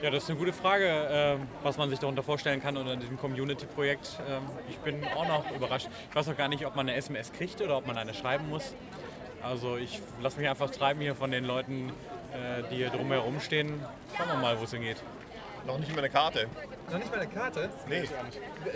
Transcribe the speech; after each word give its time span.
Ja, 0.00 0.10
das 0.10 0.22
ist 0.22 0.30
eine 0.30 0.38
gute 0.38 0.52
Frage, 0.52 0.86
äh, 0.86 1.36
was 1.64 1.76
man 1.76 1.90
sich 1.90 1.98
darunter 1.98 2.22
vorstellen 2.22 2.62
kann 2.62 2.76
unter 2.76 2.94
diesem 2.94 3.18
Community-Projekt. 3.18 4.20
Ähm, 4.30 4.42
ich 4.68 4.76
bin 4.78 5.02
auch 5.16 5.26
noch 5.26 5.50
überrascht. 5.50 5.88
Ich 6.08 6.14
weiß 6.14 6.28
auch 6.28 6.36
gar 6.36 6.46
nicht, 6.46 6.64
ob 6.64 6.76
man 6.76 6.88
eine 6.88 6.96
SMS 6.96 7.32
kriegt 7.32 7.60
oder 7.60 7.76
ob 7.76 7.86
man 7.86 7.98
eine 7.98 8.14
schreiben 8.14 8.48
muss. 8.48 8.74
Also 9.42 9.76
ich 9.76 10.00
lasse 10.22 10.38
mich 10.38 10.48
einfach 10.48 10.70
treiben 10.70 11.00
hier 11.00 11.16
von 11.16 11.32
den 11.32 11.44
Leuten, 11.44 11.88
äh, 12.32 12.62
die 12.70 12.76
hier 12.76 12.90
drumherum 12.90 13.40
stehen. 13.40 13.80
Schauen 14.16 14.28
wir 14.28 14.36
mal, 14.36 14.60
wo 14.60 14.64
es 14.64 14.70
hingeht. 14.70 15.02
Noch 15.68 15.78
nicht 15.78 15.92
mal 15.92 15.98
eine 15.98 16.08
Karte. 16.08 16.48
Noch 16.90 16.98
nicht 16.98 17.10
mal 17.10 17.20
eine 17.20 17.30
Karte? 17.30 17.68
Nee. 17.90 18.08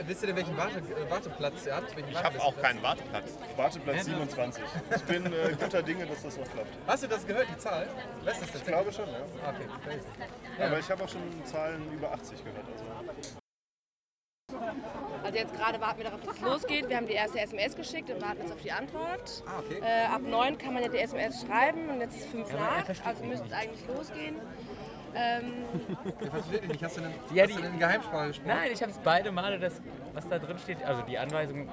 Wisst 0.07 0.23
ihr 0.23 0.27
denn, 0.27 0.37
welchen 0.37 0.55
Warte, 0.59 0.79
äh, 0.79 1.11
Warteplatz 1.11 1.65
ihr 1.65 1.75
habt? 1.75 1.97
Welchen 1.97 2.11
Ich 2.11 2.23
habe 2.23 2.39
auch 2.39 2.55
keinen 2.61 2.83
Warteplatz. 2.83 3.39
Warteplatz 3.57 4.05
27. 4.05 4.63
Ich 4.95 5.03
bin 5.05 5.25
äh, 5.25 5.57
guter 5.59 5.83
Dinge, 5.83 6.05
dass 6.05 6.23
das 6.23 6.37
noch 6.37 6.53
klappt. 6.53 6.69
Hast 6.87 7.03
du 7.03 7.07
das 7.07 7.27
gehört, 7.27 7.47
die 7.51 7.57
Zahl? 7.57 7.89
Weißt 8.25 8.43
du 8.43 8.47
das 8.47 8.57
Ich 8.57 8.65
glaube 8.67 8.93
schon, 8.93 9.07
ja. 9.09 9.21
Okay, 9.49 9.67
crazy. 9.83 10.63
Aber 10.63 10.79
ich 10.79 10.91
habe 10.91 11.05
auch 11.05 11.09
schon 11.09 11.23
Zahlen 11.47 11.91
über 11.95 12.13
80 12.13 12.45
gehört. 12.45 12.67
Also. 12.71 13.43
Also 15.25 15.39
jetzt 15.39 15.55
gerade 15.55 15.81
warten 15.81 15.99
wir 15.99 16.05
darauf, 16.05 16.21
dass 16.21 16.37
es 16.37 16.43
losgeht. 16.43 16.91
Wir 16.91 16.99
haben 16.99 17.07
die 17.07 17.15
erste 17.15 17.41
SMS 17.41 17.75
geschickt 17.75 18.11
und 18.11 18.21
warten 18.21 18.43
jetzt 18.43 18.53
auf 18.53 18.61
die 18.61 18.73
Antwort. 18.73 19.43
Ah, 19.47 19.61
okay. 19.61 19.81
Äh, 19.83 20.07
ab 20.13 20.21
9 20.21 20.59
kann 20.59 20.75
man 20.75 20.83
ja 20.83 20.91
die 20.91 20.99
SMS 20.99 21.41
schreiben 21.41 21.89
und 21.89 22.01
jetzt 22.01 22.17
ist 22.17 22.27
5 22.27 22.53
nach, 22.53 22.85
also 23.07 23.25
müsste 23.25 23.47
es 23.47 23.53
eigentlich 23.53 23.87
losgehen. 23.87 24.37
Ähm, 25.15 25.53
Ich 26.21 26.31
verstehe 26.31 26.61
dich 26.61 26.69
nicht. 26.71 26.85
Hast 26.85 26.97
du 26.97 27.01
denn, 27.03 27.13
Ja, 27.35 27.43
hast 27.43 27.51
die- 27.51 27.55
du 27.57 27.63
denn 27.63 27.73
in 27.75 27.79
Geheimsprache 27.79 28.29
gesprochen? 28.29 28.49
Nein, 28.49 28.71
ich 28.73 28.81
habe 28.83 28.93
es 28.93 28.99
beide 28.99 29.33
Male, 29.33 29.59
das, 29.59 29.81
was 30.15 30.29
da 30.29 30.39
drin 30.39 30.59
steht, 30.59 30.83
also 30.85 31.03
die 31.03 31.19
Anweisung 31.19 31.69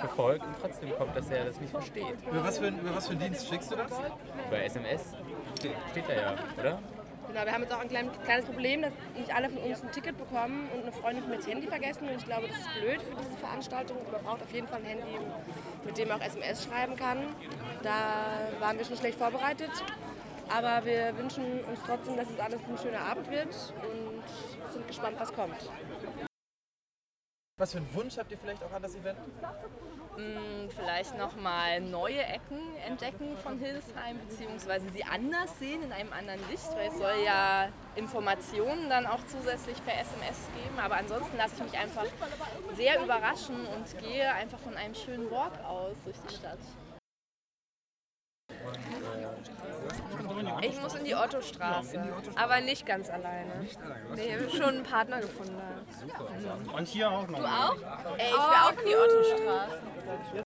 befolgt 0.00 0.44
und 0.44 0.54
trotzdem 0.60 0.90
kommt, 0.96 1.16
dass 1.16 1.30
er 1.30 1.44
das 1.46 1.60
nicht 1.60 1.70
versteht. 1.70 2.04
Über 2.30 2.44
was, 2.44 2.58
für, 2.58 2.66
ein- 2.66 2.78
über 2.78 2.94
was 2.94 3.06
für 3.06 3.12
einen 3.12 3.20
Dienst 3.20 3.48
schickst 3.48 3.70
du 3.72 3.76
das? 3.76 3.90
Bei 4.50 4.64
SMS 4.64 5.14
steht, 5.58 6.08
da 6.08 6.12
ja, 6.14 6.34
oder? 6.60 6.78
genau, 7.28 7.44
wir 7.44 7.52
haben 7.52 7.62
jetzt 7.62 7.72
auch 7.74 7.80
ein 7.80 7.88
klein, 7.88 8.10
kleines 8.24 8.44
Problem, 8.44 8.82
dass 8.82 8.92
nicht 9.16 9.34
alle 9.34 9.48
von 9.48 9.58
uns 9.62 9.82
ein 9.82 9.90
Ticket 9.92 10.18
bekommen 10.18 10.68
und 10.74 10.82
eine 10.82 10.92
Freundin 10.92 11.22
hat 11.22 11.30
mir 11.30 11.36
das 11.36 11.46
Handy 11.46 11.66
vergessen 11.66 12.08
und 12.08 12.16
ich 12.16 12.24
glaube, 12.26 12.48
das 12.48 12.56
ist 12.58 12.68
blöd 12.80 13.00
für 13.02 13.16
diese 13.16 13.36
Veranstaltung. 13.38 13.96
Man 14.12 14.22
braucht 14.22 14.42
auf 14.42 14.52
jeden 14.52 14.68
Fall 14.68 14.78
ein 14.80 14.84
Handy, 14.86 15.18
mit 15.84 15.96
dem 15.98 16.08
man 16.08 16.20
auch 16.20 16.24
SMS 16.26 16.64
schreiben 16.64 16.96
kann. 16.96 17.18
Da 17.82 17.94
waren 18.60 18.76
wir 18.78 18.84
schon 18.84 18.96
schlecht 18.96 19.18
vorbereitet. 19.18 19.70
Aber 20.48 20.84
wir 20.84 21.16
wünschen 21.16 21.64
uns 21.64 21.80
trotzdem, 21.86 22.16
dass 22.16 22.28
es 22.30 22.38
alles 22.38 22.60
ein 22.68 22.78
schöner 22.78 23.00
Abend 23.00 23.30
wird 23.30 23.54
und 23.82 24.72
sind 24.72 24.86
gespannt, 24.86 25.16
was 25.18 25.32
kommt. 25.32 25.70
Was 27.56 27.72
für 27.72 27.78
einen 27.78 27.94
Wunsch 27.94 28.18
habt 28.18 28.30
ihr 28.30 28.38
vielleicht 28.38 28.62
auch 28.64 28.72
an 28.72 28.82
das 28.82 28.94
Event? 28.94 29.18
vielleicht 30.76 31.16
nochmal 31.18 31.80
neue 31.80 32.22
Ecken 32.22 32.76
entdecken 32.86 33.36
von 33.42 33.58
Hildesheim, 33.58 34.18
beziehungsweise 34.28 34.88
sie 34.90 35.04
anders 35.04 35.58
sehen 35.58 35.82
in 35.82 35.92
einem 35.92 36.12
anderen 36.12 36.40
Licht, 36.50 36.70
weil 36.74 36.88
es 36.88 36.98
soll 36.98 37.24
ja 37.24 37.68
Informationen 37.96 38.88
dann 38.88 39.06
auch 39.06 39.20
zusätzlich 39.26 39.76
per 39.84 39.94
SMS 39.94 40.48
geben. 40.54 40.78
Aber 40.78 40.96
ansonsten 40.96 41.36
lasse 41.36 41.54
ich 41.56 41.72
mich 41.72 41.78
einfach 41.78 42.06
sehr 42.76 43.02
überraschen 43.02 43.66
und 43.66 43.98
gehe 43.98 44.32
einfach 44.32 44.58
von 44.60 44.76
einem 44.76 44.94
schönen 44.94 45.30
Walk 45.30 45.52
aus 45.64 45.96
durch 46.04 46.16
die 46.28 46.34
Stadt. 46.34 46.58
Ich 50.62 50.80
muss 50.80 50.94
in 50.94 51.04
die 51.04 51.14
Ottostraße, 51.14 52.00
aber 52.36 52.60
nicht 52.60 52.86
ganz 52.86 53.10
alleine. 53.10 53.52
Nee, 54.14 54.26
ich 54.26 54.34
habe 54.34 54.50
schon 54.50 54.74
einen 54.74 54.82
Partner 54.82 55.20
gefunden. 55.20 55.60
Und 56.76 56.88
hier 56.88 57.10
auch 57.10 57.26
noch. 57.28 57.38
Du 57.38 57.44
auch? 57.44 57.76
Ey, 58.16 58.26
ich 58.28 58.32
will 58.32 58.38
auch 58.38 58.70
in 58.70 58.88
die 58.88 58.96
Ottostraße. 58.96 60.43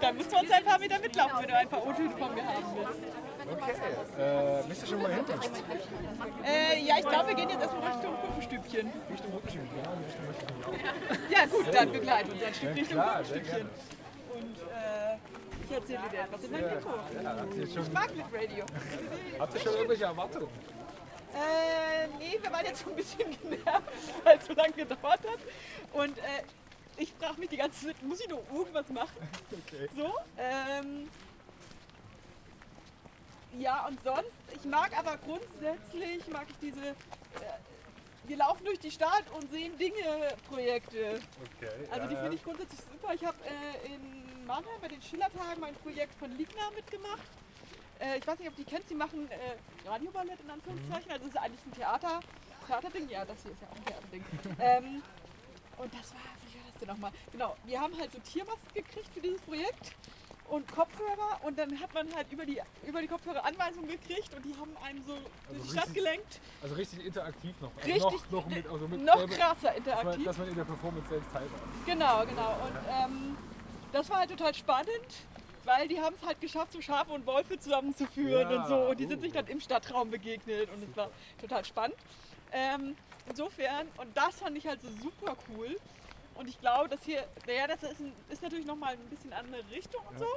Da 0.00 0.12
müsst 0.12 0.32
ihr 0.32 0.38
uns 0.38 0.50
ein 0.50 0.64
paar 0.64 0.78
Meter 0.78 0.98
mitlaufen, 0.98 1.38
wenn 1.40 1.48
du 1.48 1.56
ein 1.56 1.68
paar 1.68 1.86
O-Töne 1.86 2.10
von 2.10 2.34
mir 2.34 2.44
haben 2.44 2.64
willst. 2.76 3.00
Okay. 3.48 3.72
Äh, 4.18 4.62
bist 4.68 4.82
du 4.82 4.86
schon 4.86 5.02
mal 5.02 5.12
hinten? 5.12 5.32
Äh, 6.44 6.80
ja, 6.80 6.96
ich 6.98 7.06
glaube, 7.08 7.28
wir 7.28 7.34
gehen 7.36 7.48
jetzt 7.48 7.62
erstmal 7.62 7.92
Richtung 7.92 8.16
Puppenstübchen. 8.16 8.92
Richtung 9.10 9.32
Rückenstück, 9.34 9.62
ja. 9.76 9.90
Richtung 10.04 10.26
Rückenstück. 10.26 11.30
Ja 11.30 11.46
gut, 11.46 11.74
dann 11.74 11.92
begleiten 11.92 12.32
uns 12.32 12.42
ein 12.42 12.54
Stück 12.54 12.74
Richtung 12.74 13.00
Puppenstückchen. 13.00 13.70
Und 14.34 14.56
äh, 14.58 15.16
ich 15.64 15.72
erzähle 15.72 16.00
dir 16.10 16.20
etwas 16.20 16.44
in 16.44 16.50
mein 16.50 16.64
Mikro. 16.64 16.90
Ich 17.62 17.92
mag 17.92 18.16
mit 18.16 18.26
Radio. 18.34 18.64
Habt 19.38 19.54
ihr 19.54 19.60
schon 19.60 19.74
irgendwelche 19.74 20.04
Erwartungen? 20.04 20.48
Äh, 21.34 22.08
nee, 22.18 22.38
wir 22.40 22.50
waren 22.50 22.64
jetzt 22.64 22.82
so 22.82 22.90
ein 22.90 22.96
bisschen 22.96 23.30
genervt, 23.42 23.82
weil 24.24 24.38
es 24.38 24.46
so 24.46 24.54
lange 24.54 24.72
gedauert 24.72 25.20
hat. 25.20 25.40
Und 25.92 26.18
äh, 26.18 26.42
ich 26.96 27.12
frage 27.14 27.40
mich 27.40 27.48
die 27.50 27.56
ganze 27.56 27.86
Zeit, 27.86 28.02
muss 28.02 28.20
ich 28.20 28.28
noch 28.28 28.42
irgendwas 28.52 28.88
machen? 28.88 29.16
So, 29.94 30.12
ähm, 30.38 31.08
ja, 33.58 33.86
und 33.86 34.02
sonst, 34.02 34.32
ich 34.54 34.64
mag 34.64 34.96
aber 34.98 35.16
grundsätzlich, 35.18 36.26
mag 36.28 36.46
ich 36.50 36.56
diese, 36.60 36.88
äh, 36.88 36.94
wir 38.26 38.36
laufen 38.36 38.64
durch 38.64 38.78
die 38.78 38.90
Stadt 38.90 39.24
und 39.34 39.50
sehen 39.50 39.76
Dinge, 39.78 40.34
Projekte. 40.48 41.20
Okay. 41.56 41.88
Also 41.90 42.08
die 42.08 42.16
finde 42.16 42.34
ich 42.34 42.44
grundsätzlich 42.44 42.80
super. 42.80 43.14
Ich 43.14 43.24
habe 43.24 43.36
äh, 43.44 43.94
in 43.94 44.46
Mannheim 44.46 44.80
bei 44.80 44.88
den 44.88 45.00
Schillertagen 45.00 45.60
mein 45.60 45.74
Projekt 45.76 46.14
von 46.18 46.30
Ligna 46.36 46.70
mitgemacht. 46.74 47.22
Äh, 47.98 48.18
ich 48.18 48.26
weiß 48.26 48.38
nicht, 48.38 48.48
ob 48.48 48.56
die 48.56 48.64
kennst, 48.64 48.90
die 48.90 48.94
machen 48.94 49.28
äh, 49.30 49.88
Radioballett 49.88 50.40
in 50.40 50.50
Anführungszeichen. 50.50 51.10
Also 51.10 51.24
es 51.24 51.30
ist 51.30 51.38
eigentlich 51.38 51.66
ein 51.66 51.72
Theater, 51.72 52.20
Theaterding. 52.66 53.08
Ja, 53.08 53.24
das 53.24 53.42
hier 53.42 53.52
ist 53.52 53.62
ja 53.62 53.68
auch 53.68 53.76
ein 53.76 53.84
Theaterding. 53.84 54.24
ähm, 54.58 55.02
und 55.78 55.94
das 55.94 56.12
war, 56.12 56.20
war 56.76 56.86
denn 56.86 56.88
nochmal? 56.88 57.12
Genau, 57.32 57.56
wir 57.64 57.80
haben 57.80 57.96
halt 57.98 58.12
so 58.12 58.18
Tiermasken 58.18 58.74
gekriegt 58.74 59.08
für 59.12 59.20
dieses 59.20 59.40
Projekt 59.42 59.92
und 60.48 60.70
Kopfhörer 60.72 61.40
und 61.42 61.58
dann 61.58 61.78
hat 61.80 61.92
man 61.92 62.14
halt 62.14 62.30
über 62.30 62.46
die, 62.46 62.60
über 62.86 63.00
die 63.00 63.08
Kopfhörer 63.08 63.44
Anweisungen 63.44 63.88
gekriegt 63.88 64.32
und 64.34 64.44
die 64.44 64.54
haben 64.54 64.76
einem 64.84 65.02
so 65.04 65.14
durch 65.48 65.62
die 65.62 65.68
Stadt 65.70 65.86
richtig- 65.88 65.94
gelenkt. 66.04 66.40
Also 66.62 66.74
richtig 66.76 67.04
interaktiv 67.04 67.54
noch. 67.60 67.72
Also 67.76 67.88
Richtig, 67.92 68.30
noch, 68.30 68.44
noch, 68.44 68.46
mit, 68.46 68.66
also 68.68 68.88
mit 68.88 69.04
noch 69.04 69.18
selber- 69.18 69.34
krasser 69.34 69.54
dass 69.54 69.64
man, 69.64 69.76
interaktiv. 69.76 70.24
dass 70.24 70.38
man 70.38 70.48
in 70.48 70.54
der 70.54 70.64
Performance 70.64 71.08
selbst 71.08 71.32
teilhabe. 71.32 71.62
Genau, 71.84 72.26
genau. 72.26 72.50
Und 72.64 72.76
ähm, 72.88 73.36
das 73.92 74.08
war 74.10 74.18
halt 74.18 74.30
total 74.30 74.54
spannend, 74.54 74.88
weil 75.64 75.88
die 75.88 76.00
haben 76.00 76.14
es 76.20 76.24
halt 76.26 76.40
geschafft, 76.40 76.72
so 76.72 76.80
Schafe 76.80 77.10
und 77.12 77.26
Wölfe 77.26 77.58
zusammenzuführen 77.58 78.48
Ja, 78.50 78.62
und 78.62 78.68
so. 78.68 78.76
Und 78.90 79.00
die 79.00 79.06
sind 79.06 79.18
uh. 79.18 79.22
sich 79.22 79.32
dann 79.32 79.46
im 79.48 79.60
Stadtraum 79.60 80.10
begegnet 80.10 80.68
und 80.72 80.88
es 80.88 80.96
war 80.96 81.10
total 81.40 81.64
spannend. 81.64 81.96
Ähm, 82.52 82.94
insofern, 83.28 83.88
und 83.96 84.16
das 84.16 84.36
fand 84.36 84.56
ich 84.56 84.64
halt 84.68 84.80
so 84.80 84.88
super 85.02 85.36
cool. 85.48 85.76
Und 86.38 86.48
ich 86.48 86.60
glaube, 86.60 86.88
dass 86.88 87.02
hier, 87.02 87.24
naja, 87.46 87.66
das 87.66 87.82
ist, 87.82 88.00
ein, 88.00 88.12
ist 88.28 88.42
natürlich 88.42 88.66
nochmal 88.66 88.92
ein 88.92 89.08
bisschen 89.08 89.32
andere 89.32 89.62
Richtung 89.70 90.02
und 90.10 90.18
so. 90.18 90.28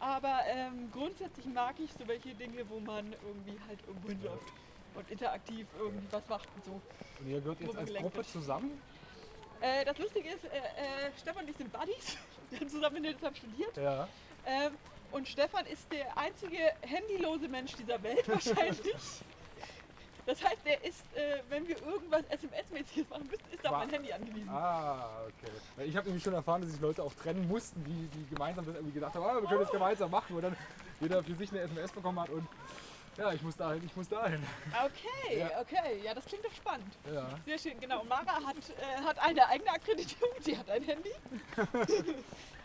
Aber 0.00 0.40
ähm, 0.46 0.90
grundsätzlich 0.92 1.46
mag 1.46 1.74
ich 1.80 1.92
so 1.92 2.06
welche 2.06 2.34
Dinge, 2.34 2.68
wo 2.68 2.78
man 2.78 3.12
irgendwie 3.26 3.58
halt 3.66 3.80
irgendwo 3.86 4.08
hinläuft 4.08 4.52
und 4.94 5.10
interaktiv 5.10 5.66
irgendwie 5.78 6.06
was 6.10 6.28
macht 6.28 6.48
und 6.54 6.64
so. 6.64 6.80
Und 7.20 7.28
ihr 7.28 7.40
gehört 7.40 7.60
jetzt 7.60 7.76
als 7.76 7.94
Gruppe 7.94 8.24
zusammen? 8.24 8.80
Äh, 9.60 9.84
das 9.84 9.98
Lustige 9.98 10.28
ist, 10.28 10.44
äh, 10.44 10.48
äh, 10.48 11.10
Stefan 11.20 11.44
und 11.44 11.50
ich 11.50 11.56
sind 11.56 11.72
Buddies. 11.72 12.16
Wir 12.50 12.60
haben 12.60 12.68
zusammen 12.68 12.96
in 12.96 13.04
Hildesheim 13.04 13.34
studiert. 13.34 13.76
Ja. 13.76 14.08
Ähm, 14.46 14.72
und 15.10 15.26
Stefan 15.26 15.66
ist 15.66 15.90
der 15.90 16.16
einzige 16.16 16.72
handylose 16.86 17.48
Mensch 17.48 17.72
dieser 17.74 18.02
Welt 18.02 18.28
wahrscheinlich. 18.28 18.94
Das 20.28 20.44
heißt, 20.44 20.58
er 20.66 20.84
ist, 20.84 21.00
äh, 21.16 21.40
wenn 21.48 21.66
wir 21.66 21.80
irgendwas 21.86 22.22
SMS-mäßiges 22.28 23.08
machen 23.08 23.26
müssen, 23.28 23.50
ist 23.50 23.64
er 23.64 23.70
auf 23.72 23.78
mein 23.78 23.88
Handy 23.88 24.12
angewiesen. 24.12 24.46
Ah, 24.50 25.08
okay. 25.26 25.86
Ich 25.86 25.96
habe 25.96 26.06
nämlich 26.06 26.22
schon 26.22 26.34
erfahren, 26.34 26.60
dass 26.60 26.70
sich 26.70 26.80
Leute 26.82 27.02
auch 27.02 27.14
trennen 27.14 27.48
mussten, 27.48 27.82
die, 27.82 28.08
die 28.08 28.28
gemeinsam 28.34 28.66
das 28.66 28.74
irgendwie 28.74 28.92
gedacht 28.92 29.14
haben, 29.14 29.24
ah, 29.24 29.40
wir 29.40 29.48
können 29.48 29.60
das 29.60 29.70
gemeinsam 29.70 30.10
machen 30.10 30.36
und 30.36 30.42
dann 30.42 30.56
jeder 31.00 31.24
für 31.24 31.34
sich 31.34 31.50
eine 31.50 31.60
SMS 31.62 31.90
bekommen 31.92 32.20
hat 32.20 32.28
und 32.28 32.46
ja, 33.16 33.32
ich 33.32 33.40
muss 33.40 33.56
dahin, 33.56 33.82
ich 33.82 33.96
muss 33.96 34.06
dahin. 34.06 34.44
Okay, 34.84 35.38
Ja. 35.38 35.60
okay, 35.62 36.02
ja, 36.04 36.12
das 36.12 36.26
klingt 36.26 36.44
doch 36.44 36.52
spannend. 36.52 36.92
Ja. 37.10 37.30
Sehr 37.46 37.58
schön, 37.58 37.80
genau. 37.80 38.04
Mara 38.04 38.34
hat, 38.44 38.56
äh, 38.56 39.02
hat 39.02 39.18
eine 39.20 39.46
eigene 39.48 39.70
Akkreditierung, 39.70 40.34
sie 40.40 40.58
hat 40.58 40.68
ein 40.68 40.82
Handy. 40.82 41.12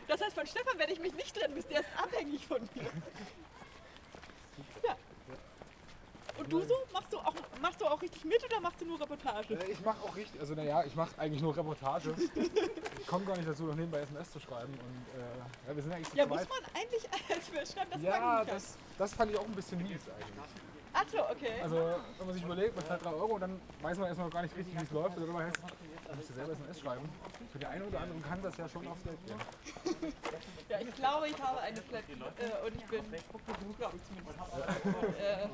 Das 0.06 0.20
heißt, 0.22 0.36
von 0.36 0.46
Stefan 0.46 0.78
werde 0.78 0.92
ich 0.92 1.00
mich 1.00 1.14
nicht 1.14 1.34
trennen 1.34 1.54
müssen, 1.54 1.70
der 1.70 1.80
ist 1.80 1.88
abhängig 1.98 2.46
von 2.46 2.60
mir. 2.76 2.90
Und 6.40 6.52
du 6.52 6.62
so? 6.62 6.74
Machst 6.92 7.14
du 7.14 7.18
auch, 7.20 7.34
machst 7.62 7.80
du 7.82 7.86
auch 7.86 8.02
richtig 8.02 8.26
mit 8.26 8.44
oder 8.44 8.60
machst 8.60 8.82
du 8.82 8.86
nur 8.86 9.00
Reportage? 9.00 9.54
Äh, 9.54 9.72
Ich 9.72 9.82
mache 9.86 9.98
auch 10.04 10.16
richtig, 10.16 10.40
also 10.40 10.56
naja, 10.56 10.84
ich 10.86 10.96
mache 10.96 11.12
eigentlich 11.18 11.42
nur 11.42 11.56
Reportage. 11.56 12.16
ich 13.00 13.08
komme 13.08 13.26
gar 13.26 13.36
nicht 13.38 13.48
dazu, 13.48 13.64
noch 13.64 13.76
nebenbei 13.76 14.00
SMS 14.00 14.32
zu 14.32 14.40
schreiben 14.40 14.74
und 14.74 15.20
äh, 15.22 15.70
ja, 15.70 15.76
wir 15.76 15.84
sind 15.84 15.94
eigentlich 15.94 16.14
Ja, 16.14 16.26
muss 16.26 16.38
man 16.50 16.60
eigentlich 16.74 17.04
als 17.30 17.72
schreiben, 17.72 17.92
das 17.92 18.02
Ja, 18.02 18.40
nicht. 18.40 18.52
das, 18.54 18.78
das 18.98 19.14
fand 19.14 19.32
ich 19.32 19.38
auch 19.38 19.46
ein 19.46 19.52
bisschen 19.52 19.82
mies 19.84 20.02
eigentlich. 20.10 20.44
Achso, 20.94 21.18
okay. 21.32 21.60
Also, 21.64 21.76
wenn 22.20 22.28
man 22.28 22.36
sich 22.36 22.44
überlegt, 22.44 22.76
man 22.76 22.86
zahlt 22.86 23.04
3 23.04 23.10
Euro 23.10 23.34
und 23.34 23.42
dann 23.42 23.60
weiß 23.82 23.98
man 23.98 24.08
erstmal 24.08 24.28
noch 24.28 24.34
gar 24.34 24.44
nicht 24.44 24.56
richtig, 24.56 24.78
wie 24.80 24.84
es 24.84 24.92
läuft. 24.92 25.20
Wenn 25.20 25.32
man 25.32 25.46
heißt, 25.48 25.58
muss 26.16 26.30
ja 26.30 26.36
selber 26.36 26.54
SMS 26.54 26.80
schreiben. 26.80 27.10
Für 27.52 27.60
die 27.60 27.66
eine 27.66 27.86
oder 27.86 28.00
andere 28.02 28.20
kann 28.20 28.42
das 28.42 28.58
ja 28.58 28.68
schon 28.70 28.88
aufs 28.88 29.04
Geld 29.04 29.20
gehen. 29.26 30.14
Ja, 30.70 30.80
ich 30.80 30.96
glaube, 30.96 31.28
ich 31.28 31.40
habe 31.40 31.60
eine 31.60 31.82
Flat 31.82 32.04
äh, 32.10 32.66
und 32.66 32.76
ich 32.76 32.86
bin, 32.86 33.04
glaube 33.12 33.98
ich 33.98 34.04
zumindest, 34.06 34.40
und, 34.40 35.16
äh, 35.20 35.48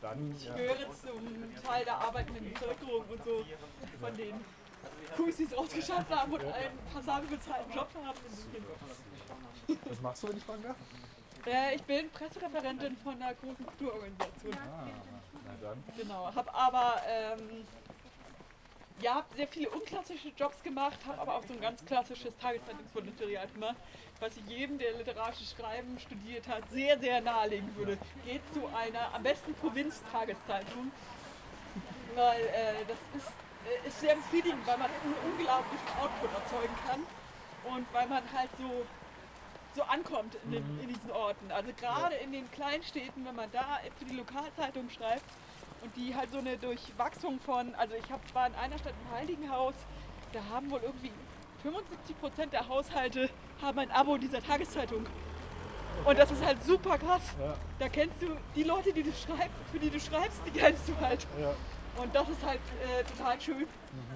Dann, 0.00 0.32
ich 0.32 0.44
ja. 0.44 0.54
gehöre 0.54 0.92
zum 0.92 1.62
Teil 1.62 1.84
der 1.84 1.98
arbeitenden 1.98 2.52
Bevölkerung 2.52 3.04
und 3.08 3.24
so, 3.24 3.44
von 4.00 4.16
den 4.16 4.40
Kuis, 5.16 5.36
die 5.36 5.44
es 5.44 5.56
rausgeschafft 5.56 6.10
haben 6.10 6.32
und 6.32 6.40
einen 6.40 6.78
passabel 6.92 7.28
bezahlten 7.28 7.72
Job 7.72 7.88
haben. 7.94 8.18
Was 9.88 10.00
machst 10.00 10.22
du, 10.22 10.28
wenn 10.28 10.36
ich 10.36 10.44
fragen 10.44 10.62
darf? 10.62 10.76
Äh, 11.46 11.76
ich 11.76 11.82
bin 11.84 12.10
Pressereferentin 12.10 12.96
von 12.96 13.14
einer 13.22 13.34
großen 13.34 13.66
Kulturorganisation. 13.66 14.54
Ah, 14.54 14.88
na 15.44 15.54
dann. 15.62 15.84
Genau, 15.96 16.34
habe 16.34 16.54
aber 16.54 16.96
ähm, 17.06 17.64
ja, 19.02 19.16
hab 19.16 19.34
sehr 19.34 19.48
viele 19.48 19.70
unklassische 19.70 20.28
Jobs 20.36 20.62
gemacht, 20.62 20.98
habe 21.06 21.20
aber 21.20 21.34
auch 21.34 21.44
so 21.44 21.52
ein 21.52 21.60
ganz 21.60 21.84
klassisches 21.84 22.36
Tageszeitungsvolontariat 22.38 23.52
gemacht, 23.52 23.76
was 24.20 24.36
ich 24.36 24.46
jedem, 24.46 24.78
der 24.78 24.92
literarisches 24.92 25.52
Schreiben 25.52 25.98
studiert 25.98 26.48
hat, 26.48 26.62
sehr, 26.70 26.98
sehr 26.98 27.20
nahelegen 27.20 27.74
würde. 27.76 27.98
Geht 28.24 28.40
zu 28.54 28.66
einer 28.74 29.14
am 29.14 29.22
besten 29.22 29.52
Provinztageszeitung, 29.54 30.90
weil 32.14 32.40
äh, 32.40 32.84
das 32.88 33.22
ist, 33.22 33.32
äh, 33.84 33.88
ist 33.88 34.00
sehr 34.00 34.16
befriedigend, 34.16 34.66
weil 34.66 34.78
man 34.78 34.90
einen 34.90 35.32
unglaublichen 35.32 35.88
Output 36.00 36.30
erzeugen 36.32 36.74
kann 36.88 37.06
und 37.74 37.86
weil 37.92 38.06
man 38.08 38.22
halt 38.32 38.50
so 38.58 38.86
so 39.74 39.82
ankommt 39.82 40.34
in, 40.44 40.52
den, 40.52 40.80
in 40.80 40.88
diesen 40.88 41.10
Orten. 41.10 41.52
Also 41.52 41.70
gerade 41.78 42.14
in 42.16 42.32
den 42.32 42.50
Kleinstädten, 42.50 43.26
wenn 43.26 43.36
man 43.36 43.52
da 43.52 43.78
für 43.98 44.06
die 44.06 44.16
Lokalzeitung 44.16 44.88
schreibt 44.88 45.26
und 45.86 45.96
die 45.96 46.14
halt 46.14 46.30
so 46.32 46.38
eine 46.38 46.56
Durchwachsung 46.56 47.38
von, 47.40 47.74
also 47.76 47.94
ich 47.94 48.10
hab, 48.10 48.20
war 48.34 48.46
in 48.48 48.54
einer 48.54 48.78
Stadt 48.78 48.94
im 49.04 49.16
Heiligenhaus, 49.16 49.74
da 50.32 50.40
haben 50.52 50.70
wohl 50.70 50.80
irgendwie 50.82 51.12
75 51.62 52.20
Prozent 52.20 52.52
der 52.52 52.68
Haushalte 52.68 53.30
haben 53.62 53.78
ein 53.78 53.90
Abo 53.90 54.16
dieser 54.16 54.42
Tageszeitung. 54.42 55.06
Und 56.04 56.18
das 56.18 56.30
ist 56.30 56.44
halt 56.44 56.62
super 56.62 56.98
krass. 56.98 57.22
Ja. 57.40 57.54
Da 57.78 57.88
kennst 57.88 58.20
du 58.20 58.26
die 58.54 58.64
Leute, 58.64 58.92
die 58.92 59.02
du 59.02 59.12
schreibst, 59.12 59.56
für 59.72 59.78
die 59.78 59.90
du 59.90 59.98
schreibst, 59.98 60.42
die 60.44 60.50
kennst 60.50 60.88
du 60.88 60.96
halt. 61.00 61.26
Ja. 61.40 61.54
Und 62.02 62.14
das 62.14 62.28
ist 62.28 62.44
halt 62.44 62.60
äh, 62.82 63.04
total 63.04 63.40
schön, 63.40 63.66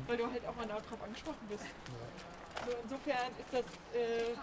weil 0.06 0.16
du 0.16 0.30
halt 0.30 0.46
auch 0.46 0.54
mal 0.56 0.66
darauf 0.66 1.02
angesprochen 1.02 1.46
bist. 1.48 1.64
So, 2.66 2.72
insofern 2.82 3.30
ist 3.38 3.52
das 3.52 3.64
äh, 3.94 4.36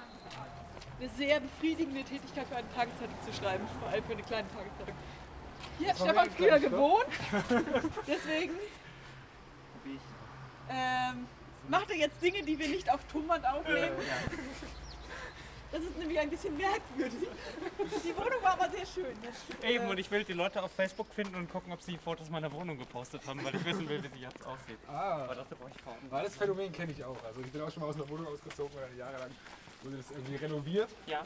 eine 1.00 1.10
sehr 1.10 1.40
befriedigende 1.40 2.04
Tätigkeit 2.04 2.48
für 2.48 2.56
eine 2.56 2.74
Tageszeitung 2.74 3.16
zu 3.24 3.34
schreiben, 3.34 3.68
vor 3.80 3.90
allem 3.90 4.04
für 4.04 4.14
eine 4.14 4.24
kleine 4.24 4.48
Tageszeitung. 4.50 4.96
Hier 5.80 5.90
hat 5.90 5.98
Stefan 5.98 6.30
früher 6.32 6.60
gewohnt, 6.60 7.06
deswegen 8.08 8.54
ähm, 10.70 11.28
macht 11.68 11.90
er 11.92 11.98
jetzt 11.98 12.22
Dinge, 12.22 12.44
die 12.44 12.58
wir 12.58 12.68
nicht 12.68 12.90
auf 12.92 13.00
Tonband 13.12 13.46
aufnehmen. 13.46 13.92
Das 15.72 15.82
ist 15.82 15.98
nämlich 15.98 16.18
ein 16.18 16.30
bisschen 16.30 16.56
merkwürdig. 16.58 17.28
Die 18.04 18.16
Wohnung 18.16 18.42
war 18.42 18.54
aber 18.54 18.70
sehr 18.70 18.86
schön. 18.86 19.14
Eben, 19.64 19.86
und 19.88 19.98
ich 20.00 20.10
will 20.10 20.24
die 20.24 20.32
Leute 20.34 20.64
auf 20.64 20.72
Facebook 20.72 21.14
finden 21.14 21.36
und 21.36 21.52
gucken, 21.52 21.74
ob 21.74 21.82
sie 21.82 21.98
Fotos 21.98 22.30
meiner 22.30 22.50
Wohnung 22.54 22.78
gepostet 22.80 23.22
haben, 23.28 23.44
weil 23.44 23.54
ich 23.54 23.66
wissen 23.66 23.88
will, 23.90 24.02
wie 24.02 24.08
sie 24.18 24.24
jetzt 24.24 24.46
aussieht. 24.46 24.78
Ah, 24.88 25.24
Aber 25.26 25.36
dafür 25.36 25.58
brauche 25.58 25.72
ich 25.76 25.82
Farben. 25.82 26.10
weil 26.10 26.24
das 26.24 26.36
Phänomen 26.38 26.72
kenne 26.72 26.94
ich 26.94 27.04
auch. 27.04 27.22
Also 27.26 27.42
ich 27.42 27.52
bin 27.52 27.62
auch 27.62 27.70
schon 27.70 27.84
mal 27.84 27.90
aus 27.90 27.96
einer 27.96 28.08
Wohnung 28.10 28.28
ausgezogen 28.28 28.72
oder 28.78 28.88
jahrelang 28.98 29.30
wurde 29.84 29.98
das 29.98 30.10
irgendwie 30.12 30.36
renoviert 30.38 30.90
Ja. 31.06 31.22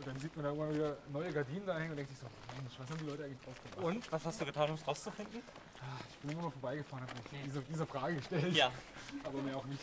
Und 0.00 0.06
dann 0.06 0.18
sieht 0.18 0.34
man 0.34 0.44
da 0.46 0.52
immer 0.52 0.74
wieder 0.74 0.96
neue 1.12 1.30
Gardinen 1.32 1.66
da 1.66 1.76
hängen 1.78 1.90
und 1.90 1.96
denkt 1.98 2.10
sich 2.10 2.20
so, 2.20 2.26
Mensch, 2.56 2.72
was 2.78 2.88
haben 2.90 2.98
die 2.98 3.04
Leute 3.10 3.24
eigentlich 3.24 3.40
draus 3.40 3.54
gemacht? 3.62 3.84
Und, 3.84 4.12
was 4.12 4.24
hast 4.24 4.40
du 4.40 4.44
getan, 4.46 4.70
um 4.70 4.74
es 4.76 4.86
rauszufinden? 4.86 5.42
Ich 6.10 6.16
bin 6.18 6.30
immer 6.30 6.42
mal 6.42 6.50
vorbeigefahren, 6.50 7.06
habe 7.06 7.14
mich 7.14 7.42
diese, 7.44 7.60
diese 7.62 7.86
Frage 7.86 8.16
gestellt, 8.16 8.54
Ja. 8.54 8.70
aber 9.24 9.42
mehr 9.42 9.56
auch 9.56 9.64
nicht. 9.66 9.82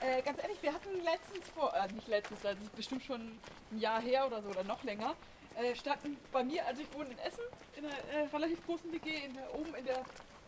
Äh, 0.00 0.22
ganz 0.22 0.42
ehrlich, 0.42 0.62
wir 0.62 0.72
hatten 0.72 0.88
letztens 1.04 1.46
vor, 1.54 1.74
äh, 1.74 1.92
nicht 1.92 2.08
letztens, 2.08 2.44
also 2.44 2.58
es 2.58 2.64
ist 2.68 2.76
bestimmt 2.76 3.04
schon 3.04 3.38
ein 3.70 3.78
Jahr 3.78 4.00
her 4.00 4.26
oder 4.26 4.40
so 4.42 4.48
oder 4.48 4.64
noch 4.64 4.82
länger, 4.82 5.14
äh, 5.56 5.74
standen 5.74 6.16
bei 6.32 6.42
mir, 6.42 6.66
also 6.66 6.80
ich 6.80 6.92
wohne 6.94 7.10
in 7.10 7.18
Essen, 7.18 7.44
in 7.76 7.84
einer 7.84 7.94
äh, 8.14 8.26
relativ 8.34 8.64
großen 8.64 8.90
WG, 8.90 9.26
in 9.26 9.34
der, 9.34 9.54
oben 9.54 9.74
in 9.74 9.84
der 9.84 9.98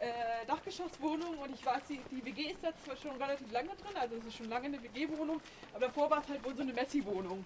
äh, 0.01 0.47
Dachgeschosswohnung 0.47 1.37
und 1.39 1.55
ich 1.55 1.65
weiß, 1.67 1.83
die, 1.91 2.01
die 2.11 2.25
WG 2.25 2.51
ist 2.53 2.65
da 2.65 2.71
zwar 2.85 2.97
schon 2.97 3.21
relativ 3.21 3.51
lange 3.53 3.69
drin, 3.77 3.95
also 4.01 4.17
es 4.17 4.25
ist 4.25 4.37
schon 4.37 4.49
lange 4.49 4.67
eine 4.67 4.83
WG-Wohnung, 4.83 5.39
aber 5.75 5.87
davor 5.87 6.11
war 6.11 6.23
es 6.23 6.29
halt 6.29 6.43
wohl 6.45 6.55
so 6.57 6.63
eine 6.63 6.73
Messi-Wohnung. 6.73 7.45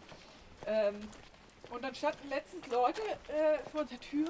Ähm, 0.66 1.00
und 1.70 1.82
dann 1.82 1.94
standen 1.94 2.28
letztens 2.28 2.66
Leute 2.68 3.02
äh, 3.28 3.58
vor 3.70 3.82
unserer 3.82 4.00
Tür 4.00 4.28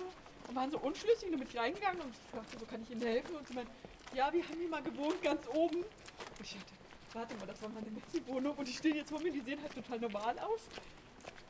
und 0.48 0.54
waren 0.54 0.70
so 0.70 0.78
unschlüssig 0.78 1.26
und 1.26 1.32
dann 1.32 1.40
bin 1.40 1.48
ich 1.48 1.58
reingegangen 1.58 2.00
und 2.00 2.10
ich 2.10 2.32
dachte, 2.32 2.58
so 2.58 2.66
kann 2.66 2.82
ich 2.82 2.90
ihnen 2.90 3.02
helfen 3.02 3.36
und 3.36 3.46
sie 3.48 3.54
meinen, 3.54 3.70
ja, 4.14 4.32
wir 4.32 4.42
haben 4.42 4.58
hier 4.58 4.68
mal 4.68 4.82
gewohnt, 4.82 5.22
ganz 5.22 5.46
oben. 5.48 5.78
Und 5.78 6.40
ich 6.40 6.52
dachte, 6.52 6.72
warte 7.14 7.34
mal, 7.36 7.46
das 7.46 7.62
war 7.62 7.68
meine 7.70 7.90
Messi-Wohnung 7.90 8.56
und 8.56 8.68
die 8.68 8.72
stehen 8.72 8.96
jetzt 8.96 9.10
vor 9.10 9.20
mir, 9.20 9.32
die 9.32 9.40
sehen 9.40 9.60
halt 9.62 9.74
total 9.74 9.98
normal 9.98 10.38
aus. 10.38 10.60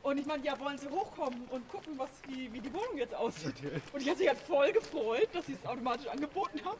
Und 0.03 0.17
ich 0.17 0.25
meine, 0.25 0.43
ja, 0.45 0.57
wollen 0.59 0.77
sie 0.77 0.89
hochkommen 0.89 1.45
und 1.49 1.69
gucken, 1.69 1.97
was, 1.97 2.09
wie, 2.27 2.51
wie 2.53 2.61
die 2.61 2.73
Wohnung 2.73 2.97
jetzt 2.97 3.13
aussieht. 3.13 3.55
Und 3.91 4.01
ich 4.01 4.09
hatte 4.09 4.19
mich 4.19 4.29
halt 4.29 4.39
voll 4.39 4.71
gefreut, 4.71 5.27
dass 5.33 5.45
sie 5.45 5.53
es 5.53 5.65
automatisch 5.67 6.07
angeboten 6.07 6.63
haben. 6.63 6.79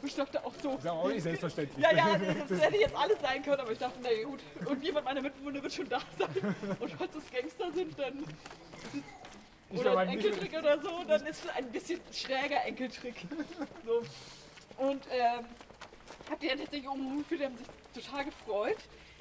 Und 0.00 0.06
ich 0.08 0.14
dachte 0.14 0.44
auch 0.44 0.52
so, 0.62 0.70
Das 0.74 0.84
ist 0.84 0.86
aber 0.90 1.00
auch 1.00 1.08
nicht 1.08 1.22
selbstverständlich. 1.22 1.84
ja, 1.84 1.92
ja, 1.92 2.18
das 2.48 2.60
hätte 2.60 2.76
jetzt 2.76 2.94
alles 2.96 3.20
sein 3.20 3.42
können, 3.42 3.60
aber 3.60 3.72
ich 3.72 3.78
dachte, 3.78 3.98
na 4.02 4.10
gut, 4.24 4.40
irgendjemand 4.60 5.04
meiner 5.06 5.20
Mitbewohner 5.22 5.60
wird 5.62 5.72
schon 5.72 5.88
da 5.88 6.00
sein. 6.18 6.54
Und 6.78 6.92
falls 6.92 7.14
es 7.16 7.30
Gangster 7.30 7.72
sind, 7.72 7.98
dann 7.98 8.24
oder 9.70 9.98
ein 9.98 10.08
Enkeltrick 10.10 10.52
oder 10.56 10.80
so, 10.80 11.02
dann 11.06 11.26
ist 11.26 11.44
es 11.44 11.50
ein 11.50 11.70
bisschen 11.72 12.00
schräger 12.12 12.64
Enkeltrick. 12.64 13.16
So. 13.84 14.02
Und 14.82 15.02
ähm, 15.10 15.44
hab 16.30 16.38
die 16.40 16.46
dann 16.48 16.58
tatsächlich 16.58 16.88
umgerufen, 16.88 17.38
die 17.38 17.44
haben 17.44 17.56
sich 17.92 18.04
total 18.04 18.24
gefreut. 18.24 18.78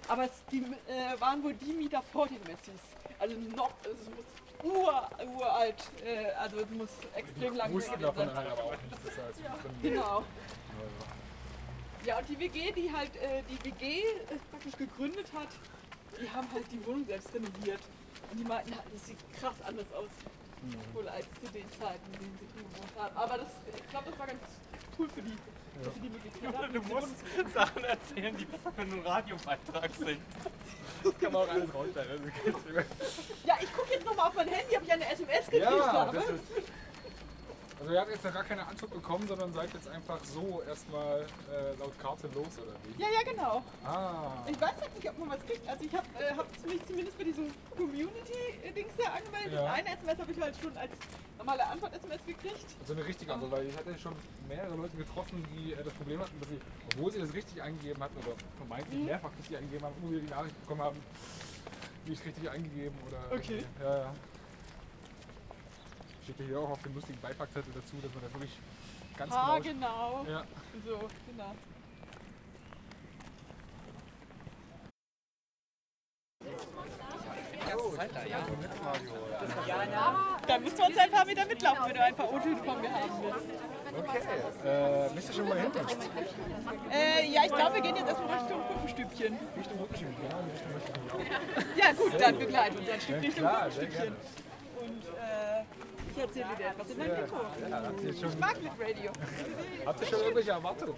Aber 0.07 0.23
es, 0.25 0.31
die 0.51 0.59
äh, 0.59 1.19
waren 1.19 1.43
wohl 1.43 1.53
die 1.55 1.73
Mieter 1.73 2.01
vor 2.13 2.27
den 2.27 2.39
Messis. 2.43 2.79
Also 3.19 3.35
noch, 3.55 3.71
also 3.83 3.97
es 4.03 4.09
muss 4.15 4.73
ur, 4.73 5.09
uralt, 5.37 5.75
äh, 6.05 6.31
also 6.39 6.57
es 6.59 6.69
muss 6.69 6.89
extrem 7.15 7.55
lang 7.55 7.73
Wussten 7.73 7.93
gewesen 7.99 8.15
sein. 8.15 8.35
halt 8.35 8.51
aber 8.51 8.63
auch 8.63 8.71
nicht. 8.71 8.83
Das 9.05 9.17
heißt, 9.17 9.39
drin- 9.39 9.81
Genau. 9.81 10.23
Ja, 12.07 12.19
und 12.19 12.29
die 12.29 12.39
WG, 12.39 12.71
die 12.71 12.89
halt 12.89 13.13
äh, 13.17 13.43
die 13.51 13.59
WG 13.65 13.99
äh, 13.99 14.39
praktisch 14.49 14.77
gegründet 14.77 15.27
hat, 15.35 15.49
die 16.21 16.29
haben 16.29 16.47
halt 16.53 16.63
die 16.71 16.79
Wohnung 16.85 17.05
selbst 17.05 17.35
renoviert. 17.35 17.81
Und 18.31 18.39
die 18.39 18.45
meinten 18.45 18.71
halt, 18.71 18.85
das 18.93 19.07
sieht 19.07 19.17
krass 19.37 19.55
anders 19.67 19.91
aus. 19.91 20.07
Wohl 20.93 21.07
als 21.09 21.25
zu 21.43 21.51
den 21.51 21.69
Zeiten, 21.77 22.05
in 22.13 22.19
denen 22.19 22.39
sie 22.39 22.47
drin 22.47 22.65
gewohnt 22.71 22.93
haben. 22.97 23.17
Aber 23.17 23.37
das, 23.37 23.51
ich 23.75 23.89
glaube, 23.89 24.09
das 24.09 24.19
war 24.19 24.27
ganz 24.27 24.39
cool 24.97 25.09
für 25.09 25.21
die. 25.21 25.35
Dass 25.83 25.93
sie 25.93 25.99
die 25.99 26.09
Möglichkeit 26.09 26.57
hatten. 26.57 26.73
Du 26.73 26.81
musst 26.83 27.53
Sachen 27.53 27.83
erzählen, 27.83 28.37
die 28.37 28.45
besser 28.45 28.71
für 28.71 28.81
einen 28.81 29.05
Radiobeitrag 29.05 29.91
sind. 29.93 30.21
kann 31.19 31.33
man 31.33 31.41
auch 31.43 31.49
alles 31.49 31.73
rausstellen. 31.73 32.09
Also 32.09 32.79
Ja, 33.45 33.55
ich 33.61 33.73
gucke 33.73 33.91
jetzt 33.91 34.05
nochmal 34.05 34.29
auf 34.29 34.33
mein 34.33 34.47
Handy, 34.47 34.77
ob 34.77 34.83
ich 34.83 34.91
eine 34.93 35.11
SMS 35.11 35.45
gekriegt 35.49 35.61
ja, 35.61 35.93
habe. 35.93 36.23
Also 37.79 37.93
ihr 37.93 37.99
habt 37.99 38.09
jetzt 38.09 38.23
noch 38.23 38.33
gar 38.33 38.43
keine 38.43 38.65
Antwort 38.65 38.91
bekommen, 38.91 39.27
sondern 39.27 39.53
seid 39.53 39.71
jetzt 39.73 39.87
einfach 39.87 40.19
so 40.23 40.63
erstmal 40.67 41.21
äh, 41.21 41.79
laut 41.79 41.97
Karte 41.99 42.27
los 42.33 42.57
oder 42.57 42.73
wie? 42.83 43.01
Ja, 43.01 43.07
ja, 43.07 43.31
genau. 43.31 43.61
Ah. 43.83 44.43
Ich 44.47 44.59
weiß 44.59 44.81
halt 44.81 44.95
nicht, 44.95 45.09
ob 45.09 45.19
man 45.19 45.29
was 45.29 45.45
kriegt. 45.45 45.67
Also 45.69 45.83
ich 45.83 45.93
habe 45.93 46.07
äh, 46.19 46.33
hab 46.35 46.47
mich 46.65 46.85
zumindest 46.87 47.17
bei 47.17 47.23
diesem 47.23 47.51
Community-Dings 47.75 48.93
da 48.97 49.13
angemeldet. 49.13 49.53
Ja. 49.53 49.73
Eine 49.73 49.89
SMS 49.89 50.17
habe 50.17 50.31
ich 50.31 50.41
halt 50.41 50.55
schon 50.59 50.75
als 50.75 50.91
normale 51.37 51.67
Antwort-SMS 51.67 52.25
gekriegt. 52.25 52.65
So 52.85 52.93
eine 52.93 53.05
richtige 53.05 53.31
Antwort, 53.31 53.51
weil 53.51 53.67
ich 53.67 53.77
hatte 53.77 53.97
schon 53.99 54.15
mehrere 54.47 54.75
Leute 54.75 54.97
getroffen, 54.97 55.45
die 55.53 55.73
äh, 55.73 55.83
das 55.83 55.93
Problem 55.93 56.19
hatten, 56.19 56.39
dass 56.39 56.49
sie, 56.49 56.59
obwohl 56.93 57.11
sie 57.11 57.19
das 57.19 57.33
richtig 57.33 57.61
eingegeben 57.61 58.01
hatten 58.01 58.17
oder 58.17 58.35
vermeintlich 58.57 59.05
mehrfach 59.05 59.29
richtig 59.37 59.57
eingegeben 59.57 59.85
haben, 59.85 60.09
wieder 60.09 60.21
die 60.21 60.31
Nachricht 60.31 60.59
bekommen 60.61 60.81
haben, 60.81 60.97
nicht 62.07 62.25
richtig 62.25 62.49
eingegeben 62.49 62.97
oder. 63.07 63.37
Okay. 63.37 63.63
Ja, 63.83 63.97
ja. 63.97 64.13
Steht 66.27 66.39
ja 66.41 66.45
hier 66.45 66.59
auch 66.59 66.71
auf 66.71 66.83
dem 66.83 66.93
lustigen 66.93 67.21
Beipackzettel 67.21 67.71
dazu, 67.73 67.95
dass 68.03 68.13
man 68.13 68.21
das 68.21 68.33
wirklich 68.33 68.51
ganz 69.15 69.33
Ah, 69.33 69.59
genau. 69.59 70.25
genau. 70.25 70.29
Ja. 70.29 70.43
So, 70.85 71.07
genau. 71.25 71.55
Da 80.45 80.59
müsst 80.59 80.77
ihr 80.77 80.85
uns 80.85 80.97
ein 80.97 81.11
paar 81.11 81.25
Meter 81.25 81.45
mitlaufen, 81.45 81.85
wenn 81.85 81.95
du 81.95 82.03
ein 82.03 82.15
paar 82.15 82.33
O-Töne 82.33 82.57
von 82.57 82.81
mir 82.81 82.91
haben 82.91 83.23
willst. 83.23 84.65
Äh, 84.65 85.09
bist 85.15 85.29
du 85.29 85.33
schon 85.33 85.47
mal 85.47 85.61
hinten? 85.61 85.79
Äh, 86.91 87.25
ja, 87.31 87.45
ich 87.45 87.53
glaube, 87.53 87.75
wir 87.75 87.81
gehen 87.81 87.95
jetzt 87.95 88.09
erstmal 88.09 88.37
Richtung 88.37 88.61
Puppenstübchen. 88.67 89.39
Richtung 89.57 89.77
ja, 89.79 89.85
möchte 89.85 90.03
ich 90.03 91.13
auch. 91.13 91.77
Ja, 91.77 91.93
gut, 91.93 92.19
dann 92.19 92.37
begleite 92.37 92.77
uns 92.79 92.89
ein 92.89 92.99
Stück 92.99 93.21
Richtung 93.21 93.47
Puppenstübchen. 93.47 94.15
Ich 96.17 96.23
erzähle 96.23 96.55
dir 96.57 96.65
etwas 96.65 96.89
in 96.89 96.97
dein 96.97 97.21
Mikro. 97.21 97.37
Ich 98.27 98.39
mag 98.39 98.59
mit 98.59 98.71
Radio. 98.79 99.11
habt 99.85 100.01
ihr 100.01 100.07
schon 100.07 100.19
irgendwelche 100.19 100.49
Erwartungen? 100.49 100.95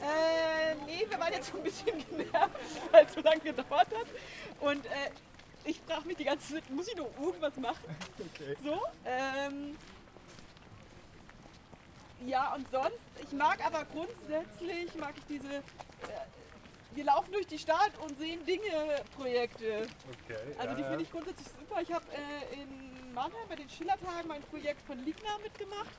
Äh, 0.00 0.76
nee, 0.86 1.04
wir 1.10 1.18
waren 1.18 1.32
jetzt 1.32 1.50
so 1.50 1.58
ein 1.58 1.64
bisschen 1.64 2.04
genervt, 2.08 2.52
weil 2.92 3.04
es 3.04 3.14
so 3.14 3.20
lange 3.20 3.40
gedauert 3.40 3.88
hat. 3.88 4.06
Und 4.60 4.86
äh, 4.86 5.10
ich 5.64 5.80
frage 5.80 6.06
mich 6.06 6.18
die 6.18 6.24
ganze 6.24 6.54
Zeit, 6.54 6.70
muss 6.70 6.86
ich 6.86 6.94
noch 6.94 7.10
irgendwas 7.20 7.56
machen? 7.56 7.82
Okay. 8.16 8.56
So, 8.62 8.80
ähm, 9.04 9.76
ja, 12.24 12.54
und 12.54 12.70
sonst, 12.70 13.00
ich 13.20 13.32
mag 13.32 13.58
aber 13.66 13.84
grundsätzlich, 13.86 14.94
mag 14.94 15.14
ich 15.16 15.24
diese, 15.28 15.56
äh, 15.56 15.62
wir 16.92 17.04
laufen 17.04 17.32
durch 17.32 17.48
die 17.48 17.58
Stadt 17.58 17.90
und 18.00 18.16
sehen 18.18 18.46
Dinge, 18.46 19.02
Projekte. 19.16 19.88
Okay. 20.22 20.54
Also 20.58 20.76
die 20.76 20.82
ja, 20.82 20.88
finde 20.90 21.02
ich 21.02 21.10
grundsätzlich 21.10 21.48
super. 21.48 21.82
Ich 21.82 21.92
habe 21.92 22.04
äh, 22.12 22.62
in 22.62 22.87
Mannheim 23.14 23.48
bei 23.48 23.56
den 23.56 23.68
Schillertagen 23.68 24.28
mein 24.28 24.42
Projekt 24.42 24.82
von 24.86 24.98
Ligna 25.04 25.38
mitgemacht. 25.42 25.90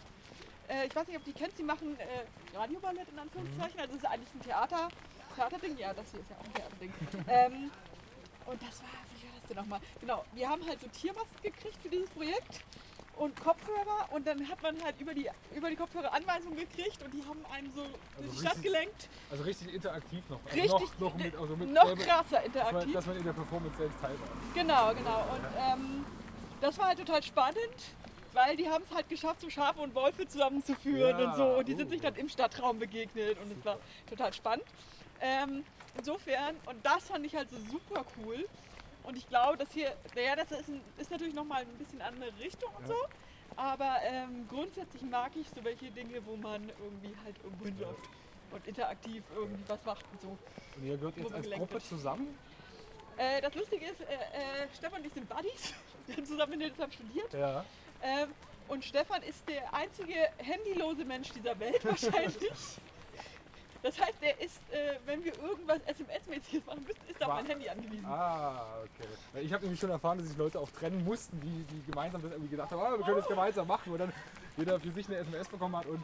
Äh, 0.68 0.88
ich 0.88 0.96
weiß 0.96 1.08
nicht, 1.08 1.18
ob 1.18 1.24
die 1.26 1.34
kennt, 1.34 1.56
sie 1.58 1.64
machen 1.64 1.98
äh, 2.00 2.58
Radioballett 2.58 3.10
in 3.10 3.20
Anführungszeichen. 3.20 3.80
Also 3.80 3.94
es 3.96 4.04
ist 4.04 4.10
eigentlich 4.10 4.34
ein 4.36 4.42
Theater, 4.42 4.88
Theaterding. 5.36 5.78
Ja, 5.78 5.94
das 5.94 6.12
hier 6.12 6.20
ist 6.20 6.30
ja 6.30 6.36
auch 6.38 6.46
ein 6.46 6.54
Theaterding. 6.54 6.94
ähm, 7.28 7.72
und 8.46 8.62
das 8.62 8.82
war, 8.82 8.90
wie 9.16 9.28
war 9.28 9.36
das 9.40 9.48
denn 9.48 9.58
nochmal? 9.58 9.80
Genau, 10.00 10.26
wir 10.34 10.50
haben 10.50 10.66
halt 10.68 10.80
so 10.82 10.88
Tiermasken 10.88 11.42
gekriegt 11.42 11.78
für 11.82 11.90
dieses 11.90 12.10
Projekt 12.12 12.62
und 13.18 13.36
Kopfhörer 13.42 14.08
und 14.12 14.26
dann 14.26 14.48
hat 14.48 14.62
man 14.62 14.82
halt 14.82 15.00
über 15.02 15.14
die, 15.14 15.30
über 15.54 15.70
die 15.70 15.76
Kopfhörer 15.76 16.14
Anweisungen 16.14 16.56
gekriegt 16.56 17.04
und 17.04 17.14
die 17.14 17.22
haben 17.28 17.44
einen 17.52 17.72
so 17.74 17.84
durch 17.84 18.32
die 18.32 18.38
Stadt 18.40 18.54
richtig- 18.56 18.64
gelenkt. 18.64 19.10
Also 19.30 19.44
richtig 19.44 19.74
interaktiv 19.74 20.24
noch. 20.30 20.40
Also 20.46 20.56
Richtig, 20.62 21.00
noch, 21.00 21.14
noch, 21.14 21.16
mit, 21.16 21.36
also 21.36 21.56
mit 21.58 21.70
noch 21.74 21.86
selber- 21.86 22.04
krasser 22.04 22.42
dass 22.42 22.44
man, 22.44 22.46
interaktiv. 22.46 22.94
dass 22.94 23.06
man 23.08 23.18
in 23.18 23.24
der 23.24 23.34
Performance 23.34 23.78
selbst 23.78 24.00
teilhat. 24.02 24.30
Genau, 24.54 24.94
genau. 24.96 25.20
Und 25.34 25.46
ähm, 25.58 26.06
das 26.62 26.78
war 26.78 26.88
halt 26.88 27.00
total 27.00 27.24
spannend, 27.24 27.58
weil 28.34 28.56
die 28.56 28.70
haben 28.70 28.84
es 28.88 28.96
halt 28.96 29.10
geschafft, 29.10 29.42
so 29.42 29.50
Schafe 29.50 29.82
und 29.82 29.96
Wölfe 29.96 30.28
zusammenzuführen 30.28 31.20
Ja, 31.20 31.30
und 31.30 31.36
so. 31.36 31.46
Und 31.58 31.68
die 31.68 31.76
sind 31.76 31.88
uh. 31.88 31.92
sich 31.92 32.02
dann 32.02 32.16
im 32.16 32.30
Stadtraum 32.30 32.80
begegnet 32.80 33.38
und 33.40 33.52
es 33.52 33.66
war 33.66 33.78
total 34.08 34.34
spannend. 34.34 34.66
Ähm, 35.22 35.64
insofern, 35.98 36.56
und 36.66 36.86
das 36.86 37.08
fand 37.08 37.26
ich 37.26 37.36
halt 37.36 37.50
so 37.50 37.58
super 37.72 38.06
cool. 38.18 38.48
Und 39.04 39.18
ich 39.18 39.28
glaube, 39.28 39.58
dass 39.58 39.72
hier, 39.72 39.96
naja, 40.16 40.36
das 40.36 40.52
ist, 40.52 40.70
ein, 40.70 40.82
ist 40.98 41.10
natürlich 41.10 41.34
nochmal 41.34 41.62
ein 41.62 41.78
bisschen 41.78 42.02
andere 42.02 42.32
Richtung 42.40 42.72
und 42.78 42.88
so. 42.88 42.96
Aber 43.56 43.98
ähm, 44.04 44.48
grundsätzlich 44.50 45.02
mag 45.02 45.32
ich 45.36 45.48
so 45.50 45.64
welche 45.64 45.92
Dinge, 45.92 46.26
wo 46.26 46.36
man 46.36 46.70
irgendwie 46.80 47.14
halt 47.26 47.36
irgendwo 47.44 47.66
hinläuft 47.66 48.10
und 48.52 48.68
interaktiv 48.68 49.24
irgendwie 49.36 49.64
was 49.68 49.84
macht 49.84 50.06
und 50.12 50.22
so. 50.22 50.38
Und 50.78 50.86
ihr 50.86 50.98
gehört 50.98 51.18
jetzt 51.18 51.34
als 51.34 51.50
Gruppe 51.50 51.74
wird. 51.74 51.84
zusammen. 51.84 52.38
Äh, 53.18 53.42
das 53.42 53.54
Lustige 53.56 53.86
ist, 53.86 54.00
äh, 54.02 54.14
äh, 54.14 54.68
Stefan 54.78 55.02
und 55.02 55.08
ich 55.08 55.14
sind 55.14 55.28
Buddies. 55.28 55.74
Wir 56.10 56.18
haben 56.18 56.26
zusammen 56.26 56.54
in 56.54 56.62
Hildesheim 56.62 56.92
studiert. 56.92 57.34
Ja. 57.34 57.64
Ähm, 58.02 58.30
und 58.68 58.84
Stefan 58.84 59.22
ist 59.24 59.48
der 59.48 59.74
einzige 59.74 60.16
handylose 60.44 61.06
Mensch 61.06 61.32
dieser 61.32 61.60
Welt 61.60 61.84
wahrscheinlich. 61.86 62.80
Das 63.82 63.98
heißt, 64.00 64.16
er 64.22 64.42
ist, 64.42 64.60
äh, 64.72 64.98
wenn 65.06 65.24
wir 65.24 65.34
irgendwas 65.40 65.80
SMS-mäßiges 65.86 66.66
machen 66.66 66.84
müssen, 66.86 67.00
ist 67.08 67.24
auf 67.24 67.30
mein 67.30 67.46
Handy 67.46 67.70
angewiesen. 67.70 68.06
Ah, 68.06 68.66
okay. 68.84 69.08
Ich 69.42 69.54
habe 69.54 69.64
nämlich 69.64 69.80
schon 69.80 69.90
erfahren, 69.90 70.18
dass 70.18 70.28
sich 70.28 70.38
Leute 70.38 70.60
auch 70.60 70.70
trennen 70.72 71.04
mussten, 71.06 71.40
die, 71.40 71.64
die 71.64 71.86
gemeinsam 71.90 72.22
das 72.22 72.32
irgendwie 72.32 72.50
gedacht 72.50 72.72
haben, 72.72 72.82
ah, 72.82 72.98
wir 72.98 73.06
können 73.06 73.18
das 73.18 73.28
gemeinsam 73.28 73.68
machen. 73.68 73.94
Und 73.94 74.00
dann 74.00 74.14
jeder 74.58 74.80
für 74.80 74.92
sich 74.92 75.08
eine 75.08 75.18
SMS 75.18 75.48
bekommen 75.48 75.78
hat 75.78 75.86
und 75.86 76.04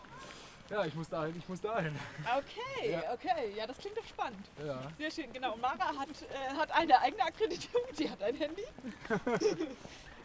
ja, 0.70 0.86
ich 0.86 0.94
muss 0.96 1.10
dahin, 1.10 1.36
ich 1.38 1.48
muss 1.48 1.62
dahin. 1.62 1.96
Okay, 2.38 2.92
Ja. 2.92 3.14
okay, 3.14 3.54
ja, 3.56 3.68
das 3.68 3.78
klingt 3.78 3.98
doch 3.98 4.06
spannend. 4.06 4.46
Ja. 4.66 4.80
Sehr 4.98 5.12
schön, 5.12 5.32
genau. 5.34 5.54
Und 5.54 5.62
Mara 5.62 5.88
hat, 5.98 6.10
äh, 6.10 6.56
hat 6.58 6.72
eine 6.72 7.00
eigene 7.02 7.24
Akkreditierung, 7.24 7.84
sie 7.94 8.10
hat 8.10 8.22
ein 8.24 8.36
Handy. 8.36 8.64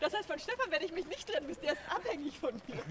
Das 0.00 0.14
heißt, 0.14 0.26
von 0.26 0.38
Stefan 0.38 0.70
werde 0.70 0.86
ich 0.86 0.92
mich 0.92 1.04
nicht 1.08 1.28
trennen 1.28 1.46
müssen, 1.46 1.60
der 1.60 1.74
ist 1.74 1.82
abhängig 1.94 2.38
von 2.40 2.54
mir. 2.66 2.82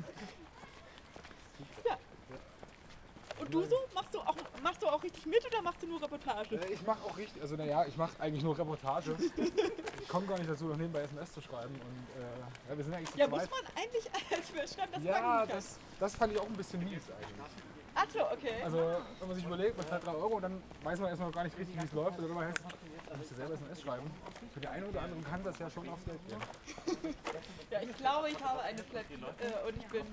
Und 3.40 3.54
du 3.54 3.64
so? 3.64 3.76
Machst 3.94 4.14
du 4.14 4.20
auch, 4.20 4.36
machst 4.62 4.82
du 4.84 4.88
auch 4.88 5.04
richtig 5.04 5.26
mit 5.26 5.46
oder 5.46 5.62
machst 5.62 5.82
du 5.84 5.88
nur 5.88 6.02
Reportage? 6.02 6.56
Äh, 6.56 6.74
Ich 6.74 6.82
mache 6.86 7.04
auch 7.06 7.18
richtig, 7.18 7.42
also 7.42 7.56
naja, 7.56 7.86
ich 7.86 7.96
mache 7.98 8.12
eigentlich 8.20 8.44
nur 8.44 8.58
Reportage. 8.58 9.16
Ich 10.02 10.08
komme 10.08 10.28
gar 10.28 10.38
nicht 10.38 10.50
dazu, 10.50 10.66
noch 10.66 10.78
nebenbei 10.78 11.02
SMS 11.02 11.34
zu 11.34 11.42
schreiben. 11.42 11.74
Und 11.74 12.22
äh, 12.22 12.70
ja, 12.72 12.78
wir 12.78 12.84
sind 12.84 12.94
eigentlich 12.94 13.12
zu 13.12 13.18
Ja, 13.20 13.28
muss 13.28 13.40
zweit. 13.44 13.52
man 13.52 13.84
eigentlich 13.84 14.06
als 14.38 14.54
wir 14.54 14.68
schreiben, 14.68 14.92
das 14.94 15.04
Ja, 15.04 15.22
mag 15.22 15.48
ich 15.48 15.54
das, 15.56 15.78
das 16.00 16.16
fand 16.16 16.34
ich 16.34 16.40
auch 16.40 16.46
ein 16.48 16.54
bisschen 16.54 16.84
mies 16.84 17.04
eigentlich. 17.12 17.52
Achso, 17.96 18.20
okay. 18.32 18.62
Also, 18.64 18.78
wenn 19.20 19.28
man 19.28 19.36
sich 19.36 19.46
überlegt, 19.46 19.78
man 19.78 19.88
zahlt 19.88 20.06
3 20.06 20.12
Euro, 20.14 20.40
dann 20.40 20.62
weiß 20.84 21.00
man 21.00 21.10
erstmal 21.10 21.28
noch 21.30 21.36
gar 21.36 21.44
nicht 21.44 21.58
richtig, 21.58 21.76
wie 21.82 21.86
es 21.86 21.92
läuft. 21.92 22.18
Oder 22.20 22.34
man 22.34 22.48
heißt, 22.48 22.64
man 22.64 22.72
muss 23.18 23.30
ja 23.32 23.38
selber 23.38 23.54
SMS 23.54 23.82
schreiben. 23.82 24.12
Für 24.54 24.60
die 24.60 24.68
eine 24.68 24.86
oder 24.86 25.02
andere 25.02 25.22
kann 25.22 25.44
das 25.44 25.60
ja 25.60 25.70
schon 25.70 25.90
aufs 25.90 26.06
Geld 26.06 26.20
gehen. 26.28 26.42
Ja, 27.72 27.82
ich 27.82 27.98
glaube, 27.98 28.30
ich 28.30 28.44
habe 28.44 28.62
eine 28.62 28.84
Flat 28.84 29.06
äh, 29.10 29.68
und 29.68 29.78
ich 29.78 29.88
bin, 29.88 30.06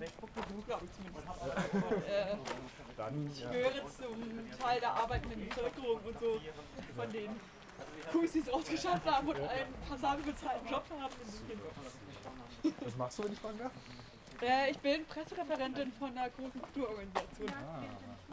glaube 0.66 0.84
ich 0.84 0.92
zumindest, 0.92 1.26
äh, 2.08 2.36
Dann, 2.96 3.26
ich 3.26 3.40
gehöre 3.40 3.86
zum 3.88 4.58
Teil 4.58 4.80
der 4.80 4.90
arbeitenden 4.90 5.48
Bevölkerung 5.48 6.00
und 6.00 6.20
so, 6.20 6.40
von 6.96 7.12
den 7.12 7.40
Crews, 8.10 8.32
die 8.32 8.38
es 8.40 8.52
rausgeschafft 8.52 9.06
haben 9.06 9.28
und 9.28 9.36
einen 9.36 9.74
passabel 9.88 10.24
bezahlten 10.24 10.68
Job 10.68 10.84
haben. 10.98 11.14
Was 12.80 12.96
machst 12.96 13.18
du, 13.18 13.24
wenn 13.24 13.32
ich 13.32 13.38
fragen 13.38 13.58
darf? 13.58 13.72
Äh, 14.42 14.70
ich 14.70 14.78
bin 14.78 15.04
Pressereferentin 15.06 15.92
von 15.92 16.10
einer 16.10 16.28
großen 16.30 16.60
Kulturorganisation. 16.60 17.48
Ah, 17.50 17.82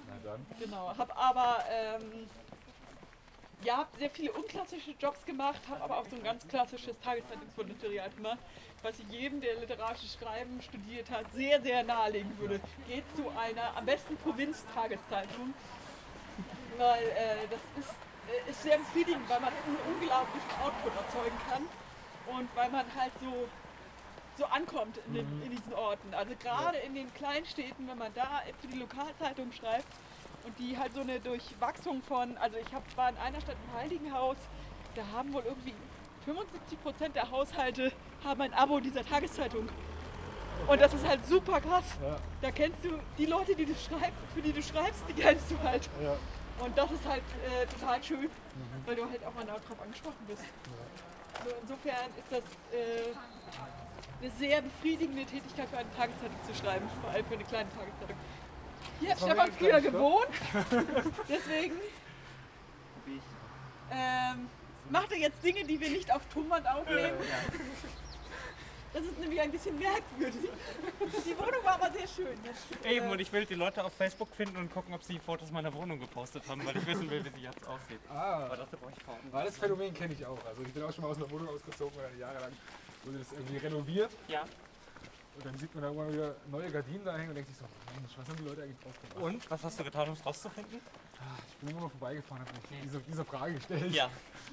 na 0.08 0.15
dann. 0.24 0.46
Genau, 0.60 0.98
habe 0.98 1.15
aber 1.15 1.63
ähm, 1.70 2.27
ja, 3.63 3.88
sehr 3.98 4.10
viele 4.10 4.32
unklassische 4.32 4.91
Jobs 5.00 5.25
gemacht, 5.25 5.62
habe 5.70 5.84
aber 5.84 5.98
auch 5.98 6.05
so 6.05 6.15
ein 6.15 6.24
ganz 6.24 6.48
klassisches 6.48 7.00
Tageszeitungsvolontariat 7.00 8.15
gemacht, 8.15 8.39
was 8.82 9.00
ich 9.00 9.08
jedem, 9.10 9.41
der 9.41 9.55
literarisches 9.55 10.17
Schreiben 10.20 10.62
studiert 10.62 11.10
hat, 11.10 11.25
sehr, 11.34 11.62
sehr 11.62 11.84
nahelegen 11.84 12.38
würde. 12.39 12.60
Geht 12.88 13.03
zu 13.15 13.29
einer 13.38 13.75
am 13.77 13.86
besten 13.86 14.17
Provinztageszeitung, 14.17 15.53
weil 16.77 17.03
äh, 17.03 17.48
das 17.50 17.86
ist, 17.86 17.96
äh, 18.29 18.50
ist 18.50 18.63
sehr 18.63 18.77
befriedigend, 18.77 19.27
weil 19.29 19.39
man 19.39 19.53
einen 19.53 19.77
unglaublichen 19.93 20.51
Output 20.63 20.91
erzeugen 20.96 21.38
kann 21.50 21.63
und 22.36 22.50
weil 22.55 22.70
man 22.70 22.86
halt 22.96 23.12
so 23.22 23.48
so 24.36 24.46
ankommt 24.46 24.98
in, 25.05 25.13
den, 25.13 25.43
in 25.43 25.51
diesen 25.51 25.74
Orten. 25.75 26.12
Also 26.13 26.34
gerade 26.39 26.79
in 26.79 26.96
den 26.96 27.13
Kleinstädten, 27.13 27.88
wenn 27.88 28.00
man 28.00 28.12
da 28.15 28.41
für 28.62 28.67
die 28.67 28.79
Lokalzeitung 28.79 29.51
schreibt 29.51 29.86
und 30.45 30.57
die 30.59 30.77
halt 30.77 30.93
so 30.93 31.01
eine 31.01 31.19
Durchwachsung 31.19 32.01
von, 32.03 32.38
also 32.38 32.57
ich 32.57 32.73
hab, 32.73 32.83
war 32.97 33.09
in 33.09 33.17
einer 33.17 33.41
Stadt 33.41 33.55
im 33.67 33.79
Heiligenhaus, 33.79 34.38
da 34.95 35.03
haben 35.13 35.33
wohl 35.33 35.43
irgendwie 35.45 35.73
75 36.25 36.81
Prozent 36.81 37.15
der 37.15 37.29
Haushalte 37.29 37.91
haben 38.23 38.41
ein 38.41 38.53
Abo 38.53 38.79
dieser 38.79 39.05
Tageszeitung. 39.05 39.67
Und 40.67 40.81
das 40.81 40.93
ist 40.93 41.05
halt 41.05 41.25
super 41.25 41.59
krass. 41.59 41.83
Ja. 42.01 42.15
Da 42.41 42.51
kennst 42.51 42.83
du 42.85 42.97
die 43.17 43.25
Leute, 43.25 43.55
die 43.55 43.65
du 43.65 43.73
schreibst, 43.75 44.13
für 44.33 44.41
die 44.41 44.53
du 44.53 44.62
schreibst, 44.62 45.03
die 45.09 45.13
kennst 45.13 45.51
du 45.51 45.59
halt. 45.62 45.89
Ja. 46.01 46.15
Und 46.63 46.77
das 46.77 46.91
ist 46.91 47.05
halt 47.05 47.23
äh, 47.43 47.65
total 47.65 48.01
schön, 48.03 48.29
weil 48.85 48.95
du 48.95 49.09
halt 49.09 49.25
auch 49.25 49.33
mal 49.33 49.45
darauf 49.45 49.81
angesprochen 49.81 50.23
bist. 50.27 50.43
So, 51.43 51.50
insofern 51.62 52.09
ist 52.17 52.31
das 52.31 52.43
äh, 52.71 53.12
eine 54.21 54.31
sehr 54.38 54.62
befriedigende 54.62 55.25
Tätigkeit 55.25 55.67
für 55.67 55.77
eine 55.77 55.91
Tageszeitung 55.95 56.38
zu 56.47 56.53
schreiben, 56.53 56.88
vor 57.01 57.12
allem 57.12 57.25
für 57.25 57.33
eine 57.33 57.43
kleine 57.43 57.69
Tageszeitung. 57.71 58.17
Hier 59.03 59.12
hat 59.12 59.19
Stefan 59.19 59.51
früher 59.51 59.81
gewohnt, 59.81 60.27
deswegen 61.29 61.74
ähm, 63.91 64.50
macht 64.89 65.12
er 65.12 65.17
jetzt 65.17 65.43
Dinge, 65.43 65.63
die 65.65 65.77
wir 65.79 65.89
nicht 65.89 66.12
auf 66.13 66.22
Tonband 66.33 66.65
aufnehmen. 66.67 67.17
Das 68.93 69.03
ist 69.03 69.19
nämlich 69.19 69.41
ein 69.41 69.51
bisschen 69.51 69.77
merkwürdig. 69.77 70.50
Die 71.25 71.38
Wohnung 71.38 71.63
war 71.63 71.81
aber 71.81 71.91
sehr 71.91 72.07
schön. 72.07 72.38
Eben, 72.86 73.10
und 73.10 73.19
ich 73.19 73.33
will 73.33 73.43
die 73.45 73.55
Leute 73.55 73.83
auf 73.83 73.91
Facebook 73.93 74.29
finden 74.36 74.55
und 74.55 74.72
gucken, 74.72 74.93
ob 74.93 75.03
sie 75.03 75.19
Fotos 75.19 75.51
meiner 75.51 75.74
Wohnung 75.74 76.00
gepostet 76.00 76.43
haben, 76.48 76.65
weil 76.65 76.77
ich 76.77 76.86
wissen 76.86 77.10
will, 77.10 77.25
wie 77.25 77.29
sie 77.29 77.43
jetzt 77.43 77.65
aussieht. 77.67 78.00
Ah, 78.10 78.45
Aber 78.45 78.55
brauche 78.55 78.93
ich 78.95 79.33
aber 79.33 79.43
das 79.43 79.57
Phänomen 79.57 79.93
kenne 79.93 80.13
ich 80.13 80.25
auch. 80.25 80.38
Also 80.45 80.62
ich 80.62 80.72
bin 80.72 80.83
auch 80.83 80.93
schon 80.93 81.03
mal 81.03 81.10
aus 81.10 81.17
einer 81.17 81.29
Wohnung 81.29 81.50
ausgezogen, 81.50 81.98
jahrelang 82.19 82.51
wurde 83.03 83.17
das 83.17 83.31
irgendwie 83.33 83.57
renoviert. 83.57 84.12
Ja. 84.27 84.43
Und 85.35 85.45
dann 85.45 85.57
sieht 85.57 85.73
man 85.73 85.83
da 85.83 85.89
immer 85.89 86.11
wieder 86.11 86.35
neue 86.51 86.69
Gardinen 86.69 87.03
da 87.03 87.17
hängen 87.17 87.29
und 87.29 87.35
denkt 87.35 87.49
sich 87.49 87.57
so, 87.57 87.65
Mensch, 87.99 88.11
was 88.17 88.27
haben 88.27 88.37
die 88.37 88.43
Leute 88.43 88.63
eigentlich 88.63 88.79
drauf 88.79 88.93
gemacht? 89.01 89.33
Und? 89.33 89.51
Was 89.51 89.63
hast 89.63 89.79
du 89.79 89.83
getan, 89.83 90.07
um 90.07 90.13
es 90.13 90.25
rauszufinden? 90.25 90.79
Ich 91.49 91.55
bin 91.57 91.69
immer 91.69 91.81
mal 91.81 91.89
vorbeigefahren 91.89 92.43
und 92.43 92.49
habe 92.49 92.59
mich 92.59 92.81
diese, 92.83 92.99
diese 92.99 93.25
Frage 93.25 93.53
gestellt. 93.53 93.93
Ja. 93.93 94.09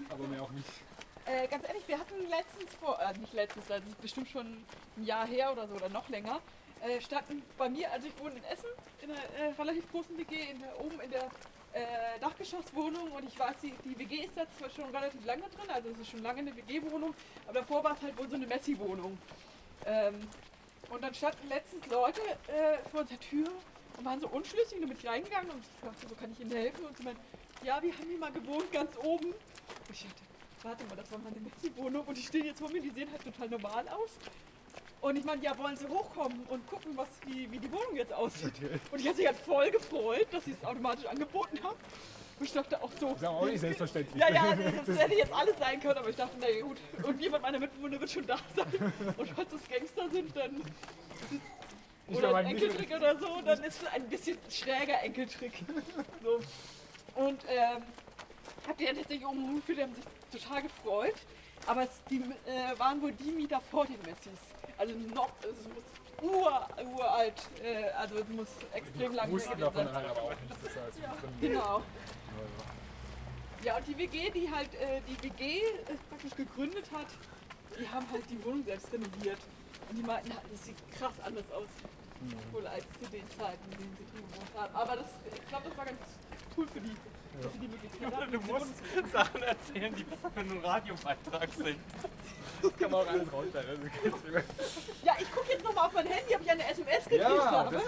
Aber 0.08 0.26
mehr 0.26 0.42
auch 0.42 0.50
nicht. 0.50 0.68
Äh, 1.26 1.46
ganz 1.48 1.66
ehrlich, 1.68 1.86
wir 1.86 1.98
hatten 1.98 2.14
letztens 2.28 2.74
vor, 2.76 2.98
äh, 3.00 3.18
nicht 3.18 3.32
letztens, 3.34 3.70
also 3.70 3.86
bestimmt 4.00 4.28
schon 4.28 4.64
ein 4.96 5.04
Jahr 5.04 5.26
her 5.26 5.52
oder 5.52 5.68
so 5.68 5.74
oder 5.74 5.88
noch 5.88 6.08
länger, 6.08 6.40
äh, 6.80 7.00
standen 7.00 7.42
bei 7.58 7.68
mir, 7.68 7.90
also 7.92 8.06
ich 8.08 8.18
wohne 8.18 8.36
in 8.36 8.44
Essen, 8.44 8.68
in 9.02 9.10
einer 9.10 9.20
äh, 9.20 9.52
relativ 9.58 9.90
großen 9.90 10.16
WG, 10.16 10.50
in 10.50 10.60
der, 10.60 10.80
oben 10.80 10.98
in 11.00 11.10
der 11.10 11.24
äh, 11.72 12.18
Dachgeschosswohnung 12.20 13.12
und 13.12 13.28
ich 13.28 13.38
weiß, 13.38 13.56
die, 13.62 13.74
die 13.84 13.98
WG 13.98 14.24
ist 14.24 14.36
da 14.36 14.44
zwar 14.58 14.70
schon 14.70 14.94
relativ 14.94 15.24
lange 15.24 15.42
drin, 15.42 15.70
also 15.70 15.90
es 15.90 15.98
ist 15.98 16.10
schon 16.10 16.22
lange 16.22 16.40
eine 16.40 16.56
WG-Wohnung, 16.56 17.14
aber 17.46 17.60
davor 17.60 17.84
war 17.84 17.92
es 17.92 18.02
halt 18.02 18.16
wohl 18.18 18.28
so 18.28 18.36
eine 18.36 18.46
Messi-Wohnung. 18.46 19.18
Ähm, 19.86 20.26
und 20.90 21.02
dann 21.02 21.14
standen 21.14 21.48
letztens 21.48 21.86
Leute 21.86 22.20
äh, 22.48 22.78
vor 22.90 23.00
unserer 23.00 23.20
Tür 23.20 23.48
und 23.96 24.04
waren 24.04 24.20
so 24.20 24.28
unschlüssig 24.28 24.74
und 24.74 24.82
dann 24.82 24.90
bin 24.90 24.98
ich 24.98 25.06
reingegangen 25.06 25.50
und 25.50 25.60
ich 25.60 25.88
dachte, 25.88 26.08
so 26.08 26.14
kann 26.14 26.32
ich 26.32 26.40
ihnen 26.40 26.50
helfen 26.50 26.84
und 26.84 26.96
sie 26.96 27.04
meinten, 27.04 27.22
ja, 27.64 27.82
wir 27.82 27.92
haben 27.92 28.08
hier 28.08 28.18
mal 28.18 28.32
gewohnt, 28.32 28.70
ganz 28.72 28.90
oben. 28.98 29.26
Und 29.26 29.90
ich 29.90 30.02
dachte, 30.02 30.22
warte 30.62 30.84
mal, 30.84 30.96
das 30.96 31.10
war 31.12 31.18
meine 31.18 31.40
Messi-Wohnung 31.40 32.04
und 32.06 32.16
die 32.16 32.22
stehen 32.22 32.44
jetzt 32.44 32.58
vor 32.58 32.70
mir, 32.70 32.80
die 32.80 32.90
sehen 32.90 33.10
halt 33.10 33.22
total 33.22 33.48
normal 33.48 33.88
aus. 33.88 34.10
Und 35.00 35.16
ich 35.16 35.24
meine, 35.24 35.42
ja, 35.42 35.56
wollen 35.56 35.76
sie 35.76 35.88
hochkommen 35.88 36.44
und 36.48 36.66
gucken, 36.66 36.94
was, 36.96 37.08
wie, 37.26 37.50
wie 37.50 37.58
die 37.58 37.72
Wohnung 37.72 37.96
jetzt 37.96 38.12
aussieht. 38.12 38.52
Und 38.92 39.00
ich 39.00 39.08
habe 39.08 39.16
mich 39.16 39.26
halt 39.26 39.38
voll 39.38 39.70
gefreut, 39.70 40.26
dass 40.30 40.44
sie 40.44 40.50
es 40.50 40.62
automatisch 40.62 41.06
angeboten 41.06 41.58
haben. 41.62 41.78
Und 42.40 42.46
ich 42.46 42.52
dachte 42.54 42.82
auch 42.82 42.90
so. 42.98 43.10
Ist 43.10 43.22
aber 43.24 43.36
auch 43.36 43.44
nicht 43.44 43.60
selbstverständlich. 43.60 44.18
Ja, 44.18 44.32
ja, 44.32 44.56
das 44.86 44.98
hätte 44.98 45.14
jetzt 45.14 45.32
alles 45.32 45.58
sein 45.58 45.78
können, 45.78 45.98
aber 45.98 46.08
ich 46.08 46.16
dachte, 46.16 46.36
na 46.40 46.48
ja, 46.48 46.62
gut, 46.62 46.78
irgendjemand 46.96 47.42
meiner 47.42 47.58
Mitbewohner 47.58 48.00
wird 48.00 48.10
schon 48.10 48.26
da 48.26 48.38
sein. 48.56 48.92
Und 49.18 49.28
falls 49.28 49.52
es 49.52 49.68
Gangster 49.68 50.08
sind, 50.08 50.34
dann 50.34 50.62
oder 52.08 52.34
ein 52.36 52.46
Enkeltrick 52.46 52.96
oder 52.96 53.18
so, 53.18 53.42
dann 53.44 53.62
ist 53.62 53.82
es 53.82 53.88
ein 53.88 54.08
bisschen 54.08 54.38
schräger 54.48 55.02
Enkeltrick. 55.02 55.52
So. 56.22 56.40
Und 57.14 57.44
ähm, 57.48 57.82
hab 58.66 58.78
die 58.78 58.86
dann 58.86 58.96
tatsächlich 58.96 59.26
umgeführt, 59.26 59.78
die 59.78 59.82
haben 59.82 59.94
sich 59.94 60.42
total 60.42 60.62
gefreut. 60.62 61.14
Aber 61.66 61.82
es, 61.82 61.90
die 62.08 62.16
äh, 62.46 62.78
waren 62.78 63.02
wohl 63.02 63.12
die 63.12 63.32
Mieter 63.32 63.60
vor 63.70 63.84
den 63.84 63.98
Messis. 63.98 64.40
Also 64.78 64.94
noch, 65.14 65.30
es 65.42 65.68
muss 65.68 66.32
ur, 66.32 66.66
uralt, 66.96 67.34
äh, 67.62 67.90
also 67.98 68.16
es 68.16 68.28
muss 68.28 68.48
extrem 68.72 69.14
lang 69.14 69.30
Wussten 69.30 69.50
gewesen 69.50 69.74
davon 69.74 69.84
sein. 69.84 69.94
halt 69.94 70.06
aber 70.08 70.22
auch 70.22 70.30
nicht, 70.30 70.50
dass 70.50 70.74
da 70.74 70.80
jetzt 70.86 70.96
mit 70.96 71.42
drin 71.42 71.52
Genau. 71.52 71.82
Ja, 73.62 73.76
und 73.76 73.86
die 73.86 73.96
WG, 73.98 74.30
die 74.30 74.50
halt 74.50 74.74
äh, 74.74 75.02
die 75.06 75.22
WG 75.22 75.58
äh, 75.58 75.94
praktisch 76.08 76.34
gegründet 76.34 76.86
hat, 76.94 77.06
die 77.78 77.86
haben 77.88 78.06
halt 78.10 78.22
die 78.30 78.42
Wohnung 78.44 78.64
selbst 78.64 78.90
renoviert. 78.92 79.38
Und 79.88 79.96
die 79.96 80.02
meinten, 80.02 80.30
halt, 80.30 80.44
das 80.50 80.64
sieht 80.64 80.76
krass 80.92 81.12
anders 81.24 81.44
aus. 81.52 81.68
Wohl 82.52 82.66
als 82.66 82.84
zu 83.02 83.10
den 83.10 83.24
Zeiten, 83.30 83.64
in 83.72 83.78
denen 83.78 83.96
sie 83.96 84.04
drin 84.12 84.24
gewohnt 84.28 84.50
haben. 84.54 84.74
Aber 84.74 84.96
das, 84.96 85.06
ich 85.34 85.48
glaube, 85.48 85.68
das 85.68 85.78
war 85.78 85.84
ganz 85.86 85.98
cool 86.56 86.66
für 86.68 86.80
die. 86.80 86.94
Dass 87.40 87.52
sie 87.52 87.58
die 87.58 87.68
Möglichkeit 87.68 88.14
hatten. 88.14 88.32
Du 88.32 88.40
musst 88.40 88.74
Sachen 89.12 89.42
erzählen, 89.42 89.94
die 89.94 90.04
besser 90.04 90.30
für 90.30 90.40
einen 90.40 90.58
Radiobeitrag 90.58 91.48
sind. 91.54 91.78
Das 92.60 92.76
kann 92.76 92.90
man 92.90 93.00
auch 93.00 93.06
alles 93.06 93.32
rausstellen. 93.32 93.90
Ja, 95.02 95.14
ich 95.18 95.32
gucke 95.32 95.50
jetzt 95.50 95.64
nochmal 95.64 95.86
auf 95.86 95.92
mein 95.94 96.06
Handy, 96.06 96.34
ob 96.34 96.42
ich 96.42 96.50
eine 96.50 96.68
SMS 96.68 97.04
gekriegt 97.04 97.22
ja, 97.22 97.50
habe. 97.50 97.82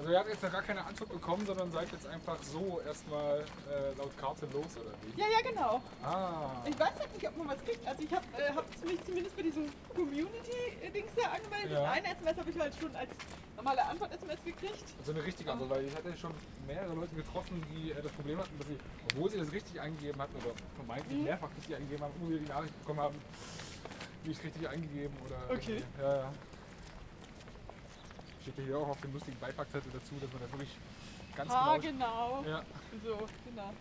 Also 0.00 0.12
ihr 0.12 0.18
habt 0.18 0.30
jetzt 0.30 0.42
noch 0.42 0.50
gar 0.52 0.62
keine 0.62 0.82
Antwort 0.82 1.10
bekommen, 1.12 1.44
sondern 1.44 1.70
seid 1.72 1.92
jetzt 1.92 2.06
einfach 2.06 2.38
so 2.42 2.80
erstmal 2.86 3.40
äh, 3.40 3.92
laut 3.98 4.16
Karte 4.18 4.46
los 4.46 4.64
oder 4.80 4.92
wie? 5.04 5.20
Ja, 5.20 5.26
ja, 5.28 5.40
genau. 5.50 5.82
Ah. 6.02 6.64
Ich 6.64 6.78
weiß 6.78 6.98
halt 6.98 7.12
nicht, 7.12 7.28
ob 7.28 7.36
man 7.36 7.48
was 7.48 7.62
kriegt. 7.62 7.86
Also 7.86 8.02
ich 8.02 8.10
habe 8.10 8.24
äh, 8.38 8.50
hab 8.54 8.64
mich 8.82 9.04
zumindest 9.04 9.36
bei 9.36 9.42
diesem 9.42 9.66
Community-Dings 9.94 11.10
da 11.16 11.30
angemeldet. 11.32 11.72
Ja. 11.72 11.90
Eine 11.90 12.06
SMS 12.16 12.38
habe 12.38 12.50
ich 12.50 12.58
halt 12.58 12.74
schon 12.80 12.96
als 12.96 13.10
normale 13.56 13.84
Antwort-SMS 13.84 14.38
gekriegt. 14.42 14.84
Also 15.00 15.12
eine 15.12 15.22
richtige 15.22 15.52
Antwort, 15.52 15.68
weil 15.68 15.84
ich 15.84 15.94
hatte 15.94 16.16
schon 16.16 16.32
mehrere 16.66 16.94
Leute 16.94 17.14
getroffen, 17.14 17.62
die 17.70 17.90
äh, 17.92 18.00
das 18.00 18.12
Problem 18.12 18.38
hatten, 18.38 18.56
dass 18.58 18.68
sie, 18.68 18.78
obwohl 19.12 19.30
sie 19.30 19.36
das 19.36 19.52
richtig 19.52 19.78
eingegeben 19.82 20.18
hatten 20.22 20.34
oder 20.36 20.54
vermeintlich 20.76 21.18
Mhm. 21.18 21.24
mehrfach 21.24 21.48
richtig 21.58 21.76
eingegeben 21.76 22.04
haben, 22.04 22.14
wieder 22.26 22.38
die 22.40 22.48
Nachricht 22.48 22.78
bekommen 22.80 23.00
haben, 23.00 23.16
nicht 24.24 24.42
richtig 24.42 24.66
eingegeben 24.66 25.14
oder. 25.26 25.36
Okay. 25.54 25.82
irgendwie. 25.84 25.84
Ja, 26.02 26.16
ja. 26.16 26.32
Steht 28.42 28.56
ja 28.58 28.64
hier 28.64 28.78
auch 28.78 28.88
auf 28.88 29.00
dem 29.00 29.12
lustigen 29.12 29.38
Beipackzettel 29.38 29.90
dazu, 29.92 30.14
dass 30.20 30.32
man 30.32 30.40
da 30.42 30.50
wirklich 30.52 30.70
ganz 31.36 31.50
Ah, 31.52 31.76
genau. 31.76 32.42
genau. 32.42 32.50
Ja. 32.50 32.62
So, 33.04 33.28
genau. 33.44 33.72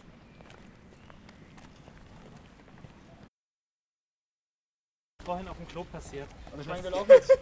Vorhin 5.23 5.47
auf 5.47 5.57
dem 5.57 5.67
Klo 5.67 5.83
passiert. 5.85 6.27
Und 6.53 6.61
ich 6.61 6.67
meine, 6.67 6.83
wir 6.83 6.91
laufen, 6.91 7.09
jetzt, 7.11 7.37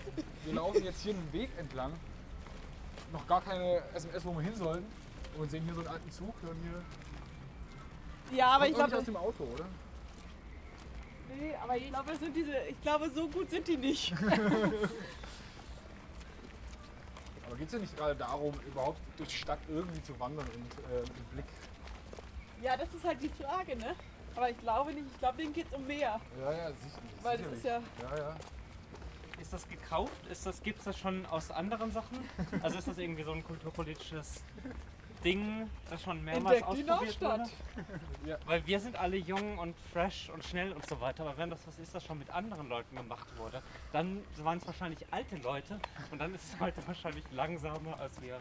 wir 0.46 0.54
laufen 0.54 0.84
jetzt 0.84 1.02
hier 1.02 1.14
einen 1.14 1.32
Weg 1.34 1.50
entlang. 1.58 1.94
Noch 3.14 3.26
gar 3.28 3.42
keine 3.42 3.82
SMS, 3.94 4.26
wo 4.26 4.34
wir 4.34 4.42
hin 4.42 4.56
sollen. 4.56 4.86
Und 5.38 5.50
sehen 5.52 5.64
hier 5.64 5.74
so 5.76 5.82
einen 5.82 5.90
alten 5.90 6.12
Zug. 6.12 6.34
Und 6.42 6.58
hier 8.30 8.38
Ja, 8.38 8.48
aber 8.56 8.68
ich 8.68 8.74
glaube, 8.76 8.98
aus 8.98 9.06
dem 9.06 9.16
Auto, 9.16 9.44
oder? 9.44 9.66
nee, 11.40 11.54
aber 11.62 11.78
ich 11.78 11.88
glaube, 11.90 12.10
das 12.10 12.20
sind 12.20 12.36
diese, 12.36 12.58
ich 12.68 12.82
glaube, 12.82 13.10
so 13.14 13.28
gut 13.28 13.50
sind 13.50 13.68
die 13.68 13.78
nicht. 13.78 14.14
Aber 17.48 17.56
geht 17.56 17.68
es 17.68 17.74
ja 17.74 17.80
nicht 17.80 17.98
gerade 17.98 18.16
darum, 18.16 18.54
überhaupt 18.68 19.00
durch 19.18 19.30
die 19.30 19.38
Stadt 19.38 19.60
irgendwie 19.70 20.02
zu 20.04 20.20
wandern 20.20 20.46
und 20.46 20.94
äh, 20.94 21.04
den 21.04 21.24
Blick. 21.34 21.46
ja, 22.62 22.76
das 22.78 22.94
ist 22.94 23.06
halt 23.06 23.24
die 23.24 23.30
Frage, 23.30 23.76
ne? 23.78 23.96
Aber 24.36 24.50
ich 24.50 24.58
glaube 24.60 24.94
nicht. 24.94 25.08
Ich 25.12 25.20
glaube, 25.20 25.38
denen 25.38 25.54
geht 25.54 25.68
es 25.68 25.74
um 25.74 25.88
mehr. 25.88 26.20
Ja, 26.40 26.52
ja, 26.52 26.72
sicherlich. 26.74 27.12
Weil 27.24 27.38
das 27.40 27.52
ist 27.54 27.64
ja. 27.64 27.82
Ja, 28.04 28.18
ja. 28.18 28.36
Ist 29.42 29.54
das 29.54 29.68
gekauft? 29.68 30.28
Ist 30.30 30.46
das, 30.46 30.62
Gibt 30.62 30.80
es 30.80 30.86
das 30.86 30.98
schon 30.98 31.26
aus 31.28 31.52
anderen 31.52 31.92
Sachen? 31.92 32.18
Also 32.62 32.78
ist 32.78 32.88
das 32.88 32.98
irgendwie 32.98 33.24
so 33.24 33.32
ein 33.32 33.44
kulturpolitisches 33.44 34.44
Ding, 35.28 35.70
das 35.90 36.02
schon 36.02 36.24
mehrmals 36.24 36.62
Entdeckt 36.62 36.78
die 36.78 36.90
ausprobiert 36.90 37.22
wurde? 37.22 37.38
Nordstadt. 37.38 37.52
Ja. 38.26 38.38
Weil 38.46 38.66
wir 38.66 38.80
sind 38.80 38.96
alle 38.96 39.18
jung 39.18 39.58
und 39.58 39.76
fresh 39.92 40.30
und 40.34 40.44
schnell 40.46 40.72
und 40.72 40.86
so 40.88 41.02
weiter. 41.02 41.24
Aber 41.24 41.38
wenn 41.38 41.50
das 41.50 41.60
was 41.68 41.78
ist, 41.80 41.94
das 41.94 42.06
schon 42.06 42.18
mit 42.18 42.30
anderen 42.30 42.70
Leuten 42.70 42.96
gemacht 42.96 43.28
wurde, 43.38 43.62
dann 43.92 44.24
waren 44.38 44.58
es 44.58 44.66
wahrscheinlich 44.66 45.06
alte 45.12 45.36
Leute 45.38 45.80
und 46.12 46.20
dann 46.20 46.34
ist 46.34 46.46
es 46.46 46.60
heute 46.62 46.86
wahrscheinlich 46.88 47.26
langsamer, 47.32 48.00
als 48.00 48.22
wir 48.22 48.40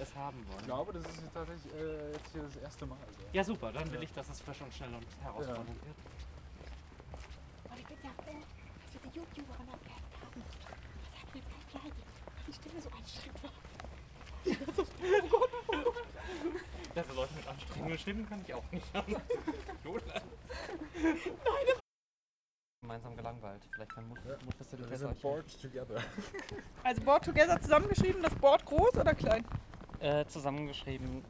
es 0.00 0.14
haben 0.16 0.38
Ich 0.42 0.54
wollen. 0.54 0.64
glaube, 0.66 0.92
das 0.92 1.02
ist 1.06 1.20
jetzt 1.22 1.34
tatsächlich 1.34 1.72
äh, 1.74 2.12
jetzt 2.12 2.32
hier 2.32 2.42
das 2.42 2.56
erste 2.56 2.86
Mal. 2.86 2.98
Also. 3.06 3.20
Ja 3.32 3.44
super, 3.44 3.72
dann 3.72 3.92
will 3.92 4.02
ich, 4.02 4.12
dass 4.12 4.28
es 4.28 4.40
frisch 4.40 4.60
und 4.60 4.74
schnell 4.74 4.92
und 4.94 5.06
herausfordernd 5.22 5.68
wird. 5.68 5.96
Und 7.70 7.78
ich 7.78 7.86
bin 7.86 7.96
ja 8.02 8.10
froh, 8.24 8.42
dass 8.82 8.92
wir 8.92 9.10
die 9.10 9.18
YouTuberin 9.18 9.68
abgehängt 9.68 10.14
haben. 10.20 10.42
Das 10.42 11.22
hat 11.22 11.34
mir 11.34 11.42
kein 11.42 11.82
Leid, 11.82 11.92
weil 11.94 12.44
die 12.46 12.52
Stimme 12.52 12.82
so 12.82 12.90
anstrengend 12.90 13.42
war. 13.42 13.52
Ja, 14.44 14.54
so 17.04 17.14
Leute 17.14 17.34
mit 17.34 17.46
anstrengenden 17.46 17.98
Stimmen 17.98 18.28
kann 18.28 18.40
ich 18.46 18.54
auch 18.54 18.70
nicht 18.72 18.86
haben. 18.94 19.16
Lola. 19.84 20.02
Gemeinsam 22.82 23.16
gelangweilt. 23.16 23.62
Vielleicht 23.72 23.92
kann 23.94 24.08
Mut, 24.08 24.18
Mut 24.24 24.54
sind 24.98 25.20
bored 25.20 25.60
together. 25.62 26.02
Also 26.84 27.02
Board 27.02 27.24
Together 27.24 27.60
zusammengeschrieben, 27.60 28.22
das 28.22 28.34
Board 28.36 28.64
groß 28.64 28.94
oder 28.96 29.14
klein? 29.14 29.44
äh, 30.00 30.24
zusammengeschrieben. 30.26 31.22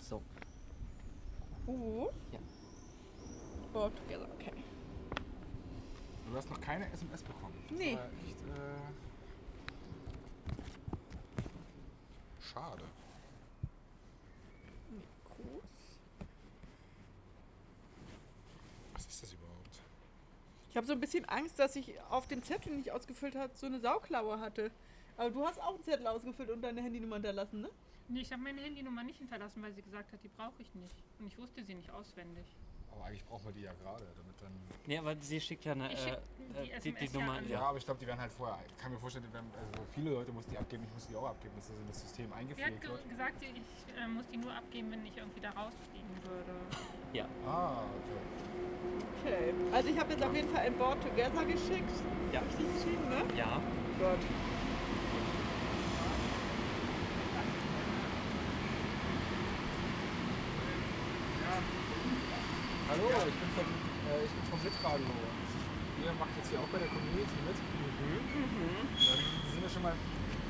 So. 0.00 0.22
Uh. 1.66 2.08
Ja. 2.30 2.38
Board 3.72 3.96
Together, 3.96 4.28
okay. 4.34 4.52
Du 6.28 6.36
hast 6.36 6.48
noch 6.50 6.60
keine 6.60 6.90
SMS 6.92 7.22
bekommen. 7.22 7.54
Das 7.68 7.78
Nee. 7.78 7.94
war 7.96 8.04
echt, 8.04 8.40
äh, 8.42 8.92
schade. 12.52 12.84
Groß. 15.24 15.62
Was 18.94 19.06
ist 19.06 19.22
das 19.22 19.32
überhaupt? 19.32 19.80
Ich 20.72 20.76
habe 20.78 20.86
so 20.86 20.94
ein 20.94 21.00
bisschen 21.00 21.26
Angst, 21.26 21.58
dass 21.58 21.76
ich 21.76 22.00
auf 22.08 22.26
dem 22.28 22.42
Zettel, 22.42 22.72
den 22.72 22.80
ich 22.80 22.90
ausgefüllt 22.90 23.36
habe, 23.36 23.52
so 23.54 23.66
eine 23.66 23.78
Sauklaue 23.78 24.40
hatte. 24.40 24.70
Aber 25.18 25.28
du 25.28 25.46
hast 25.46 25.60
auch 25.60 25.74
einen 25.74 25.82
Zettel 25.82 26.06
ausgefüllt 26.06 26.48
und 26.48 26.62
deine 26.62 26.80
Handynummer 26.80 27.16
hinterlassen, 27.16 27.60
ne? 27.60 27.68
Nee, 28.08 28.22
ich 28.22 28.32
habe 28.32 28.42
meine 28.42 28.62
Handynummer 28.62 29.02
nicht 29.02 29.18
hinterlassen, 29.18 29.62
weil 29.62 29.74
sie 29.74 29.82
gesagt 29.82 30.10
hat, 30.10 30.24
die 30.24 30.28
brauche 30.28 30.62
ich 30.62 30.74
nicht. 30.74 30.96
Und 31.18 31.26
ich 31.26 31.36
wusste 31.36 31.62
sie 31.62 31.74
nicht 31.74 31.90
auswendig. 31.90 32.46
Aber 32.92 33.04
eigentlich 33.06 33.24
brauchen 33.24 33.44
wir 33.46 33.52
die 33.52 33.62
ja 33.62 33.72
gerade, 33.82 34.04
damit 34.16 34.40
dann. 34.40 34.52
Nee, 34.86 34.98
aber 34.98 35.16
sie 35.20 35.40
schickt 35.40 35.64
ja 35.64 35.72
eine, 35.72 35.92
Ich 35.92 35.98
äh, 35.98 36.02
schick 36.02 36.14
äh, 36.14 36.18
die 36.18 36.64
die, 36.64 36.72
SMS 36.72 36.98
die 37.00 37.06
ja 37.18 37.24
Nummer. 37.24 37.38
an. 37.38 37.48
Ja, 37.48 37.60
aber 37.62 37.78
ich 37.78 37.84
glaube, 37.84 38.00
die 38.00 38.06
werden 38.06 38.20
halt 38.20 38.32
vorher. 38.32 38.58
Ich 38.66 38.76
kann 38.76 38.92
mir 38.92 38.98
vorstellen, 38.98 39.24
die 39.28 39.32
werden, 39.32 39.50
also 39.56 39.84
viele 39.94 40.10
Leute 40.10 40.32
muss 40.32 40.46
die 40.46 40.58
abgeben, 40.58 40.84
ich 40.86 40.92
muss 40.94 41.06
die 41.06 41.16
auch 41.16 41.26
abgeben, 41.28 41.54
dass 41.56 41.68
das 41.68 41.76
in 41.78 41.86
das 41.88 42.00
System 42.00 42.26
Sie 42.26 42.32
hat 42.32 42.38
eingepflegt 42.40 42.80
ge 42.80 42.90
wird. 42.90 43.08
gesagt, 43.08 43.42
ich 43.42 43.48
äh, 43.96 44.08
muss 44.08 44.24
die 44.32 44.36
nur 44.36 44.52
abgeben, 44.52 44.90
wenn 44.92 45.06
ich 45.06 45.16
irgendwie 45.16 45.40
da 45.40 45.50
rausfliegen 45.50 46.12
würde. 46.24 46.52
Ah, 47.46 47.82
okay. 48.02 48.20
Okay. 49.22 49.54
Also 49.72 49.88
ich 49.88 49.98
habe 49.98 50.12
jetzt 50.12 50.24
auf 50.24 50.34
jeden 50.34 50.48
Fall 50.48 50.66
ein 50.66 50.76
Board 50.78 51.00
Together 51.02 51.44
geschickt. 51.44 51.92
Ja. 52.32 52.40
Richtig 52.40 52.66
geschrieben, 52.74 53.08
ne? 53.08 53.22
Ja. 53.38 53.60
Gott. 54.00 54.18
Hallo, 63.02 63.18
ich 63.26 63.34
bin 63.34 63.50
von, 63.58 63.66
äh, 63.66 64.22
ich 64.22 64.30
bin 64.30 64.46
vom 64.46 64.62
Mitradio. 64.62 65.10
Ihr 65.10 66.14
macht 66.22 66.38
jetzt 66.38 66.54
hier 66.54 66.62
auch 66.62 66.70
bei 66.70 66.78
der 66.78 66.86
Community 66.86 67.34
mit. 67.42 67.58
Dann 67.58 69.18
sind 69.18 69.58
ja 69.58 69.70
schon 69.74 69.82
mal 69.82 69.98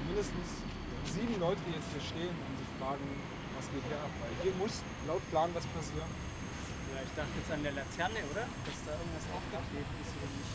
mindestens 0.04 0.60
sieben 1.08 1.40
Leute, 1.40 1.64
die 1.64 1.80
jetzt 1.80 1.88
hier 1.96 2.04
stehen 2.04 2.36
und 2.36 2.54
sich 2.60 2.68
fragen, 2.76 3.08
was 3.56 3.72
geht 3.72 3.80
hier 3.88 3.96
ab. 3.96 4.12
Weil 4.20 4.36
hier 4.44 4.52
muss 4.60 4.84
laut 5.08 5.24
Plan 5.32 5.48
was 5.56 5.64
passieren. 5.72 6.12
Ja, 6.92 7.00
ich 7.00 7.12
dachte 7.16 7.32
jetzt 7.40 7.48
an 7.56 7.64
der 7.64 7.72
Laterne, 7.72 8.20
oder? 8.20 8.44
Dass 8.44 8.78
da 8.84 9.00
irgendwas 9.00 9.26
aufgeklebt 9.32 9.92
ist 10.04 10.12
oder 10.12 10.28
nicht. 10.36 10.52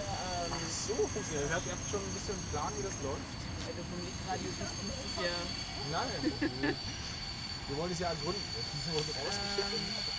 Ach 0.00 0.64
so, 0.64 0.96
funktioniert. 1.12 1.44
Ihr 1.44 1.56
habt, 1.60 1.68
ihr 1.68 1.76
habt 1.76 1.88
schon 1.92 2.00
ein 2.00 2.14
bisschen 2.16 2.40
einen 2.40 2.48
Plan, 2.56 2.72
wie 2.72 2.84
das 2.88 2.96
läuft? 3.04 3.36
Also 3.68 3.84
vom 3.84 4.00
Lichtradio 4.00 4.48
ist 4.48 4.64
es 4.64 5.12
ja. 5.20 5.36
Nein. 5.92 6.72
Wir 7.68 7.76
wollen 7.76 7.92
es 7.92 7.98
ja 7.98 8.08
ergründen. 8.08 8.40
Wir 8.40 8.96
uns 8.96 9.10
rausgeschickt. 9.10 9.76
Es 9.76 10.06
gibt 10.06 10.15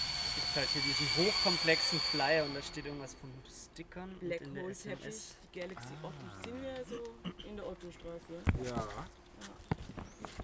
halt 0.58 0.70
hier 0.70 0.82
diesen 0.82 1.08
hochkomplexen 1.18 2.00
Flyer 2.00 2.44
und 2.44 2.56
da 2.56 2.62
steht 2.62 2.86
irgendwas 2.86 3.14
von 3.14 3.30
Stickern 3.48 4.10
und 4.22 4.32
in 4.32 4.54
der 4.56 4.68
SMS. 4.70 5.36
die 5.44 5.60
Galaxy 5.60 5.94
Otto 6.02 6.16
sind 6.44 6.62
wir 6.62 6.86
so 6.86 7.48
in 7.48 7.56
der 7.56 7.68
Ottostraße. 7.68 8.34
Ja. 8.66 8.88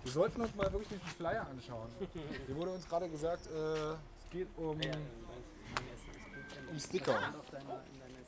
Wir 0.04 0.12
sollten 0.12 0.42
uns 0.42 0.56
mal 0.56 0.72
wirklich 0.72 0.90
diesen 0.90 1.08
Flyer 1.18 1.48
anschauen. 1.48 1.90
Hier 2.46 2.56
wurde 2.56 2.72
uns 2.72 2.88
gerade 2.88 3.10
gesagt, 3.10 3.48
äh, 3.48 3.94
es 3.94 4.30
geht 4.32 4.48
um, 4.58 4.80
um 6.72 6.80
Sticker. 6.80 7.34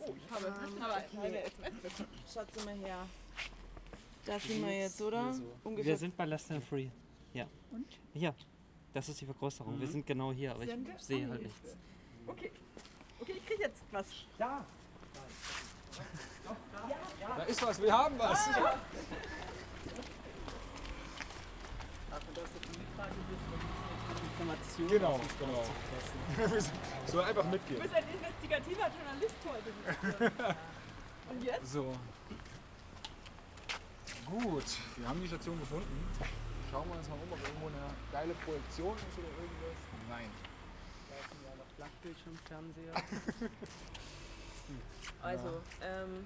Ich 0.06 0.32
habe, 0.32 0.54
aber 0.82 1.02
keine 1.22 1.44
SMS 1.44 1.82
bekommen. 1.82 2.10
Schatz 2.32 2.66
mal 2.66 2.76
her. 2.76 3.08
Da 4.26 4.40
sind 4.40 4.66
wir 4.66 4.78
jetzt, 4.78 5.02
oder? 5.02 5.36
Ungefähr. 5.64 5.86
Wir 5.86 5.98
sind 5.98 6.18
bei 6.18 6.26
Less 6.26 6.48
Than 6.48 6.62
Free. 6.62 6.90
Ja. 7.34 7.48
Und? 7.72 7.86
Ja. 8.14 8.34
Das 8.96 9.10
ist 9.10 9.20
die 9.20 9.26
Vergrößerung. 9.26 9.78
Wir 9.78 9.90
sind 9.90 10.08
genau 10.08 10.32
hier, 10.32 10.52
aber 10.54 10.64
ich 10.64 10.70
Sind 10.70 10.88
wir? 10.88 10.98
sehe 10.98 11.28
Ah, 11.28 11.32
halt 11.32 11.42
nichts. 11.42 11.76
Okay. 12.28 12.50
Okay, 13.20 13.34
ich 13.36 13.46
krieg 13.46 13.60
jetzt 13.60 13.84
was. 13.92 14.06
Da 14.38 14.64
ist 17.46 17.62
was, 17.62 17.82
wir 17.82 17.92
haben 17.92 18.18
was. 18.18 18.40
Informationen 24.24 24.90
Genau, 24.90 25.20
genau. 25.40 25.64
Soll 27.06 27.24
einfach 27.26 27.44
Du 27.44 27.50
mitgehen. 27.50 27.82
bist 27.82 27.96
ein 27.96 28.04
investigativer 28.14 28.90
Journalist 28.96 29.36
heute. 29.46 30.32
Und 31.30 31.44
jetzt? 31.44 31.74
So. 31.74 31.94
Gut, 34.26 34.64
wir 34.96 35.10
haben 35.10 35.20
die 35.22 35.28
Station 35.28 35.60
gefunden. 35.60 36.08
Schauen 36.76 36.90
wir 36.90 36.98
uns 36.98 37.08
mal 37.08 37.16
um, 37.16 37.32
ob 37.32 37.40
irgendwo 37.40 37.68
eine 37.68 37.88
geile 38.12 38.34
Projektion 38.44 38.94
ist 38.98 39.16
oder 39.18 39.32
irgendwas. 39.40 39.80
Nein. 40.10 40.30
Flachbildschirmfernseher. 41.78 42.94
Also, 45.22 45.62
ähm, 45.82 46.26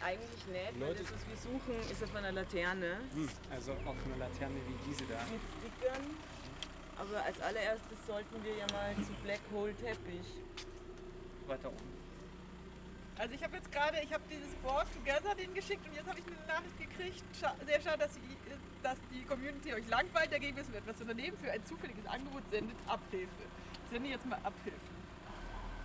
eigentlich 0.00 0.46
nicht, 0.48 0.80
weil 0.80 0.88
Leute- 0.88 1.02
das, 1.04 1.12
was 1.12 1.26
wir 1.28 1.36
suchen, 1.36 1.90
ist 1.90 2.02
auf 2.02 2.14
einer 2.16 2.32
Laterne 2.32 2.98
Hm, 3.14 3.28
Also 3.50 3.72
auf 3.72 3.96
einer 4.04 4.16
Laterne 4.18 4.56
wie 4.66 4.76
diese 4.90 5.04
da. 5.06 5.20
mit 5.30 5.40
Stickern. 5.56 6.04
Aber 6.98 7.22
als 7.24 7.40
allererstes 7.40 7.98
sollten 8.06 8.42
wir 8.44 8.56
ja 8.56 8.66
mal 8.72 8.94
zu 8.96 9.12
Black 9.22 9.40
Hole 9.52 9.74
Teppich. 9.76 10.26
Weiter 11.46 11.68
oben. 11.68 12.05
Also 13.18 13.34
ich 13.34 13.42
habe 13.42 13.56
jetzt 13.56 13.72
gerade, 13.72 13.96
ich 14.02 14.12
habe 14.12 14.22
dieses 14.30 14.54
Board 14.56 14.86
Together 14.92 15.34
den 15.34 15.54
geschickt 15.54 15.86
und 15.86 15.94
jetzt 15.94 16.06
habe 16.06 16.18
ich 16.18 16.26
eine 16.26 16.46
Nachricht 16.46 16.78
gekriegt. 16.78 17.24
Scha 17.38 17.54
sehr 17.64 17.80
schade, 17.80 17.98
dass, 17.98 18.18
dass 18.82 18.98
die 19.10 19.24
Community 19.24 19.72
euch 19.72 19.88
langweilt. 19.88 20.32
Dagegen 20.32 20.54
müssen 20.54 20.72
wir 20.72 20.80
etwas 20.80 21.00
unternehmen. 21.00 21.36
Für 21.38 21.50
ein 21.50 21.64
zufälliges 21.64 22.06
Angebot 22.06 22.42
sendet 22.50 22.76
Abhilfe. 22.86 23.44
Ich 23.84 23.90
sende 23.90 24.10
jetzt 24.10 24.26
mal 24.26 24.38
Abhilfe. 24.44 24.78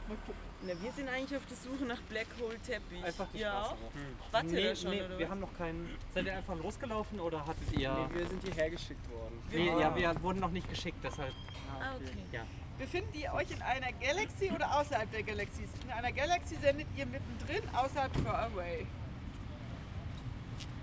Mal 0.08 0.17
gucken. 0.26 0.41
Na, 0.63 0.74
wir 0.82 0.91
sind 0.91 1.08
eigentlich 1.08 1.38
auf 1.38 1.46
der 1.46 1.58
Suche 1.58 1.86
nach 1.86 2.02
Black 2.04 2.28
Hole 2.39 2.60
Teppich. 2.60 3.04
Einfach 3.04 3.28
die 3.34 3.39
Ihr 3.39 3.48
Straße 3.48 3.72
auch? 3.72 3.78
hoch. 3.78 4.32
Wart 4.32 4.44
ihr 4.46 4.52
nee, 4.52 4.63
da 4.63 4.76
schon, 4.76 4.89
nee, 4.91 5.02
oder 5.02 5.17
wir 5.17 5.26
was? 5.26 5.32
haben 5.32 5.39
noch 5.39 5.58
keinen. 5.58 5.98
Seid 6.13 6.26
ihr 6.26 6.36
einfach 6.36 6.56
losgelaufen 6.58 7.20
oder 7.20 7.46
hattet 7.48 7.72
ihr. 7.80 7.94
Nee, 7.94 8.20
wir 8.20 8.28
sind 8.28 8.44
hierher 8.44 8.70
geschickt 8.70 9.10
worden. 9.10 9.41
Nee, 9.52 9.67
ja, 9.67 9.96
wir 9.96 10.22
wurden 10.22 10.39
noch 10.39 10.52
nicht 10.52 10.70
geschickt, 10.70 10.98
deshalb. 11.04 11.34
Ah, 11.80 11.96
okay. 11.96 12.26
Ja. 12.32 12.46
Befindet 12.82 13.15
ihr 13.15 13.32
euch 13.34 13.52
in 13.52 13.62
einer 13.62 13.91
Galaxy 13.91 14.50
oder 14.50 14.80
außerhalb 14.80 15.12
der 15.12 15.22
Galaxies? 15.22 15.70
In 15.84 15.91
einer 15.91 16.12
Galaxy 16.12 16.56
sendet 16.56 16.88
ihr 16.98 17.06
mittendrin, 17.06 17.62
außerhalb 17.76 18.12
far 18.17 18.46
away. 18.46 18.88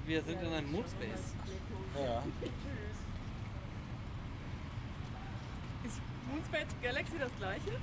Wir 0.07 0.23
sind 0.23 0.41
in 0.41 0.53
einem 0.53 0.71
Moonspace. 0.71 1.35
Ja. 1.97 2.23
Ist 5.85 6.01
Moonspace 6.31 6.69
Galaxy 6.81 7.19
das 7.19 7.33
gleiche? 7.37 7.81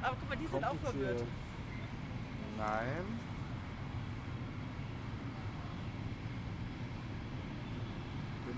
Aber 0.00 0.16
guck 0.18 0.30
mal, 0.30 0.38
die 0.38 0.46
sind 0.46 0.64
auch 0.64 0.76
verwirrt. 0.82 1.24
Nein. 2.56 3.27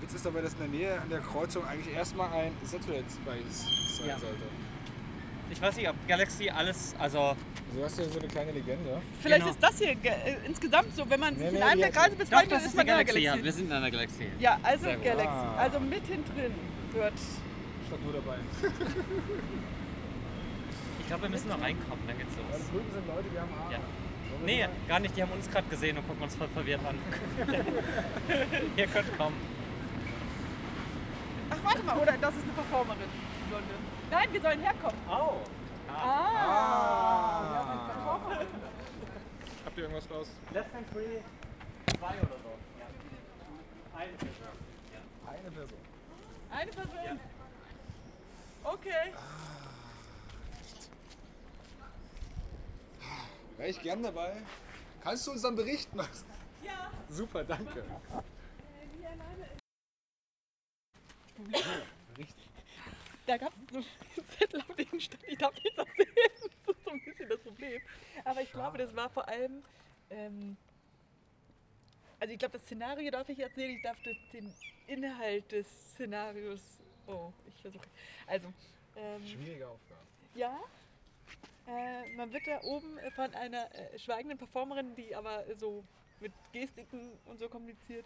Der 0.01 0.07
Witz 0.07 0.15
ist 0.15 0.25
dabei, 0.25 0.41
dass 0.41 0.53
in 0.53 0.59
der 0.59 0.67
Nähe 0.67 0.99
an 0.99 1.09
der 1.09 1.19
Kreuzung 1.19 1.65
eigentlich 1.65 1.93
erstmal 1.93 2.31
ein 2.33 2.51
Satellite 2.63 3.05
Space 3.09 3.97
sein 3.97 4.07
Ja. 4.07 4.17
sollte. 4.17 4.43
Ich 5.51 5.61
weiß 5.61 5.75
nicht, 5.75 5.89
ob 5.89 5.95
Galaxy 6.07 6.49
alles. 6.49 6.95
Also. 6.97 7.19
Also 7.19 7.35
du 7.75 7.83
hast 7.83 7.99
ja 7.99 8.05
so 8.05 8.19
eine 8.19 8.27
kleine 8.27 8.51
Legende. 8.51 9.01
Vielleicht 9.21 9.41
Genau. 9.41 9.51
ist 9.51 9.61
das 9.63 9.77
hier 9.77 9.91
äh, 9.91 10.35
insgesamt 10.45 10.95
so, 10.95 11.09
wenn 11.09 11.19
man 11.19 11.35
sich 11.37 11.47
in 11.47 11.53
nee, 11.53 11.61
einem 11.61 11.75
die 11.75 11.81
der 11.81 11.91
Kreise 11.91 12.15
bezeichnet, 12.15 12.51
das 12.51 12.61
ist 12.63 12.67
ist 12.69 12.75
man 12.75 12.89
eine 12.89 13.01
in 13.01 13.07
Galaxie. 13.07 13.23
Ja, 13.23 13.43
wir 13.43 13.51
sind 13.53 13.65
in 13.67 13.71
einer 13.73 13.91
Galaxie. 13.91 14.27
Ja, 14.39 14.59
also. 14.63 14.85
Galaxy. 14.85 15.27
Ah. 15.27 15.55
Also 15.57 15.79
mittendrin 15.79 16.53
wird. 16.93 17.13
Statt 17.87 17.99
nur 18.03 18.13
dabei. 18.13 18.37
Ich 20.99 21.07
glaube, 21.07 21.23
wir 21.23 21.29
müssen 21.29 21.49
noch 21.49 21.61
reinkommen, 21.61 22.07
dann 22.07 22.17
geht's 22.17 22.35
los. 22.37 22.69
drüben 22.71 22.91
sind 22.93 23.07
Leute, 23.07 23.25
die 23.33 23.39
haben 23.39 23.49
Arme. 23.61 23.73
Ja. 23.73 23.79
Nee, 24.45 24.65
gar 24.87 24.99
nicht. 24.99 25.15
Die 25.15 25.21
haben 25.21 25.31
uns 25.33 25.49
gerade 25.51 25.67
gesehen 25.69 25.97
und 25.97 26.07
gucken 26.07 26.23
uns 26.23 26.35
voll 26.35 26.47
verwirrt 26.47 26.81
an. 26.85 26.97
Ihr 28.77 28.87
könnt 28.87 29.17
kommen. 29.17 29.35
Ach, 31.63 31.69
warte 31.69 31.83
mal, 31.83 31.97
oder 31.97 32.17
das 32.17 32.35
ist 32.35 32.43
eine 32.43 32.53
Performerin. 32.53 33.09
Blonde. 33.49 33.73
Nein, 34.09 34.27
wir 34.31 34.41
sollen 34.41 34.59
herkommen. 34.61 34.97
Oh. 35.09 35.37
Ah. 35.89 37.41
Wir 37.49 37.59
haben 37.59 37.69
eine 37.69 37.93
Performerin. 37.93 38.47
Habt 39.65 39.77
ihr 39.77 39.83
irgendwas 39.83 40.09
raus? 40.11 40.27
Less 40.51 40.65
than 40.71 40.85
free. 40.85 41.21
Zwei 41.97 42.15
oder 42.19 42.37
so. 42.43 42.51
Ja. 42.79 43.99
Eine 43.99 44.13
Person. 44.13 44.47
Eine 45.27 45.51
Person. 45.51 45.79
Eine 46.51 46.71
Person. 46.71 47.19
Okay. 48.63 49.13
Wäre 53.57 53.69
ich 53.69 53.81
gern 53.81 54.03
dabei. 54.03 54.41
Kannst 55.03 55.27
du 55.27 55.31
uns 55.31 55.41
dann 55.41 55.55
berichten? 55.55 55.99
Ja. 56.63 56.91
Super, 57.09 57.43
danke. 57.43 57.83
Da 63.25 63.37
gab 63.37 63.53
es 63.53 63.59
so 63.71 63.77
einen 63.77 64.27
Zettel, 64.37 64.61
auf 64.61 64.75
dem 64.75 64.99
stand, 64.99 65.23
ich 65.27 65.37
darf 65.37 65.53
nichts 65.55 65.77
erzählen. 65.77 66.07
Das 66.65 66.75
ist 66.77 66.85
so 66.85 66.91
ein 66.91 67.03
bisschen 67.03 67.29
das 67.29 67.39
Problem. 67.39 67.81
Aber 68.23 68.41
ich 68.41 68.51
glaube, 68.51 68.77
das 68.77 68.95
war 68.95 69.09
vor 69.09 69.27
allem. 69.27 69.63
Ähm, 70.09 70.55
also, 72.19 72.33
ich 72.33 72.39
glaube, 72.39 72.57
das 72.57 72.65
Szenario 72.65 73.09
darf 73.11 73.27
ich 73.29 73.39
erzählen. 73.39 73.75
Ich 73.75 73.81
darf 73.81 73.97
den 74.31 74.53
Inhalt 74.87 75.51
des 75.51 75.67
Szenarios. 75.93 76.61
Oh, 77.07 77.31
ich 77.47 77.61
versuche. 77.61 77.87
Also. 78.27 78.53
Ähm, 78.95 79.25
Schwierige 79.25 79.67
Aufgabe. 79.67 80.01
Ja. 80.35 80.59
Äh, 81.67 82.13
man 82.15 82.31
wird 82.31 82.47
da 82.47 82.61
oben 82.63 82.99
von 83.15 83.33
einer 83.33 83.73
äh, 83.73 83.97
schweigenden 83.99 84.37
Performerin, 84.37 84.95
die 84.95 85.15
aber 85.15 85.43
so 85.57 85.83
mit 86.19 86.33
Gestiken 86.53 87.11
und 87.25 87.39
so 87.39 87.49
kommuniziert, 87.49 88.05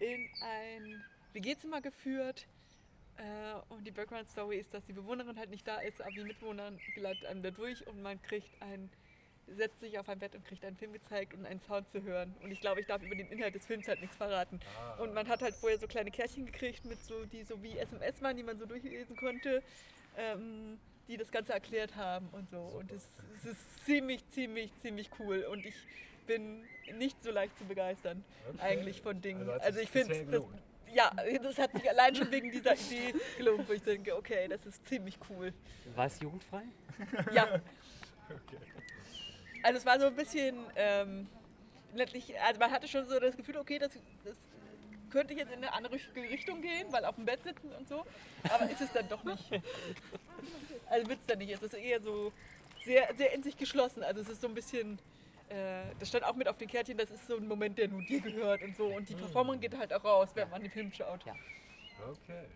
in 0.00 0.28
ein 0.42 1.04
WG-Zimmer 1.32 1.80
geführt. 1.80 2.46
Äh, 3.16 3.72
und 3.72 3.84
die 3.86 3.90
Background-Story 3.90 4.58
ist, 4.58 4.74
dass 4.74 4.84
die 4.84 4.92
Bewohnerin 4.92 5.38
halt 5.38 5.50
nicht 5.50 5.66
da 5.66 5.78
ist, 5.80 6.00
aber 6.00 6.10
die 6.10 6.24
Mitbewohner 6.24 6.72
geleitet 6.94 7.26
einem 7.26 7.42
da 7.42 7.50
durch 7.50 7.86
und 7.86 8.02
man 8.02 8.20
kriegt 8.22 8.50
ein, 8.60 8.90
setzt 9.46 9.80
sich 9.80 9.98
auf 9.98 10.08
ein 10.08 10.18
Bett 10.18 10.34
und 10.34 10.44
kriegt 10.46 10.64
einen 10.64 10.76
Film 10.76 10.92
gezeigt 10.92 11.34
und 11.34 11.46
einen 11.46 11.60
Sound 11.60 11.88
zu 11.90 12.02
hören. 12.02 12.34
Und 12.42 12.50
ich 12.50 12.60
glaube, 12.60 12.80
ich 12.80 12.86
darf 12.86 13.02
über 13.02 13.14
den 13.14 13.30
Inhalt 13.30 13.54
des 13.54 13.66
Films 13.66 13.86
halt 13.86 14.00
nichts 14.00 14.16
verraten. 14.16 14.58
Und 14.98 15.14
man 15.14 15.28
hat 15.28 15.42
halt 15.42 15.54
vorher 15.54 15.78
so 15.78 15.86
kleine 15.86 16.10
Kärtchen 16.10 16.46
gekriegt, 16.46 16.84
mit 16.86 17.02
so, 17.04 17.24
die 17.26 17.42
so 17.44 17.62
wie 17.62 17.76
SMS 17.78 18.20
waren, 18.22 18.36
die 18.36 18.42
man 18.42 18.58
so 18.58 18.66
durchlesen 18.66 19.16
konnte, 19.16 19.62
ähm, 20.16 20.78
die 21.08 21.16
das 21.18 21.30
Ganze 21.30 21.52
erklärt 21.52 21.94
haben 21.96 22.28
und 22.32 22.48
so. 22.50 22.58
Und 22.58 22.90
es, 22.90 23.06
es 23.36 23.44
ist 23.52 23.84
ziemlich, 23.84 24.26
ziemlich, 24.30 24.72
ziemlich 24.80 25.10
cool. 25.18 25.42
Und 25.50 25.66
ich 25.66 25.74
bin 26.26 26.64
nicht 26.94 27.22
so 27.22 27.30
leicht 27.30 27.56
zu 27.58 27.64
begeistern, 27.64 28.24
Okay. 28.48 28.60
eigentlich 28.60 29.02
von 29.02 29.20
Dingen. 29.20 29.48
Also 29.48 29.60
Also, 29.66 29.80
ich 29.80 29.90
finde. 29.90 30.42
Ja, 30.92 31.12
das 31.42 31.58
hat 31.58 31.72
sich 31.72 31.88
allein 31.88 32.14
schon 32.14 32.30
wegen 32.30 32.50
dieser 32.50 32.74
Idee 32.74 33.14
gelohnt, 33.36 33.68
wo 33.68 33.72
ich 33.72 33.82
denke, 33.82 34.16
okay, 34.16 34.48
das 34.48 34.64
ist 34.66 34.86
ziemlich 34.86 35.18
cool. 35.30 35.52
War 35.94 36.06
es 36.06 36.20
jugendfrei? 36.20 36.62
Ja. 37.32 37.60
Also 39.62 39.78
es 39.78 39.86
war 39.86 39.98
so 39.98 40.06
ein 40.06 40.14
bisschen, 40.14 40.56
ähm, 40.76 41.26
letztlich, 41.94 42.38
also 42.40 42.60
man 42.60 42.70
hatte 42.70 42.86
schon 42.86 43.06
so 43.08 43.18
das 43.18 43.36
Gefühl, 43.36 43.56
okay, 43.56 43.78
das, 43.78 43.92
das 44.24 44.36
könnte 45.10 45.34
jetzt 45.34 45.52
in 45.52 45.58
eine 45.58 45.72
andere 45.72 45.94
Richtung 46.16 46.60
gehen, 46.60 46.86
weil 46.90 47.04
auf 47.04 47.14
dem 47.14 47.24
Bett 47.24 47.42
sitzen 47.42 47.72
und 47.72 47.88
so, 47.88 48.04
aber 48.44 48.68
ist 48.68 48.80
es 48.80 48.92
dann 48.92 49.08
doch 49.08 49.22
nicht. 49.24 49.44
Also 50.90 51.08
wird 51.08 51.20
es 51.20 51.26
dann 51.26 51.38
nicht, 51.38 51.50
es 51.50 51.62
ist 51.62 51.74
eher 51.74 52.00
so 52.00 52.32
sehr, 52.84 53.08
sehr 53.16 53.32
in 53.32 53.42
sich 53.42 53.56
geschlossen, 53.56 54.02
also 54.02 54.20
es 54.20 54.28
ist 54.28 54.40
so 54.42 54.48
ein 54.48 54.54
bisschen, 54.54 54.98
äh, 55.48 55.94
das 55.98 56.08
stand 56.08 56.24
auch 56.24 56.34
mit 56.34 56.48
auf 56.48 56.56
den 56.56 56.68
Kärtchen, 56.68 56.96
das 56.96 57.10
ist 57.10 57.26
so 57.26 57.36
ein 57.36 57.46
Moment, 57.46 57.78
der 57.78 57.88
nur 57.88 58.02
dir 58.02 58.20
gehört 58.20 58.62
und 58.62 58.76
so 58.76 58.86
und 58.86 59.08
die 59.08 59.14
Performance 59.14 59.60
geht 59.60 59.76
halt 59.76 59.92
auch 59.92 60.04
raus, 60.04 60.30
wenn 60.34 60.48
man 60.50 60.62
den 60.62 60.70
Film 60.70 60.92
schaut. 60.92 61.24
Okay. 61.24 62.46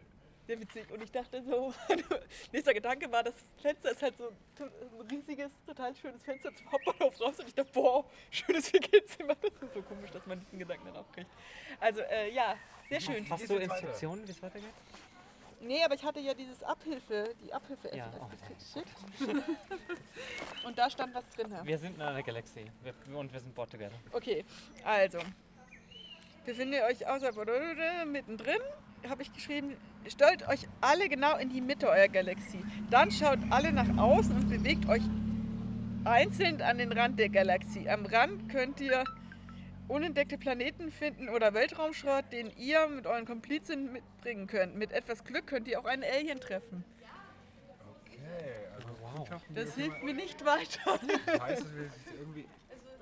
Sehr 0.49 0.59
witzig. 0.59 0.91
Und 0.91 1.03
ich 1.03 1.13
dachte 1.13 1.43
so, 1.43 1.75
nächster 2.53 2.73
Gedanke 2.73 3.13
war, 3.13 3.23
das 3.23 3.35
Fenster 3.61 3.91
ist 3.91 4.03
halt 4.03 4.17
so 4.17 4.29
ein 4.29 5.07
riesiges, 5.11 5.53
total 5.67 5.95
schönes 5.95 6.23
Fenster 6.23 6.55
zum 6.55 6.73
Hauptbahnhof 6.73 7.21
raus. 7.21 7.39
Und 7.39 7.49
ich 7.49 7.55
dachte, 7.55 7.71
boah, 7.71 8.07
schönes 8.31 8.73
WG-Zimmer. 8.73 9.35
Das 9.43 9.53
ist 9.53 9.75
so 9.75 9.83
komisch, 9.83 10.11
dass 10.11 10.25
man 10.25 10.41
diesen 10.41 10.59
Gedanken 10.59 10.87
dann 10.87 10.97
auch 10.97 11.13
kriegt. 11.13 11.29
Also, 11.79 12.01
äh, 12.01 12.33
ja, 12.33 12.57
sehr 12.89 13.01
schön. 13.03 13.29
Hast 13.29 13.47
du 13.47 13.57
Instruktionen, 13.57 14.27
wie 14.27 14.31
es 14.31 14.43
weitergeht? 14.43 14.73
Nee, 15.61 15.83
aber 15.85 15.95
ich 15.95 16.05
hatte 16.05 16.21
ja 16.21 16.35
dieses 16.35 16.63
Abhilfe, 16.63 17.35
die 17.45 17.53
abhilfe 17.53 17.95
Ja, 17.95 18.11
oh, 18.21 18.27
geschickt. 18.55 19.45
Und 20.65 20.79
da 20.79 20.89
stand 20.89 21.15
was 21.15 21.29
drin. 21.31 21.53
Wir 21.65 21.79
sind 21.79 21.97
in 21.97 22.03
einer 22.03 22.23
Galaxie 22.23 22.67
wir, 22.83 23.17
und 23.17 23.33
wir 23.33 23.41
sind 23.41 23.55
Board 23.55 23.71
Together. 23.71 23.97
Okay, 24.13 24.45
also. 24.85 25.19
Befindet 26.45 26.81
ihr 26.81 26.87
euch 26.87 27.07
oder 27.37 28.07
mittendrin? 28.07 28.61
Habe 29.09 29.23
ich 29.23 29.33
geschrieben, 29.33 29.77
stellt 30.09 30.49
euch 30.49 30.67
alle 30.81 31.09
genau 31.09 31.37
in 31.37 31.51
die 31.51 31.61
Mitte 31.61 31.89
eurer 31.89 32.09
Galaxie. 32.09 32.65
Dann 32.91 33.11
schaut 33.11 33.39
alle 33.51 33.73
nach 33.73 33.99
außen 33.99 34.35
und 34.35 34.49
bewegt 34.49 34.89
euch 34.89 35.03
einzeln 36.05 36.63
an 36.63 36.79
den 36.79 36.93
Rand 36.93 37.19
der 37.19 37.29
Galaxie. 37.29 37.89
Am 37.89 38.07
Rand 38.07 38.49
könnt 38.49 38.81
ihr 38.81 39.05
unentdeckte 39.89 40.39
Planeten 40.39 40.91
finden 40.91 41.29
oder 41.29 41.55
Weltraumschrott, 41.55 42.31
den 42.33 42.51
ihr 42.57 42.87
mit 42.89 43.07
euren 43.07 43.25
Komplizen 43.27 43.93
mitbringen 43.93 44.47
könnt. 44.47 44.77
Mit 44.77 44.93
etwas 44.93 45.25
Glück 45.25 45.47
könnt 45.47 45.67
ihr 45.69 45.81
auch 45.81 45.85
einen 45.87 46.05
Alien 46.05 46.41
treffen. 46.41 46.85
Okay, 48.05 48.19
also 48.75 48.89
wow. 49.01 49.43
Das 49.55 49.75
hilft 49.75 50.03
mir 50.03 50.15
nicht 50.15 50.45
weiter. 50.45 51.01
Das 51.27 51.41
heißt, 51.41 51.63
dass 51.63 51.75
wir 51.75 51.91
irgendwie. 52.21 52.47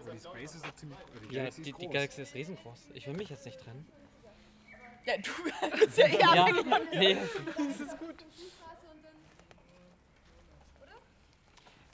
Aber 0.00 0.12
die 0.12 0.20
Space 0.20 0.54
ist 0.54 0.64
doch 0.66 0.74
ziemlich. 0.76 0.98
Die 1.28 1.34
Ja, 1.34 1.40
Galaxy 1.42 1.62
die, 1.62 1.72
die. 1.72 1.88
Galaxie 1.88 2.22
ist 2.22 2.34
riesengroß. 2.34 2.78
Ich 2.94 3.06
will 3.06 3.14
mich 3.14 3.28
jetzt 3.28 3.44
nicht 3.44 3.58
trennen. 3.60 3.86
Ja, 5.04 5.14
du 5.18 5.76
bist 5.84 5.98
ja 5.98 6.06
eher 6.06 6.18
Ja, 6.20 6.42
abhängig 6.44 6.62
von 6.66 6.70
mir. 6.90 6.98
nee. 6.98 7.16
Das 7.56 7.80
ist 7.80 7.98
gut. 7.98 8.24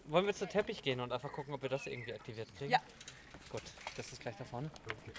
Wollen 0.06 0.26
wir 0.26 0.34
zu 0.34 0.46
Teppich 0.46 0.82
gehen 0.82 1.00
und 1.00 1.12
einfach 1.12 1.32
gucken, 1.32 1.54
ob 1.54 1.62
wir 1.62 1.68
das 1.68 1.86
irgendwie 1.86 2.12
aktiviert 2.12 2.48
kriegen? 2.56 2.70
Ja. 2.72 2.80
Gott, 3.52 3.62
das 3.98 4.10
ist 4.10 4.22
gleich 4.22 4.34
da 4.38 4.44
vorne. 4.44 4.70
Okay. 4.86 5.12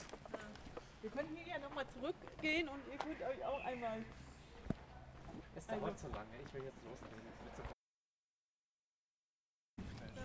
Wir 1.02 1.12
können 1.12 1.30
hier 1.36 1.54
ja 1.54 1.60
nochmal 1.60 1.86
zurückgehen 1.88 2.68
und 2.68 2.80
ihr 2.92 2.98
könnt 2.98 3.22
euch 3.22 3.46
auch 3.46 3.64
einmal. 3.64 4.04
Es 5.56 5.68
dauert 5.68 5.84
einmal. 5.84 5.96
zu 5.96 6.08
lange, 6.08 6.30
ich 6.44 6.54
will 6.56 6.64
jetzt 6.64 6.84
losgehen. 6.84 7.22
Jetzt 10.02 10.16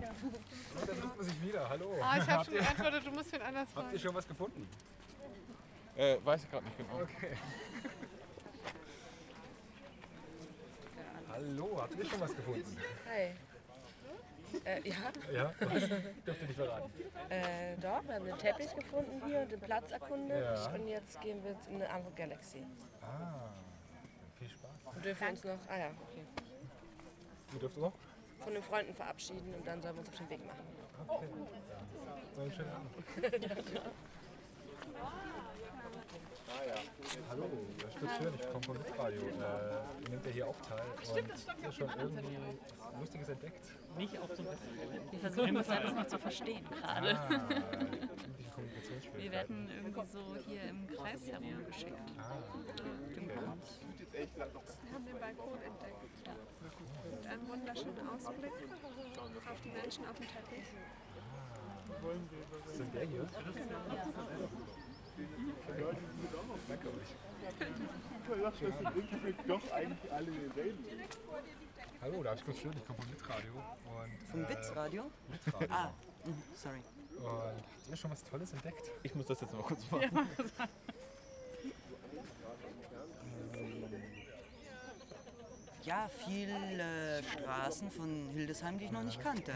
ja. 0.00 0.10
Und 0.80 1.02
sucht 1.02 1.16
man 1.18 1.26
sich 1.26 1.42
wieder. 1.42 1.68
Hallo. 1.68 1.92
Oh, 1.92 2.16
ich 2.16 2.28
habe 2.30 2.44
schon 2.46 2.54
geantwortet, 2.54 3.06
du 3.06 3.10
musst 3.10 3.32
den 3.34 3.42
anders 3.42 3.70
fragen. 3.70 3.86
Habt 3.86 3.94
ihr 3.94 4.00
schon 4.00 4.14
was 4.14 4.26
gefunden? 4.26 4.68
Äh, 5.94 6.16
weiß 6.24 6.44
ich 6.44 6.50
gerade 6.50 6.64
nicht 6.64 6.78
genau. 6.78 7.02
Okay. 7.02 7.36
Hallo, 11.28 11.82
habt 11.82 11.98
ihr 11.98 12.06
schon 12.06 12.20
was 12.20 12.34
gefunden? 12.34 12.78
Hi. 13.06 13.34
Äh, 14.64 14.88
ja. 14.88 14.94
Ja? 15.32 15.52
Was? 15.60 15.88
Dürft 15.88 16.40
ihr 16.42 16.46
nicht 16.48 16.56
verraten. 16.56 16.90
Äh, 17.30 17.76
doch, 17.80 18.02
wir 18.06 18.14
haben 18.14 18.24
den 18.24 18.38
Teppich 18.38 18.74
gefunden 18.74 19.22
hier, 19.26 19.44
den 19.46 19.60
Platz 19.60 19.90
erkundet 19.90 20.42
Ja. 20.42 20.70
und 20.74 20.88
jetzt 20.88 21.20
gehen 21.20 21.42
wir 21.44 21.56
in 21.68 21.76
eine 21.82 21.90
andere 21.90 22.12
Galaxy. 22.12 22.64
Ah, 23.02 23.50
viel 24.38 24.48
Spaß. 24.50 24.70
Und 24.94 25.04
dürfen 25.04 25.28
uns 25.28 25.44
noch, 25.44 25.58
ah 25.68 25.78
ja, 25.78 25.86
okay, 26.08 26.24
Ihr 27.52 27.58
dürft 27.60 27.76
noch? 27.76 27.92
von 28.40 28.54
den 28.54 28.62
Freunden 28.62 28.94
verabschieden 28.94 29.52
und 29.54 29.66
dann 29.66 29.82
sollen 29.82 29.94
wir 29.96 30.00
uns 30.00 30.08
auf 30.10 30.16
den 30.16 30.30
Weg 30.30 30.46
machen. 30.46 30.64
Okay. 31.08 31.26
Dann 32.36 32.42
einen 32.44 32.52
schönen 32.52 32.70
Abend. 32.70 32.90
Hallo, 37.30 37.44
das 37.78 37.94
ist 37.94 38.16
schön, 38.22 38.34
ich 38.34 38.46
komme 38.52 38.62
vom 38.64 38.76
Mitradio. 38.78 39.20
Äh, 39.20 40.02
ihr 40.02 40.08
nehmt 40.10 40.24
ja 40.26 40.30
hier 40.32 40.46
auch 40.48 40.56
teil. 40.60 40.80
Und 41.22 41.48
habt 41.48 41.62
ihr 41.62 41.72
schon 41.72 41.88
irgendwie 41.98 42.38
Lustiges 42.98 43.28
entdeckt? 43.28 43.64
Nicht 43.98 44.16
auf 44.18 44.30
so 44.36 44.42
ein 44.42 44.48
Wir 45.10 45.18
versuchen 45.18 45.54
das 45.56 45.68
alles 45.68 45.92
noch 45.92 46.06
zu 46.06 46.18
verstehen 46.18 46.64
gerade. 46.70 47.18
Ah. 47.18 47.40
Wir 49.16 49.32
werden 49.32 49.68
irgendwie 49.68 50.06
so 50.06 50.36
hier 50.46 50.62
im 50.62 50.86
Kreis 50.86 51.26
herumgeschickt. 51.26 52.12
Wir 53.22 53.36
haben 54.94 55.04
den 55.04 55.18
Balkon 55.18 55.58
entdeckt. 55.62 56.06
Mit 57.10 57.26
einem 57.26 57.48
wunderschönen 57.48 58.08
Ausblick 58.08 58.52
auf 59.50 59.60
die 59.64 59.70
Menschen 59.70 60.06
auf 60.06 60.16
dem 60.16 60.28
Teppich. 60.28 60.68
Ist 62.70 62.80
das 62.80 62.90
der 62.92 63.04
hier? 63.04 63.26
Danke 66.68 66.88
euch. 66.88 67.14
doch 69.46 69.72
eigentlich 69.72 70.12
alle 70.12 70.30
denselben. 70.30 70.84
Hallo, 72.00 72.22
da 72.22 72.30
habe 72.30 72.38
ich 72.38 72.44
kurz 72.44 72.58
schön, 72.58 72.72
ich 72.76 72.84
komme 72.86 72.98
vom 73.00 73.10
Mitradio. 73.10 73.52
Und, 73.54 74.30
Vom 74.30 74.44
äh, 74.44 74.48
Witzradio? 74.48 75.10
Mitradio. 75.28 75.68
Ah, 75.74 75.90
mhm, 76.24 76.42
sorry. 76.54 76.80
Und 77.16 77.26
habt 77.26 77.88
ihr 77.90 77.96
schon 77.96 78.10
was 78.10 78.22
Tolles 78.24 78.52
entdeckt? 78.52 78.90
Ich 79.02 79.14
muss 79.14 79.26
das 79.26 79.40
jetzt 79.40 79.52
mal 79.52 79.62
kurz 79.62 79.82
Ja, 79.90 79.96
machen. 80.12 80.12
mal. 80.12 80.68
Ja, 85.82 86.08
viele 86.26 87.22
Straßen 87.24 87.90
von 87.90 88.28
Hildesheim, 88.34 88.78
die 88.78 88.84
ich 88.84 88.92
noch 88.92 89.02
nicht 89.02 89.20
kannte. 89.20 89.52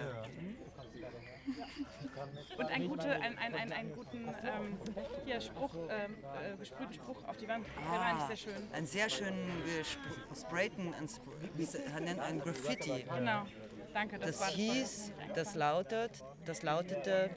Und 2.57 2.67
einen, 2.67 2.89
gute, 2.89 3.11
ein, 3.11 3.37
ein, 3.39 3.55
ein, 3.55 3.73
einen 3.73 3.93
guten 3.95 4.29
ähm, 4.29 4.79
hier 5.25 5.41
Spruch, 5.41 5.75
ähm, 5.75 6.17
äh, 6.53 6.57
gesprühten 6.57 6.93
Spruch 6.95 7.25
auf 7.27 7.37
die 7.37 7.49
Wand. 7.49 7.67
Der 7.77 7.99
war 7.99 8.07
eigentlich 8.07 8.27
sehr 8.27 8.37
schön. 8.37 8.73
Einen 8.73 8.87
sehr 8.87 9.11
schönen 9.11 9.63
gesprayten, 10.31 10.95
wie 11.57 11.65
se- 11.65 11.83
nennt 12.01 12.21
ein 12.21 12.41
Graffiti. 12.41 13.05
Genau. 13.17 13.43
Danke, 13.93 14.19
das, 14.19 14.39
Das 14.39 14.49
hieß, 14.51 15.13
das 15.35 15.55
lautet, 15.55 16.25
das 16.47 16.63
lautete, 16.63 17.31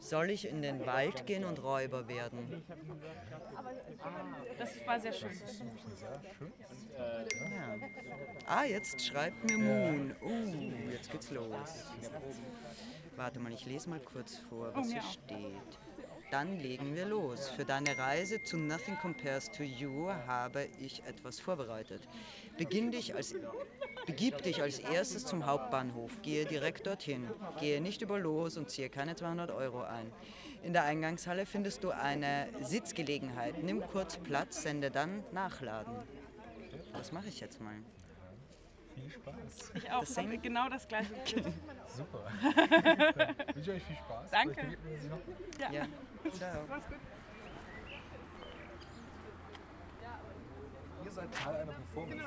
soll 0.00 0.30
ich 0.30 0.48
in 0.48 0.62
den 0.62 0.86
Wald 0.86 1.26
gehen 1.26 1.44
und 1.44 1.62
Räuber 1.62 2.08
werden? 2.08 2.62
Das 4.58 4.86
war 4.86 5.00
sehr 5.00 5.12
schön. 5.12 5.30
Ja. 6.96 7.76
Ah, 8.46 8.64
jetzt 8.64 9.04
schreibt 9.04 9.44
mir 9.44 9.58
Moon. 9.58 10.16
Uh, 10.22 10.90
jetzt 10.90 11.10
geht's 11.10 11.30
los. 11.30 11.84
Warte 13.16 13.40
mal, 13.40 13.52
ich 13.52 13.66
lese 13.66 13.90
mal 13.90 14.00
kurz 14.00 14.36
vor, 14.48 14.72
Oh, 14.72 14.78
was 14.78 14.88
mir 14.88 14.94
hier 14.94 15.10
steht. 15.10 15.78
Dann 16.30 16.58
legen 16.58 16.94
wir 16.94 17.06
los. 17.06 17.48
Für 17.48 17.64
deine 17.64 17.96
Reise 17.96 18.42
zu 18.42 18.58
Nothing 18.58 18.96
Compares 18.96 19.50
to 19.50 19.62
You 19.62 20.08
habe 20.26 20.68
ich 20.78 21.02
etwas 21.04 21.40
vorbereitet. 21.40 22.02
Beginn 22.58 22.90
dich 22.90 23.14
als, 23.14 23.34
begib 24.08 24.42
dich 24.42 24.62
als 24.62 24.78
erstes 24.78 25.24
zum 25.26 25.46
Hauptbahnhof. 25.46 26.10
Gehe 26.22 26.46
direkt 26.46 26.86
dorthin. 26.86 27.28
Gehe 27.60 27.80
nicht 27.80 28.02
über 28.02 28.18
los 28.18 28.56
und 28.56 28.70
ziehe 28.70 28.88
keine 28.88 29.14
200 29.14 29.50
Euro 29.50 29.82
ein. 29.82 30.10
In 30.62 30.72
der 30.72 30.84
Eingangshalle 30.84 31.46
findest 31.46 31.84
du 31.84 31.90
eine 31.90 32.48
Sitzgelegenheit. 32.60 33.62
Nimm 33.62 33.80
kurz 33.86 34.16
Platz, 34.16 34.62
sende 34.62 34.90
dann 34.90 35.22
nachladen. 35.32 35.94
Das 36.92 37.12
mache 37.12 37.28
ich 37.28 37.38
jetzt 37.40 37.60
mal. 37.60 37.76
Viel 38.94 39.10
Spaß. 39.10 39.72
Ich 39.74 39.92
auch. 39.92 40.00
Das 40.00 40.16
Ich 40.16 40.42
genau 40.42 40.68
das 40.68 40.88
gleiche. 40.88 41.12
Super. 41.96 42.24
Dann 43.16 43.54
wünsche 43.54 43.70
ich 43.72 43.76
euch 43.76 43.84
viel 43.84 43.96
Spaß. 43.96 44.30
Danke. 44.30 44.76
Ja. 45.60 45.70
Ja. 45.70 45.86
Ciao. 46.32 46.64
Mach's 46.68 46.86
gut. 46.88 46.96
Ihr 51.08 51.14
seid 51.14 51.34
Teil 51.34 51.56
einer 51.62 51.72
Performance. 51.72 52.22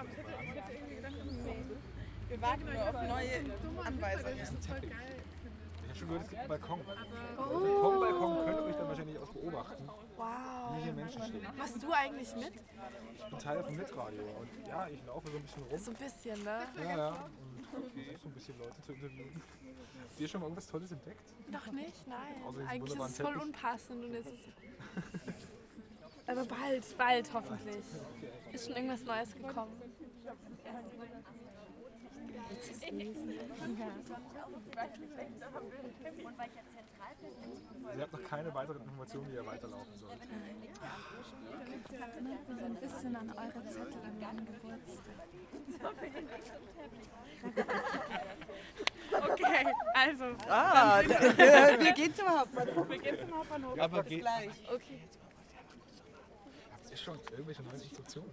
Wir 2.30 2.42
warten 2.42 2.64
nur 2.64 2.82
auf 2.82 2.94
neue 2.94 3.86
Anweisungen. 3.86 4.40
Das 4.40 4.50
ist 4.50 4.56
ein 4.56 4.62
Teppich. 4.82 4.92
Ich 5.84 5.90
habe 5.90 6.00
schon 6.00 6.08
gehört, 6.08 6.24
es 6.24 6.30
gibt 6.30 6.40
einen 6.40 6.50
Balkon. 6.50 6.80
Also 7.38 7.82
vom 7.82 8.00
Balkon 8.00 8.46
könnt 8.46 8.58
ihr 8.58 8.64
euch 8.64 8.76
dann 8.76 8.88
wahrscheinlich 8.88 9.20
aus 9.20 9.32
beobachten, 9.34 9.88
Wow. 10.18 10.26
wie 10.78 10.84
hier 10.84 10.94
Menschen 10.94 11.22
stehen. 11.22 11.46
Machst 11.58 11.84
du 11.84 11.92
eigentlich 11.92 12.36
mit? 12.36 12.54
Ich 13.16 13.30
bin 13.30 13.38
Teil 13.40 13.64
vom 13.64 13.76
Mitradio 13.76 14.24
und 14.40 14.68
ja, 14.68 14.88
ich 14.88 15.06
laufe 15.06 15.30
so 15.30 15.38
ein 15.38 15.44
bisschen 15.44 15.64
rum. 15.64 15.78
So 15.78 15.92
ein 15.92 15.98
bisschen, 15.98 16.44
ne? 16.44 16.60
Ja, 16.78 16.98
ja. 16.98 17.10
Und 17.76 17.86
versuche 17.92 18.18
so 18.18 18.28
ein 18.30 18.32
bisschen 18.34 18.58
Leute 18.60 18.82
zu 18.82 18.94
interviewen. 18.94 19.42
Habt 20.10 20.20
ihr 20.20 20.28
schon 20.28 20.42
mal 20.42 20.46
irgendwas 20.48 20.68
Tolles 20.68 20.92
entdeckt? 20.92 21.34
Noch 21.52 21.72
nicht, 21.72 22.08
nein. 22.08 22.68
Eigentlich 22.68 22.96
ist 22.96 23.02
es 23.10 23.18
voll 23.20 23.34
Teppich. 23.34 23.44
unpassend 23.48 24.04
und 24.06 24.14
jetzt 24.14 24.28
ist 24.28 24.50
Aber 26.28 26.46
bald, 26.46 26.98
bald 26.98 27.34
hoffentlich. 27.34 27.84
Ist 28.54 28.66
schon 28.68 28.76
irgendwas 28.76 29.04
Neues 29.04 29.34
gekommen. 29.34 29.82
Sie 37.96 38.02
habt 38.02 38.14
noch 38.14 38.24
keine 38.24 38.54
weiteren 38.54 38.82
Informationen, 38.82 39.28
die 39.30 39.36
ihr 39.36 39.46
weiterlaufen 39.46 39.94
sollt. 39.96 40.20
so 42.48 42.66
ein 42.66 42.76
bisschen 42.76 43.16
an 43.16 43.30
eure 43.32 43.68
Zettel 43.68 43.94
an 44.06 44.20
meinem 44.20 44.46
Geburtstag. 44.46 45.16
Okay, 49.14 49.66
also. 49.94 50.24
Ah, 50.50 51.02
wir- 51.04 51.80
wir 51.86 51.92
gehen 51.94 52.16
zum 52.16 52.28
Hauptbahnhof. 52.30 52.90
Wir 52.90 52.98
gehen 53.00 53.18
zum 53.20 53.38
Hauptbahnhof. 53.38 53.80
Aber 53.80 54.04
Bis 54.04 54.10
geht- 54.10 54.22
gleich. 54.22 54.50
Okay. 54.74 55.00
Ihr 57.02 57.06
schon 57.06 57.20
irgendwelche 57.32 57.64
neuen 57.64 57.82
Instruktionen? 57.82 58.30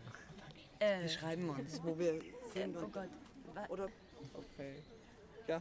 Wir 0.79 1.09
schreiben 1.09 1.49
uns, 1.49 1.83
wo 1.83 1.99
wir 1.99 2.21
sind. 2.55 2.77
oh 2.77 2.89
Gott. 2.89 3.09
Oder, 3.71 3.89
okay. 4.35 4.83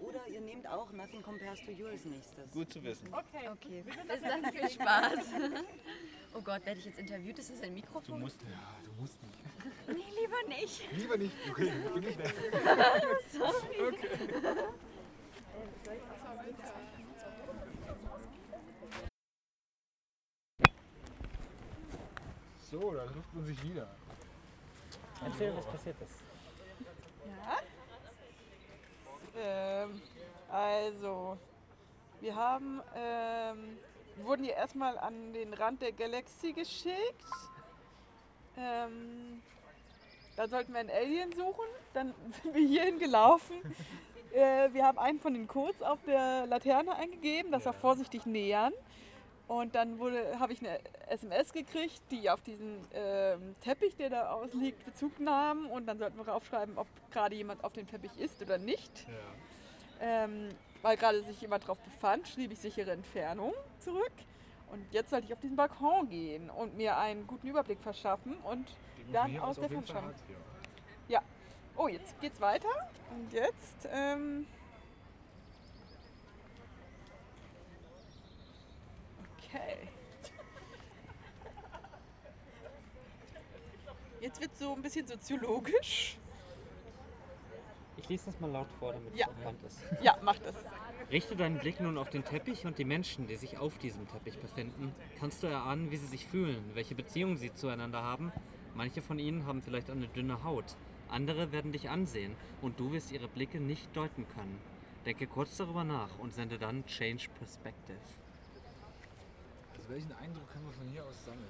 Oder 0.02 0.28
ihr 0.28 0.42
nehmt 0.42 0.68
auch 0.68 0.92
Nothing 0.92 1.22
Compares 1.22 1.60
to 1.66 1.72
You 1.72 1.88
als 1.88 2.04
nächstes. 2.04 2.52
Gut 2.52 2.74
zu 2.74 2.84
wissen. 2.84 3.08
Okay. 3.14 3.48
Okay. 3.50 3.84
Bis 3.84 4.22
dann, 4.22 4.44
viel 4.54 4.70
Spaß. 4.70 5.20
Oh 6.34 6.42
Gott, 6.42 6.64
werde 6.66 6.78
ich 6.80 6.86
jetzt 6.86 7.00
interviewt? 7.00 7.40
Ist 7.40 7.50
das 7.50 7.62
ein 7.62 7.74
Mikrofon? 7.74 8.04
Du 8.20 8.26
musst, 8.26 8.42
ja, 8.44 8.76
du 8.84 8.92
musst 9.02 9.18
nicht. 9.24 9.40
Nee, 9.88 10.04
lieber 10.22 10.48
nicht. 10.50 10.92
Lieber 10.92 11.18
nicht. 11.18 11.34
Okay, 11.50 11.72
ich 11.86 11.94
bin 11.94 12.04
nicht 12.04 12.18
weg. 12.20 12.34
Sorry. 13.32 13.88
Okay. 13.88 14.64
So, 22.70 22.92
da 22.92 23.06
trifft 23.06 23.34
man 23.34 23.46
sich 23.46 23.64
wieder. 23.64 23.88
Erzähl, 25.26 25.56
was 25.56 25.66
passiert 25.66 25.96
ist. 26.02 26.16
Ja. 27.26 27.58
Ähm, 29.42 30.02
also, 30.50 31.38
wir 32.20 32.36
haben, 32.36 32.82
ähm, 32.94 33.78
wurden 34.18 34.44
hier 34.44 34.56
erstmal 34.56 34.98
an 34.98 35.32
den 35.32 35.54
Rand 35.54 35.82
der 35.82 35.94
Galaxie 35.94 36.52
geschickt. 36.52 37.24
Ähm, 38.58 39.42
da 40.36 40.48
sollten 40.50 40.74
wir 40.74 40.82
einen 40.82 40.90
Alien 40.90 41.32
suchen. 41.32 41.66
Dann 41.94 42.14
sind 42.44 42.54
wir 42.54 42.68
hierhin 42.68 43.00
gelaufen. 43.00 43.56
äh, 44.34 44.74
wir 44.74 44.86
haben 44.86 45.00
einen 45.00 45.22
von 45.22 45.34
den 45.34 45.48
Codes 45.48 45.82
auf 45.82 46.00
der 46.06 46.48
Laterne 46.48 46.96
eingegeben, 46.96 47.50
dass 47.50 47.64
wir 47.64 47.72
vorsichtig 47.72 48.26
nähern. 48.26 48.74
Und 49.48 49.76
dann 49.76 49.98
habe 50.40 50.52
ich 50.52 50.60
eine 50.60 50.80
SMS 51.08 51.54
gekriegt, 51.54 52.02
die 52.12 52.30
auf 52.30 52.42
diesen 52.42 52.86
ähm, 52.94 53.56
Teppich, 53.62 53.96
der 53.96 54.10
da 54.10 54.32
ausliegt, 54.32 54.84
Bezug 54.86 55.20
nahm. 55.20 55.68
Und 55.68 55.86
dann 55.86 55.98
sollten 55.98 56.18
wir 56.18 56.34
aufschreiben, 56.34 56.78
ob 56.78 56.88
gerade 57.12 57.36
jemand 57.36 57.64
auf 57.64 57.72
dem 57.72 57.88
Teppich 57.88 58.12
ist 58.18 58.42
oder 58.42 58.58
nicht. 58.58 59.08
Ähm, 60.02 60.50
weil 60.82 60.98
gerade 60.98 61.24
sich 61.24 61.40
jemand 61.42 61.66
drauf 61.66 61.80
befand, 61.80 62.28
schrieb 62.28 62.52
ich 62.52 62.60
sichere 62.60 62.92
Entfernung 62.92 63.54
zurück. 63.80 64.12
Und 64.70 64.86
jetzt 64.92 65.12
sollte 65.12 65.28
ich 65.28 65.34
auf 65.34 65.40
diesen 65.40 65.56
Balkon 65.56 66.10
gehen 66.10 66.50
und 66.50 66.76
mir 66.76 66.98
einen 66.98 67.26
guten 67.26 67.48
Überblick 67.48 67.80
verschaffen 67.80 68.36
und 68.44 68.68
dann 69.14 69.40
aus 69.40 69.56
der 69.56 69.70
Ferne 69.70 69.88
schauen. 69.88 70.14
Ja. 71.08 71.20
Ja. 71.20 71.22
Oh, 71.78 71.88
jetzt 71.88 72.20
geht's 72.20 72.42
weiter. 72.42 72.68
Und 73.16 73.32
jetzt, 73.32 73.88
ähm, 73.94 74.46
Okay. 79.58 79.90
Jetzt 84.40 84.42
wird 84.42 84.58
so 84.58 84.76
ein 84.76 84.82
bisschen 84.84 85.08
soziologisch. 85.08 86.18
Ich 87.98 88.08
lese 88.08 88.28
das 88.28 88.40
mal 88.40 88.52
laut 88.52 88.68
vor, 88.80 88.94
damit 88.94 89.16
Ja. 89.16 89.26
es 89.28 89.34
bekannt 89.36 89.64
ist. 89.64 89.80
Ja, 90.04 90.16
mach 90.22 90.38
das. 90.38 90.54
Richte 91.12 91.36
deinen 91.36 91.58
Blick 91.58 91.80
nun 91.80 91.98
auf 91.98 92.12
den 92.12 92.24
Teppich 92.24 92.66
und 92.68 92.78
die 92.78 92.86
Menschen, 92.86 93.26
die 93.26 93.36
sich 93.36 93.58
auf 93.58 93.80
diesem 93.80 94.08
Teppich 94.08 94.38
befinden. 94.38 94.94
Kannst 95.20 95.42
du 95.42 95.48
erahnen, 95.48 95.90
wie 95.90 95.98
sie 95.98 96.06
sich 96.06 96.28
fühlen, 96.28 96.64
welche 96.76 96.94
Beziehungen 96.94 97.38
sie 97.38 97.52
zueinander 97.52 98.04
haben? 98.04 98.32
Manche 98.76 99.02
von 99.02 99.18
ihnen 99.18 99.48
haben 99.48 99.64
vielleicht 99.64 99.90
eine 99.90 100.08
dünne 100.08 100.44
Haut. 100.44 100.76
Andere 101.10 101.52
werden 101.52 101.72
dich 101.72 101.90
ansehen 101.90 102.36
und 102.62 102.80
du 102.80 102.92
wirst 102.92 103.12
ihre 103.12 103.28
Blicke 103.28 103.60
nicht 103.60 103.96
deuten 103.96 104.28
können. 104.36 104.60
Denke 105.06 105.26
kurz 105.26 105.58
darüber 105.58 105.84
nach 105.84 106.20
und 106.20 106.36
sende 106.36 106.60
dann 106.60 106.86
Change 106.86 107.28
Perspective. 107.40 107.98
Also 109.76 109.90
welchen 109.90 110.12
Eindruck 110.12 110.48
können 110.52 110.66
wir 110.68 110.74
von 110.74 110.88
hier 110.90 111.04
aus 111.04 111.26
sammeln? 111.26 111.48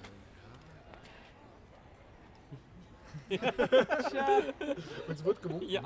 Tja. 3.30 4.41
Uns 5.08 5.23
wird 5.23 5.41
gewunken. 5.41 5.69
Ja. 5.69 5.82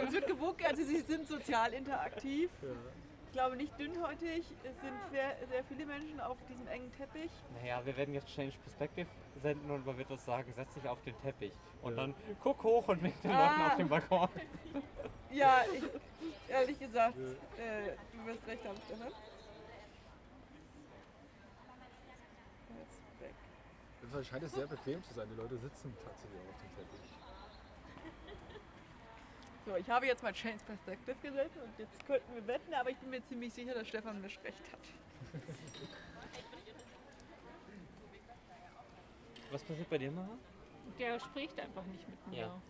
Uns 0.00 0.12
wird 0.12 0.26
gewunken, 0.26 0.66
also 0.66 0.82
sie 0.82 1.00
sind 1.00 1.26
sozial 1.28 1.72
interaktiv. 1.72 2.50
Ich 3.26 3.32
glaube 3.32 3.56
nicht 3.56 3.78
dünnhäutig. 3.78 4.44
Es 4.64 4.80
sind 4.80 4.94
sehr, 5.12 5.36
sehr 5.50 5.62
viele 5.64 5.84
Menschen 5.86 6.18
auf 6.20 6.36
diesem 6.48 6.66
engen 6.68 6.90
Teppich. 6.96 7.30
Naja, 7.60 7.80
wir 7.84 7.96
werden 7.96 8.14
jetzt 8.14 8.28
Change 8.28 8.54
Perspective 8.64 9.06
senden 9.42 9.70
und 9.70 9.84
man 9.86 9.98
wird 9.98 10.10
uns 10.10 10.24
sagen, 10.24 10.52
setz 10.56 10.72
dich 10.74 10.88
auf 10.88 11.00
den 11.02 11.14
Teppich. 11.22 11.52
Und 11.82 11.96
dann 11.96 12.14
guck 12.42 12.62
hoch 12.64 12.88
und 12.88 13.02
wink 13.02 13.20
den 13.22 13.30
Leuten 13.30 13.60
Ah. 13.60 13.66
auf 13.68 13.76
dem 13.76 13.88
Balkon. 13.88 14.28
Ja, 15.30 15.60
ich, 15.72 15.82
ehrlich 16.50 16.78
gesagt, 16.78 17.14
äh, 17.18 17.92
du 18.16 18.26
wirst 18.26 18.46
recht 18.46 18.64
haben, 18.66 18.76
Stefan. 18.86 19.12
Jedenfalls 24.08 24.28
scheint 24.28 24.42
es 24.42 24.52
sehr 24.52 24.66
bequem 24.66 25.04
zu 25.04 25.12
sein. 25.12 25.28
Die 25.30 25.36
Leute 25.36 25.58
sitzen 25.58 25.94
tatsächlich 26.02 26.40
auf 26.48 26.56
dem 26.62 26.74
Teppich. 26.76 27.10
So, 29.66 29.76
ich 29.76 29.90
habe 29.90 30.06
jetzt 30.06 30.22
mal 30.22 30.32
Change 30.32 30.64
Perspective 30.64 31.14
gesetzt 31.20 31.58
und 31.62 31.78
jetzt 31.78 32.06
könnten 32.06 32.34
wir 32.34 32.46
wetten, 32.46 32.72
aber 32.72 32.88
ich 32.88 32.96
bin 32.96 33.10
mir 33.10 33.22
ziemlich 33.22 33.52
sicher, 33.52 33.74
dass 33.74 33.86
Stefan 33.86 34.18
mich 34.22 34.40
recht 34.42 34.62
hat. 34.72 34.80
Was 39.50 39.62
passiert 39.62 39.90
bei 39.90 39.98
dir, 39.98 40.10
Mara? 40.10 40.38
Der 40.98 41.20
spricht 41.20 41.60
einfach 41.60 41.84
nicht 41.84 42.08
mit 42.08 42.26
mir. 42.28 42.38
Ja. 42.38 42.62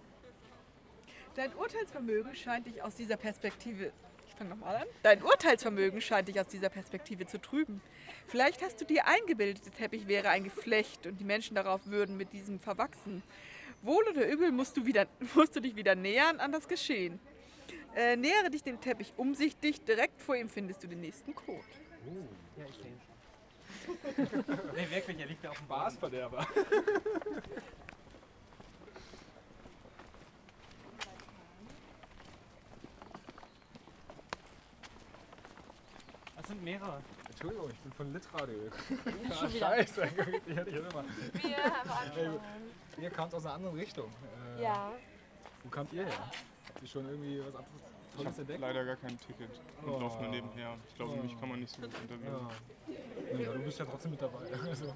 Dein 1.36 1.54
Urteilsvermögen 1.54 2.34
scheint 2.34 2.66
dich 2.66 2.82
aus 2.82 2.96
dieser 2.96 3.16
Perspektive. 3.16 3.92
Ich 4.38 4.46
fange 4.46 4.54
nochmal 4.54 4.76
an. 4.76 4.86
Dein 5.02 5.20
Urteilsvermögen 5.20 6.00
scheint 6.00 6.28
dich 6.28 6.38
aus 6.38 6.46
dieser 6.46 6.68
Perspektive 6.68 7.26
zu 7.26 7.40
trüben. 7.40 7.80
Vielleicht 8.28 8.62
hast 8.62 8.80
du 8.80 8.84
dir 8.84 9.08
eingebildet, 9.08 9.66
der 9.66 9.72
Teppich 9.72 10.06
wäre 10.06 10.28
ein 10.28 10.44
Geflecht 10.44 11.08
und 11.08 11.18
die 11.18 11.24
Menschen 11.24 11.56
darauf 11.56 11.84
würden 11.86 12.16
mit 12.16 12.32
diesem 12.32 12.60
verwachsen. 12.60 13.24
Wohl 13.82 14.04
oder 14.08 14.28
übel 14.28 14.52
musst 14.52 14.76
du, 14.76 14.86
wieder, 14.86 15.08
musst 15.34 15.56
du 15.56 15.60
dich 15.60 15.74
wieder 15.74 15.96
nähern 15.96 16.38
an 16.38 16.52
das 16.52 16.68
Geschehen. 16.68 17.18
Äh, 17.96 18.14
nähere 18.14 18.48
dich 18.48 18.62
dem 18.62 18.80
Teppich 18.80 19.12
umsichtig, 19.16 19.84
direkt 19.84 20.22
vor 20.22 20.36
ihm 20.36 20.48
findest 20.48 20.84
du 20.84 20.86
den 20.86 21.00
nächsten 21.00 21.34
Code. 21.34 21.58
Ja, 22.56 22.64
ich 22.64 22.76
sehe 22.76 22.92
ihn 22.92 23.00
schon. 23.04 24.54
nee, 24.76 24.86
wirklich, 24.88 25.18
er 25.18 25.26
liegt 25.26 25.44
da 25.44 25.50
auf 25.50 25.58
dem 25.58 25.64
Spaßverderber. 25.64 26.46
sind 36.48 36.62
mehrere. 36.64 37.00
Entschuldigung, 37.28 37.70
ich 37.70 37.78
bin 37.80 37.92
von 37.92 38.12
Litradio. 38.12 38.58
Schon 39.38 39.46
ah, 39.46 39.50
scheiße, 39.50 40.02
ich 40.46 40.56
hätte 40.56 40.70
ich 40.70 40.76
immer. 40.76 41.04
Wir 41.34 41.56
haben 41.56 41.90
angeschaut. 41.90 42.40
Ihr 43.00 43.10
kamt 43.10 43.34
aus 43.34 43.44
einer 43.46 43.54
anderen 43.54 43.76
Richtung. 43.78 44.10
Äh, 44.58 44.62
Ja. 44.62 44.92
Wo 45.62 45.68
kamt 45.70 45.92
ihr 45.92 46.04
her? 46.04 46.18
Habt 46.68 46.82
ihr 46.82 46.88
schon 46.88 47.04
irgendwie 47.08 47.40
was 47.40 47.54
anderes 47.54 48.38
Ich 48.38 48.50
habe 48.50 48.56
leider 48.60 48.84
gar 48.84 48.96
kein 48.96 49.18
Ticket 49.20 49.50
und 49.82 49.90
Oh. 49.92 50.00
laufe 50.00 50.20
nur 50.22 50.30
nebenher. 50.30 50.76
Ich 50.88 50.94
glaube, 50.96 51.12
Oh. 51.18 51.22
mich 51.22 51.38
kann 51.38 51.48
man 51.48 51.60
nicht 51.60 51.70
so 51.74 51.82
gut 51.82 51.90
interviewen. 52.02 52.48
Ja. 52.88 53.38
ja, 53.38 53.52
du 53.52 53.58
bist 53.60 53.78
ja 53.78 53.84
trotzdem 53.84 54.10
mit 54.12 54.22
dabei. 54.22 54.38
Also, 54.68 54.86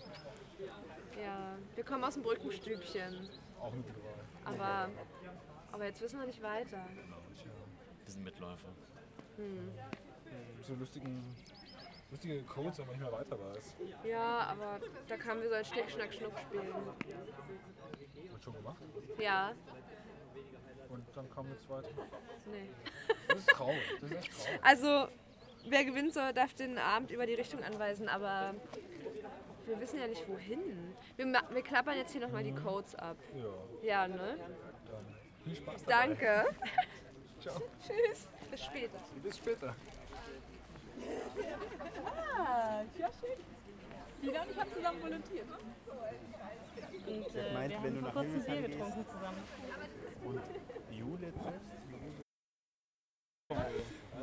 Ja, 1.22 1.56
wir 1.74 1.84
kommen 1.84 2.02
aus 2.04 2.14
dem 2.14 2.22
Brückenstübchen. 2.22 3.28
auch 3.60 3.72
eine 3.72 3.82
gute 3.82 4.00
Wahl. 4.02 4.14
Aber, 4.54 4.88
aber 5.70 5.84
jetzt 5.84 6.00
wissen 6.00 6.18
wir 6.18 6.26
nicht 6.26 6.42
weiter. 6.42 6.84
Wir 8.04 8.10
sind 8.12 8.24
Mitläufer. 8.24 8.68
Hm. 9.36 9.70
So 10.62 10.74
lustigen, 10.74 11.34
lustige 12.10 12.42
Codes, 12.42 12.78
wenn 12.78 12.86
man 12.86 12.96
nicht 12.96 13.02
mehr 13.10 13.12
weiter 13.12 13.38
weiß. 13.38 13.74
Ja, 14.04 14.40
aber 14.50 14.78
da 15.08 15.16
kamen 15.16 15.42
wir 15.42 15.48
so 15.48 15.54
ein 15.56 15.64
Schnick, 15.64 15.90
Schnack, 15.90 16.12
Schnuck 16.14 16.32
spielen. 16.38 16.66
Wird 18.30 18.42
schon 18.44 18.54
gemacht. 18.54 18.76
Ja, 19.18 19.52
Und 20.88 21.04
dann 21.14 21.28
kam 21.30 21.48
nichts 21.48 21.68
weiter. 21.68 21.88
nee. 22.46 22.70
Das 23.28 23.38
ist 23.38 23.48
traurig. 23.50 23.80
Das 24.00 24.10
ist 24.10 24.16
echt 24.16 24.32
traurig. 24.32 24.60
Also, 24.62 25.08
wer 25.68 25.84
gewinnt 25.84 26.14
soll, 26.14 26.32
darf 26.32 26.54
den 26.54 26.78
Abend 26.78 27.10
über 27.10 27.26
die 27.26 27.34
Richtung 27.34 27.62
anweisen, 27.64 28.08
aber 28.08 28.54
wir 29.66 29.80
wissen 29.80 29.98
ja 29.98 30.06
nicht 30.06 30.28
wohin. 30.28 30.94
Wir, 31.16 31.26
wir 31.26 31.62
klappern 31.62 31.96
jetzt 31.96 32.12
hier 32.12 32.20
nochmal 32.20 32.44
die 32.44 32.54
Codes 32.54 32.94
ab. 32.94 33.16
Ja. 33.34 33.44
Ja, 33.82 34.08
ne? 34.08 34.36
Dann 34.90 35.16
viel 35.44 35.56
Spaß 35.56 35.84
dabei. 35.84 36.06
Danke. 36.06 36.44
Ciao. 37.40 37.60
Tschüss. 37.80 38.28
Bis 38.50 38.64
später. 38.64 38.98
Bis 39.22 39.38
später. 39.38 39.74
Ah, 42.04 42.82
ja 42.98 43.08
schön. 43.20 43.38
Tina 44.20 44.42
und 44.42 44.50
ich 44.50 44.58
haben 44.58 44.72
zusammen 44.72 45.02
volontiert. 45.02 45.46
Und 47.06 47.34
äh, 47.34 47.52
meint, 47.54 47.70
wir 47.72 47.82
wenn 47.82 47.94
du 47.94 48.00
haben 48.02 48.12
vor 48.12 48.22
kurzem 48.22 48.44
Bier 48.44 48.54
gehst? 48.62 48.68
getrunken 48.70 49.06
zusammen. 49.06 49.42
Und 50.24 50.40
Jule? 50.90 51.32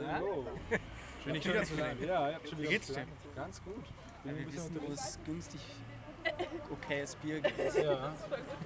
Hallo. 0.08 0.46
Schön, 1.24 1.34
dich 1.34 1.44
Wieder 1.46 1.54
wieder 1.54 1.64
zu 1.64 1.72
zu 1.74 1.80
sein. 1.80 1.98
sehen. 1.98 2.08
Ja, 2.08 2.40
schon 2.48 2.60
Wie 2.60 2.68
geht's 2.68 2.88
dir? 2.88 3.06
Ganz 3.36 3.64
gut. 3.64 3.86
Ja, 4.24 4.32
ein 4.32 4.38
wir 4.38 4.46
bisschen 4.46 4.76
wissen, 4.76 4.88
wo 4.88 4.94
es 4.94 5.20
günstig 5.26 5.62
okayes 6.72 7.16
Bier 7.16 7.42
gibt. 7.42 7.58
Ja. 7.76 8.14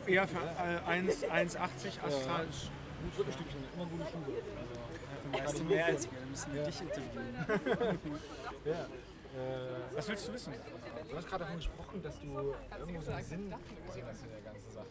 Ja, 0.07 0.27
für 0.27 0.37
äh, 0.37 0.89
1 0.89 1.23
1,80 1.23 1.57
Astral. 2.03 2.45
Gut 2.45 3.19
Rückenstückchen, 3.19 3.63
immer 3.73 3.85
gute 3.85 4.05
Schuhe. 4.09 4.23
Also, 4.57 4.79
Weißt 5.33 5.59
du 5.59 5.63
mehr 5.63 5.85
als 5.85 6.09
wir, 6.11 6.19
dann 6.19 6.29
müssen 6.29 6.53
wir 6.53 6.63
dich 6.63 6.81
interviewen. 6.81 7.35
ja. 8.65 8.71
Äh, 8.73 9.95
Was 9.95 10.07
willst 10.09 10.27
du 10.27 10.33
wissen? 10.33 10.53
Du 11.09 11.17
hast 11.17 11.27
gerade 11.27 11.43
davon 11.43 11.57
gesprochen, 11.57 12.01
dass 12.03 12.19
du 12.19 12.55
irgendwo 12.79 13.01
so 13.01 13.11
einen 13.11 13.25
Sinn 13.25 13.53
gesehen 13.87 14.05
hast 14.07 14.23
in 14.23 14.31
der 14.31 14.41
ganzen 14.41 14.71
Sache. 14.71 14.85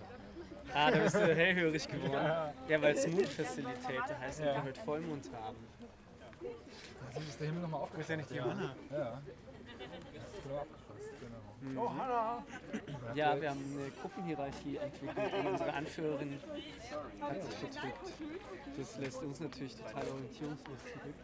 Ah, 0.74 0.90
da 0.90 0.98
bist 0.98 1.14
du 1.14 1.34
hellhörig 1.34 1.86
geworden. 1.88 2.12
Ja. 2.12 2.52
Ja, 2.68 2.82
weil 2.82 2.94
es 2.94 3.06
Moon 3.06 3.24
Facilitator 3.24 4.18
heißt 4.18 4.40
Ja. 4.40 4.46
wir 4.46 4.64
heute 4.64 4.80
Vollmond 4.80 5.30
haben. 5.32 5.56
Dann 7.14 7.22
ist 7.22 7.38
der 7.40 7.46
Himmel 7.46 7.62
nochmal 7.62 7.80
aufgefasst. 7.82 8.02
ist 8.02 8.10
ja 8.10 8.16
nicht 8.16 8.30
die 8.30 8.34
ja. 8.36 8.74
Ja. 8.90 9.22
Genau. 11.62 11.82
Mhm. 11.82 11.86
Oh, 11.86 11.90
Hanna! 11.90 12.44
Ja, 13.14 13.40
wir 13.40 13.50
haben 13.50 13.78
eine 13.78 13.90
Gruppenhierarchie 13.90 14.76
entwickelt 14.76 15.32
und 15.32 15.46
unsere 15.46 15.72
Anführerin 15.72 16.40
hat 17.20 17.42
sich 17.42 17.54
verdrückt. 17.54 18.12
Das 18.76 18.98
lässt 18.98 19.22
uns 19.22 19.40
natürlich 19.40 19.76
total 19.76 20.08
orientierungslos 20.08 20.78
zurück. 20.78 21.14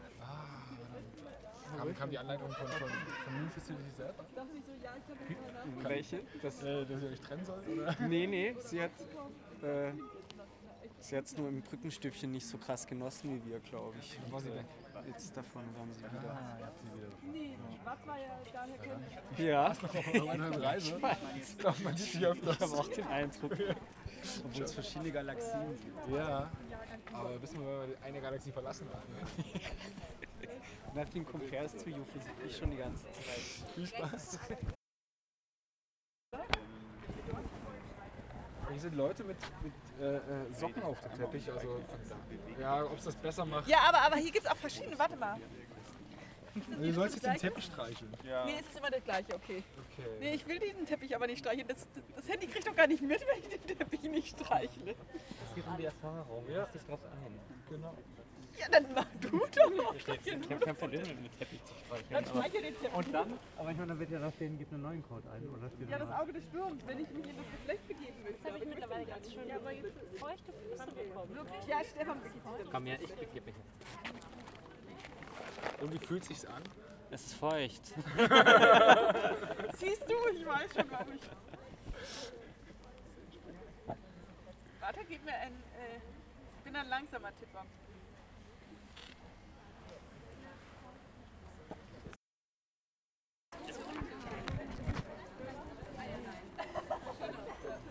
Kam, 1.76 1.94
kam 1.94 2.10
die 2.10 2.18
Anleitung 2.18 2.50
von, 2.50 2.66
von, 2.66 2.88
von 2.88 3.34
Moon 3.34 3.50
Facility 3.50 3.90
selber? 3.96 4.24
Welche? 5.82 6.20
Das, 6.42 6.62
äh, 6.62 6.86
dass 6.86 7.02
ihr 7.02 7.10
euch 7.10 7.20
trennen 7.20 7.44
sollt? 7.44 7.68
Oder? 7.68 7.96
Nee, 8.08 8.26
nee, 8.26 8.56
sie 8.64 8.82
hat 8.82 8.90
äh, 9.62 9.92
sie 10.98 11.16
hat's 11.16 11.36
nur 11.36 11.48
im 11.48 11.60
Brückenstübchen 11.62 12.32
nicht 12.32 12.46
so 12.46 12.58
krass 12.58 12.86
genossen 12.86 13.42
wie 13.44 13.50
wir, 13.50 13.60
glaube 13.60 13.94
ich. 14.00 14.18
Dann 14.22 14.32
war 14.32 14.40
sie 14.40 14.54
weg. 14.54 14.64
Jetzt 15.08 15.36
davon 15.36 15.62
waren 15.76 15.92
sie 15.92 16.00
wieder. 16.00 16.30
Ah, 16.30 16.58
ihr 16.58 16.66
habt 16.66 16.78
sie 16.78 16.86
wieder. 16.92 17.08
Nee, 17.32 17.56
Schwarz 17.82 18.06
war 18.06 18.18
ja 18.18 18.40
daher 18.52 18.78
kennen. 18.78 19.06
Ja. 19.38 19.72
Eine 20.30 20.62
Reise? 20.62 20.96
Ich 20.96 21.02
weiß. 21.02 21.18
Ich 21.36 21.58
glaube, 21.58 21.82
man 21.82 21.96
sieht 21.96 22.12
sich 22.12 22.26
öfters. 22.26 22.56
Ich 22.56 22.60
habe 22.62 22.72
auch 22.72 22.88
den 22.88 23.06
Eindruck. 23.06 23.52
Obwohl 24.44 24.62
es 24.62 24.74
verschiedene 24.74 25.10
Galaxien 25.10 25.76
gibt. 25.78 26.08
Ja, 26.14 26.50
aber 27.12 27.42
wissen 27.42 27.60
wir, 27.60 27.80
wenn 27.80 27.90
wir 27.90 28.02
eine 28.02 28.20
Galaxie 28.20 28.52
verlassen 28.52 28.88
haben. 28.92 29.12
Nothing 30.94 31.24
compares 31.24 31.72
to 31.72 31.90
you 31.90 32.04
versuche 32.04 32.46
ich 32.46 32.56
schon 32.56 32.70
die 32.70 32.76
ganze 32.76 33.04
Zeit. 33.04 33.72
Viel 33.74 33.86
Spaß. 33.86 34.38
Hier 38.78 38.90
sind 38.90 38.96
Leute 38.96 39.24
mit, 39.24 39.36
mit 39.64 39.72
äh, 40.00 40.18
äh, 40.18 40.20
Socken 40.52 40.84
auf 40.84 41.00
dem 41.00 41.18
Teppich, 41.18 41.50
also 41.50 41.80
ja, 42.60 42.84
ob 42.84 42.96
es 42.96 43.06
das 43.06 43.16
besser 43.16 43.44
macht. 43.44 43.66
Ja, 43.66 43.80
aber, 43.88 44.02
aber 44.02 44.16
hier 44.18 44.30
gibt 44.30 44.46
es 44.46 44.52
auch 44.52 44.56
verschiedene. 44.56 44.96
Warte 44.96 45.16
mal. 45.16 45.36
Du 46.54 46.92
sollst 46.92 47.16
jetzt 47.16 47.26
den 47.26 47.34
Teppich 47.34 47.64
streicheln. 47.64 48.16
Nee, 48.22 48.54
es 48.60 48.68
ist 48.68 48.78
immer 48.78 48.90
das 48.92 49.02
gleiche, 49.02 49.34
okay. 49.34 49.64
Okay. 49.90 50.08
Nee, 50.20 50.34
ich 50.34 50.46
will 50.46 50.60
diesen 50.60 50.86
Teppich 50.86 51.12
aber 51.16 51.26
nicht 51.26 51.40
streicheln. 51.40 51.66
Das, 51.66 51.88
das, 51.92 52.04
das 52.14 52.28
Handy 52.28 52.46
kriegt 52.46 52.68
doch 52.68 52.76
gar 52.76 52.86
nicht 52.86 53.02
mit, 53.02 53.20
wenn 53.20 53.38
ich 53.40 53.48
den 53.48 53.78
Teppich 53.78 54.02
nicht 54.02 54.38
streichle. 54.38 54.94
Es 55.48 55.54
geht 55.56 55.66
um 55.66 55.76
die 55.76 55.86
Erfahrung. 55.86 56.48
Ja. 56.48 56.58
Lass 56.58 56.70
dich 56.70 56.84
drauf 56.84 57.00
ein. 57.02 57.40
Genau. 57.68 57.94
Ja, 58.58 58.66
dann 58.70 58.86
mach 58.94 59.06
du 59.20 59.28
doch. 59.38 59.94
Ich 59.94 60.08
habe 60.08 60.58
kein 60.58 60.76
Problem 60.76 61.00
mit 61.02 61.10
dem 61.10 61.38
Teppich 61.38 61.64
zu 61.64 61.74
streicheln. 61.74 62.06
Dann 62.10 62.24
aber- 62.24 62.38
streichel 62.40 62.62
den 62.62 62.74
Teppich. 62.74 62.94
Und 62.96 63.12
dann, 63.14 63.38
aber 63.56 63.70
ich 63.70 63.76
meine, 63.76 63.88
dann 63.88 63.98
wird 64.00 64.10
ja 64.10 64.18
da 64.18 64.32
stehen, 64.32 64.58
gib 64.58 64.72
einen 64.72 64.82
neuen 64.82 65.02
Code 65.08 65.30
ein. 65.30 65.48
Oder 65.48 65.70
steht 65.70 65.88
Ja, 65.90 65.98
da 65.98 66.04
das? 66.06 66.20
Auge 66.20 66.32
des 66.32 66.44
Sturms, 66.44 66.86
wenn 66.86 66.98
ich 67.00 67.08
mich 67.10 67.26
in 67.28 67.36
das 67.36 67.46
Geflecht 67.52 67.88
begeben 67.88 68.22
möchte. 68.22 68.38
Das 68.42 68.52
habe 68.52 68.58
ich 68.64 68.68
mittlerweile 68.68 69.04
ganz 69.06 69.32
schön 69.32 69.46
Ja, 69.48 69.56
aber 69.56 69.72
jetzt 69.72 69.92
feuchte 70.18 70.52
Füße 70.52 70.86
bekommen. 70.86 71.34
Wirklich? 71.34 71.66
Ja, 71.68 71.84
Stefan 71.84 72.24
wirklich 72.24 72.42
feucht. 72.42 72.70
Komm 72.70 72.86
her, 72.86 72.98
ich 73.00 73.14
begebe 73.14 73.46
mich. 73.46 73.54
Und 75.80 75.92
wie 75.92 75.98
fühlt 76.06 76.24
sich's 76.24 76.44
an? 76.44 76.62
Es 77.10 77.24
ist 77.26 77.34
feucht. 77.34 77.82
Siehst 79.78 80.02
du, 80.10 80.14
ich 80.34 80.44
weiß 80.46 80.74
schon, 80.74 80.88
glaube 80.88 81.14
ich. 81.14 81.22
Warte, 84.80 85.00
gib 85.08 85.24
mir 85.24 85.34
ein. 85.34 85.52
Äh, 85.52 85.98
ich 86.58 86.64
bin 86.64 86.76
ein 86.76 86.88
langsamer 86.88 87.30
Tipper. 87.38 87.64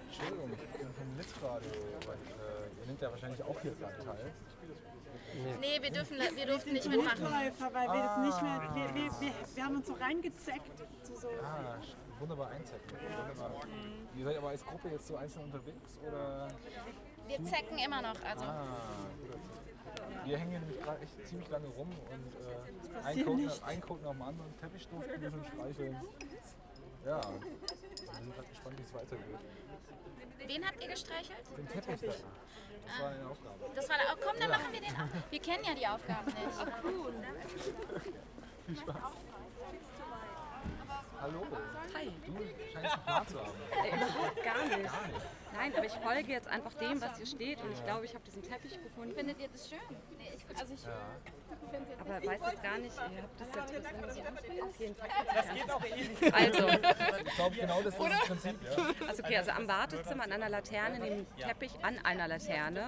Entschuldigung, 0.08 0.52
ich 0.54 0.80
bin 0.80 0.88
vom 0.94 1.18
Litradio. 1.18 1.72
weil, 2.08 2.18
Nehmt 2.98 3.02
ja 3.04 3.12
wahrscheinlich 3.12 3.44
auch 3.44 3.60
hier 3.62 3.76
dran 3.76 3.92
teil. 4.04 4.32
Nee, 5.62 5.80
wir 5.84 5.92
dürfen, 5.92 6.18
wir 6.18 6.46
dürfen 6.48 6.74
nicht 6.74 6.90
mitmachen. 6.90 7.22
Mitläufer, 7.22 7.72
weil 7.72 7.88
wir 7.90 8.02
das 8.04 8.18
nicht 8.26 8.42
mehr. 8.42 8.52
Ah. 8.60 8.76
Wir, 8.76 8.96
wir, 8.96 9.22
wir, 9.22 9.32
wir 9.54 9.64
haben 9.66 9.76
uns 9.76 9.86
so 9.88 9.94
reingezeckt. 9.94 11.06
Zu 11.06 11.16
so 11.16 11.28
Ah, 11.44 11.78
wunderbar 12.20 12.50
einzecken. 12.50 12.90
Wunderbar. 12.90 13.62
Ihr 14.18 14.26
seid 14.26 14.38
aber 14.38 14.50
als 14.50 14.66
Gruppe 14.66 14.88
jetzt 14.90 15.06
so 15.06 15.16
einzeln 15.16 15.44
unterwegs 15.46 16.00
oder? 16.08 16.48
Wir 17.28 17.46
zecken 17.46 17.78
immer 17.78 18.02
noch. 18.02 18.16
Also. 18.24 18.46
Ah. 18.46 18.66
Wir 20.26 20.38
hängen 20.40 20.50
hier 20.52 20.60
nämlich 20.62 20.82
gerade 20.82 21.00
echt 21.02 21.28
ziemlich 21.28 21.50
lange 21.50 21.68
rum 21.68 21.90
und 21.90 22.34
äh, 22.34 23.06
ein, 23.06 23.24
Code, 23.26 23.44
nach- 23.44 23.62
ein 23.64 23.82
Code 23.82 24.02
nach 24.04 24.12
dem 24.12 24.22
anderen, 24.24 24.58
Teppich 24.60 24.88
durften 24.88 25.22
wir 25.22 25.30
schon 25.30 25.46
streicheln. 25.46 25.98
Ja, 27.06 27.22
wir 27.22 28.14
sind 28.24 28.36
gerade 28.36 28.48
gespannt, 28.48 28.80
wie 28.80 28.84
es 28.84 28.94
weitergeht. 28.94 29.40
Wen 30.48 30.66
habt 30.66 30.82
ihr 30.82 30.90
gestreichelt? 30.90 31.44
Den 31.58 31.68
Teppich 31.68 32.02
da. 32.02 32.14
Das 32.88 33.00
war 33.02 33.10
eine 33.10 33.30
Aufgabe. 33.30 33.70
Das 33.76 33.90
war 33.90 33.98
der, 33.98 34.06
oh, 34.14 34.18
komm, 34.26 34.40
dann 34.40 34.50
machen 34.50 34.72
wir 34.72 34.80
den 34.80 34.96
auch. 34.96 35.32
Wir 35.32 35.40
kennen 35.42 35.64
ja 35.66 35.74
die 35.74 35.88
Aufgaben 35.88 36.26
nicht. 36.28 36.58
Oh, 36.60 36.88
cool. 36.88 37.14
Viel 38.66 38.78
Spaß. 38.78 38.96
Hallo. 41.20 41.48
Hi. 41.96 42.14
Du 42.26 42.34
scheinst 42.72 42.94
einen 42.94 43.04
Plan 43.04 43.28
zu 43.28 43.40
haben. 43.40 43.52
Überhaupt 43.88 44.44
gar 44.44 44.64
nicht. 44.64 44.92
Gar 44.92 45.08
nicht. 45.08 45.26
Nein, 45.58 45.74
aber 45.76 45.86
ich 45.86 45.94
folge 45.94 46.32
jetzt 46.32 46.48
einfach 46.48 46.74
dem, 46.76 47.02
was 47.02 47.18
hier 47.18 47.26
steht 47.26 47.62
und 47.64 47.72
ich 47.72 47.84
glaube, 47.84 48.06
ich 48.06 48.14
habe 48.14 48.24
diesen 48.26 48.44
Teppich 48.44 48.82
gefunden. 48.82 49.14
Findet 49.16 49.40
ihr 49.40 49.48
das 49.50 49.70
schön? 49.70 49.80
Nee, 50.18 50.32
ich, 50.36 50.60
also 50.60 50.74
ich 50.74 50.84
Ja. 50.84 50.98
finde 51.72 51.88
es 51.94 52.00
Aber 52.00 52.26
weiß 52.26 52.42
jetzt 52.52 52.64
gar 52.64 52.78
nicht, 52.78 52.96
ihr 52.96 53.22
habt 53.24 53.42
das 53.42 53.48
jetzt 53.56 53.84
drin. 53.84 54.64
Auf 54.64 54.80
jeden 54.80 54.96
Fall. 54.96 55.10
Das 55.34 55.54
geht 55.54 55.72
auch 55.72 55.86
eh 55.86 55.96
nicht. 55.96 56.34
Also. 56.34 56.68
Ich 57.26 57.36
glaube, 57.36 57.56
genau 57.56 57.82
das 57.82 57.94
ist 57.94 58.00
das 58.04 58.28
Prinzip. 58.28 58.56
Ja. 58.64 59.08
Also 59.08 59.24
okay, 59.24 59.38
also 59.38 59.52
am 59.52 59.68
Wartezimmer 59.68 60.24
an 60.24 60.32
einer 60.32 60.50
Laterne, 60.50 61.00
neben 61.00 61.16
dem 61.18 61.38
Teppich 61.38 61.72
an 61.82 61.98
einer 62.04 62.28
Laterne. 62.28 62.88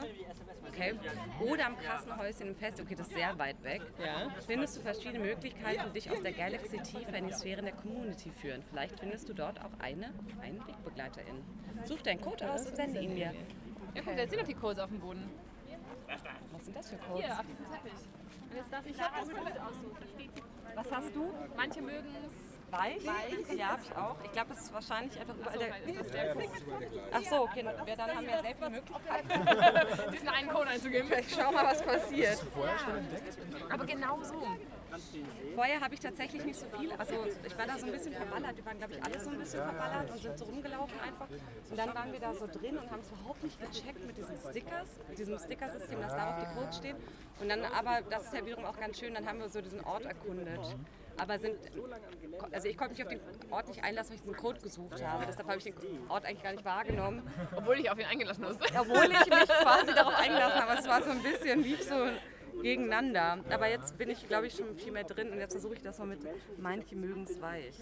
Okay. 0.69 0.93
Oder 1.41 1.65
am 1.65 1.77
Kassenhäuschen 1.79 2.49
im 2.49 2.55
Fest, 2.55 2.79
okay, 2.79 2.93
das 2.95 3.07
ist 3.07 3.15
sehr 3.15 3.37
weit 3.39 3.61
weg. 3.63 3.81
Ja. 3.97 4.29
Findest 4.45 4.77
du 4.77 4.81
verschiedene 4.81 5.19
Möglichkeiten, 5.19 5.91
dich 5.93 6.09
aus 6.11 6.21
der 6.21 6.31
Galaxy 6.31 6.77
tiefer 6.83 7.13
in 7.15 7.27
die 7.27 7.33
Sphären 7.33 7.65
der 7.65 7.73
Community 7.73 8.31
führen. 8.31 8.63
Vielleicht 8.69 8.99
findest 8.99 9.27
du 9.27 9.33
dort 9.33 9.59
auch 9.59 9.71
eine, 9.79 10.13
einen 10.41 10.65
Wegbegleiterin. 10.67 11.43
Such 11.85 12.01
deinen 12.03 12.21
Code 12.21 12.49
aus 12.51 12.58
und 12.67 12.75
sende 12.75 12.99
ihn 13.01 13.13
mir. 13.13 13.33
Ja, 13.95 14.01
guck, 14.05 14.15
da 14.15 14.27
sind 14.27 14.39
doch 14.41 14.47
die 14.47 14.53
Codes 14.53 14.79
auf 14.79 14.89
dem 14.89 14.99
Boden. 14.99 15.29
Was 16.51 16.65
sind 16.65 16.75
das 16.77 16.89
für 16.89 16.97
Codes? 16.97 17.25
Hier, 17.25 17.33
auf 17.39 17.45
diesem 17.45 17.65
Teppich. 17.71 17.93
Und 18.49 18.55
jetzt 18.57 18.73
darf 18.73 18.85
ich 18.85 18.97
Lara 18.97 19.25
mit- 19.25 19.61
aussuchen. 19.61 20.29
Was 20.75 20.91
hast 20.91 21.15
du? 21.15 21.31
Manche 21.57 21.81
mögen 21.81 22.15
es 22.27 22.49
Weich? 22.71 23.03
Ja, 23.55 23.69
hab 23.69 23.81
ich 23.81 23.95
auch. 23.95 24.15
Ich 24.23 24.31
glaube, 24.31 24.49
das 24.49 24.59
ist 24.61 24.73
wahrscheinlich 24.73 25.19
einfach 25.19 25.35
überall 25.35 25.57
das 25.97 26.07
der? 26.11 26.35
Ach 27.11 27.21
so, 27.23 27.41
okay, 27.43 27.63
dann, 27.63 27.87
ja, 27.87 27.95
dann 27.95 28.15
haben 28.15 28.27
wir 28.27 28.41
sehr 28.41 28.55
viele 28.55 28.69
Möglichkeiten. 28.69 30.11
Diesen 30.13 30.27
einen 30.29 30.49
Code 30.49 30.67
einzugeben. 30.69 31.11
Ich 31.19 31.33
schau 31.33 31.51
mal, 31.51 31.65
was 31.65 31.83
passiert. 31.83 32.37
Vorher 32.53 32.77
schon 32.79 32.97
entdeckt? 32.97 33.37
Aber 33.71 33.85
genau 33.85 34.21
so. 34.23 34.35
Vorher 35.55 35.81
habe 35.81 35.93
ich 35.93 35.99
tatsächlich 35.99 36.45
nicht 36.45 36.59
so 36.59 36.65
viel. 36.77 36.91
Also 36.93 37.13
ich 37.45 37.57
war 37.57 37.65
da 37.67 37.77
so 37.77 37.85
ein 37.85 37.91
bisschen 37.91 38.13
verballert. 38.13 38.57
Die 38.57 38.65
waren, 38.65 38.77
glaube 38.77 38.93
ich, 38.93 39.03
alle 39.03 39.19
so 39.19 39.29
ein 39.29 39.39
bisschen 39.39 39.63
verballert 39.63 40.11
und 40.11 40.21
sind 40.21 40.37
so 40.37 40.45
rumgelaufen 40.45 40.99
einfach. 40.99 41.27
Und 41.69 41.77
dann 41.77 41.93
waren 41.93 42.11
wir 42.11 42.19
da 42.19 42.33
so 42.33 42.47
drin 42.47 42.77
und 42.77 42.89
haben 42.91 43.01
es 43.01 43.09
überhaupt 43.11 43.43
nicht 43.43 43.59
gecheckt 43.59 44.05
mit 44.05 44.17
diesen 44.17 44.37
Stickers, 44.37 44.99
mit 45.07 45.17
diesem 45.17 45.39
Stickersystem, 45.39 46.01
dass 46.01 46.15
darauf 46.15 46.43
die 46.43 46.59
Codes 46.59 46.77
stehen. 46.77 46.97
Und 47.39 47.49
dann 47.49 47.63
aber, 47.65 48.01
das 48.09 48.25
ist 48.25 48.33
ja 48.33 48.45
wiederum 48.45 48.65
auch 48.65 48.77
ganz 48.77 48.99
schön, 48.99 49.13
dann 49.13 49.25
haben 49.27 49.39
wir 49.39 49.49
so 49.49 49.61
diesen 49.61 49.83
Ort 49.83 50.05
erkundet. 50.05 50.59
Aber 51.17 51.37
sind, 51.37 51.57
also 52.51 52.67
ich 52.69 52.77
konnte 52.77 52.93
mich 52.93 53.03
auf 53.03 53.09
den 53.09 53.19
Ort 53.51 53.67
nicht 53.67 53.83
einlassen, 53.83 54.11
weil 54.11 54.15
ich 54.15 54.21
diesen 54.21 54.37
Code 54.37 54.61
gesucht 54.61 55.03
habe. 55.03 55.25
Deshalb 55.25 55.47
habe 55.49 55.57
ich 55.57 55.65
den 55.65 55.75
Ort 56.07 56.25
eigentlich 56.25 56.43
gar 56.43 56.53
nicht 56.53 56.63
wahrgenommen. 56.63 57.29
Obwohl 57.55 57.77
ich 57.79 57.91
auf 57.91 57.99
ihn 57.99 58.05
eingelassen 58.05 58.45
hast. 58.45 58.61
Obwohl 58.79 59.03
ich 59.03 59.19
mich 59.29 59.49
quasi 59.49 59.93
darauf 59.93 60.15
eingelassen 60.17 60.61
habe. 60.61 60.79
Es 60.79 60.87
war 60.87 61.03
so 61.03 61.09
ein 61.09 61.21
bisschen, 61.21 61.61
lief 61.61 61.83
so 61.83 61.95
gegeneinander. 62.61 63.39
Aber 63.49 63.67
jetzt 63.67 63.97
bin 63.97 64.09
ich, 64.09 64.27
glaube 64.27 64.47
ich, 64.47 64.53
schon 64.53 64.75
viel 64.75 64.91
mehr 64.91 65.03
drin 65.03 65.31
und 65.31 65.39
jetzt 65.39 65.53
versuche 65.53 65.75
ich 65.75 65.81
das 65.81 65.97
mal 65.99 66.07
mit 66.07 66.19
Manche 66.57 66.95
mögen 66.95 67.23
es 67.23 67.41
weich. 67.41 67.75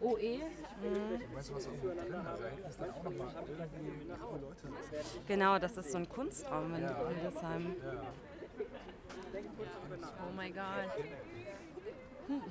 OE? 0.00 0.38
Mhm. 0.38 1.34
Weißt 1.34 1.50
du, 1.50 1.54
was 1.54 1.66
auch 1.66 1.72
noch 1.72 1.80
drin 1.80 1.98
ist? 1.98 2.68
Ist 2.68 2.80
dann 2.80 2.90
auch 2.90 3.02
nochmal 3.02 3.26
Leute. 4.40 4.74
Genau, 5.26 5.58
das 5.58 5.76
ist 5.76 5.92
so 5.92 5.98
ein 5.98 6.08
Kunstraum 6.08 6.74
in 6.74 6.88
Hildesheim. 6.88 7.76
Oh 9.32 10.32
mein 10.36 10.54
Gott. 10.54 11.04
Hm. 12.26 12.42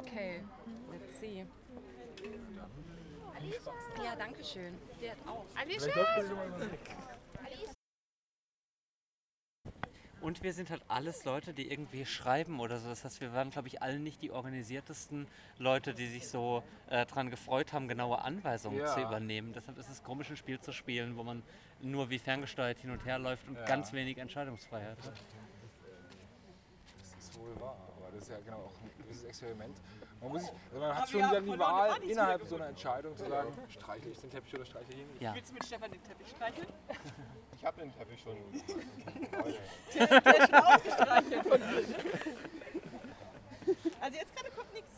Okay, 0.00 0.42
let's 0.92 1.20
see. 1.20 1.46
Ja, 4.04 4.16
danke 4.16 4.44
schön. 4.44 4.74
Der 5.00 5.12
hat 5.12 5.18
auch. 5.26 5.44
Vielleicht 5.54 5.96
läuft 5.96 6.16
man 6.16 6.26
sich 6.26 6.36
mal 6.36 6.46
über 6.46 6.58
den 6.58 6.72
Weg. 6.72 6.80
Und 10.20 10.42
wir 10.42 10.52
sind 10.52 10.68
halt 10.70 10.82
alles 10.88 11.24
Leute, 11.24 11.54
die 11.54 11.70
irgendwie 11.70 12.04
schreiben 12.04 12.60
oder 12.60 12.78
so. 12.78 12.88
Das 12.90 13.04
heißt, 13.04 13.20
wir 13.22 13.32
waren, 13.32 13.48
glaube 13.50 13.68
ich, 13.68 13.80
alle 13.80 13.98
nicht 13.98 14.20
die 14.20 14.30
organisiertesten 14.30 15.26
Leute, 15.58 15.94
die 15.94 16.06
sich 16.06 16.28
so 16.28 16.62
äh, 16.88 17.06
daran 17.06 17.30
gefreut 17.30 17.72
haben, 17.72 17.88
genaue 17.88 18.18
Anweisungen 18.20 18.78
Ja. 18.80 18.86
zu 18.86 19.00
übernehmen. 19.00 19.54
Deshalb 19.54 19.78
ist 19.78 19.88
es 19.88 20.02
komisch, 20.02 20.28
ein 20.28 20.36
Spiel 20.36 20.60
zu 20.60 20.72
spielen, 20.72 21.16
wo 21.16 21.22
man 21.22 21.42
nur 21.80 22.10
wie 22.10 22.18
ferngesteuert 22.18 22.78
hin 22.78 22.90
und 22.90 23.02
her 23.06 23.18
läuft 23.18 23.48
und 23.48 23.56
Ja. 23.56 23.64
ganz 23.64 23.94
wenig 23.94 24.18
Entscheidungsfreiheit 24.18 24.98
hat. 24.98 25.12
Das 26.98 27.14
ist 27.18 27.38
wohl 27.38 27.58
wahr, 27.58 27.76
aber 27.96 28.10
das 28.12 28.22
ist 28.24 28.30
ja 28.30 28.38
genau 28.44 28.58
auch 28.58 28.82
ein 28.82 28.90
gewisses 29.02 29.24
Experiment. 29.24 29.78
Man, 30.20 30.32
muss 30.32 30.42
sich, 30.42 30.50
also 30.68 30.80
man 30.80 30.94
hat 30.96 31.08
schon 31.08 31.20
wieder 31.20 31.40
die 31.40 31.58
Wahl, 31.58 32.02
innerhalb 32.02 32.42
so- 32.42 32.48
so 32.48 32.54
einer 32.56 32.66
Entscheidung 32.66 33.16
zu 33.16 33.26
sagen, 33.26 33.54
streichle 33.70 34.10
ich 34.10 34.18
den 34.18 34.28
Teppich 34.30 34.54
oder 34.54 34.66
streichle 34.66 34.92
ich 34.92 35.00
ihn 35.00 35.08
nicht. 35.12 35.22
Ja. 35.22 35.34
Willst 35.34 35.48
du 35.48 35.54
mit 35.54 35.64
Stefan 35.64 35.90
den 35.90 36.02
Teppich 36.02 36.28
streicheln? 36.28 36.66
Ich 37.60 37.66
habe 37.66 37.78
den 37.80 37.92
Teppich 37.92 38.20
schon. 38.22 38.36
Der, 39.94 40.06
der 40.06 40.36
ist 40.38 40.48
schon 40.48 40.54
ausgestreichelt 40.64 41.42
von 41.46 41.58
dir. 41.58 41.84
Also 44.00 44.16
jetzt 44.18 44.34
gerade 44.34 44.50
kommt 44.56 44.72
nichts. 44.72 44.96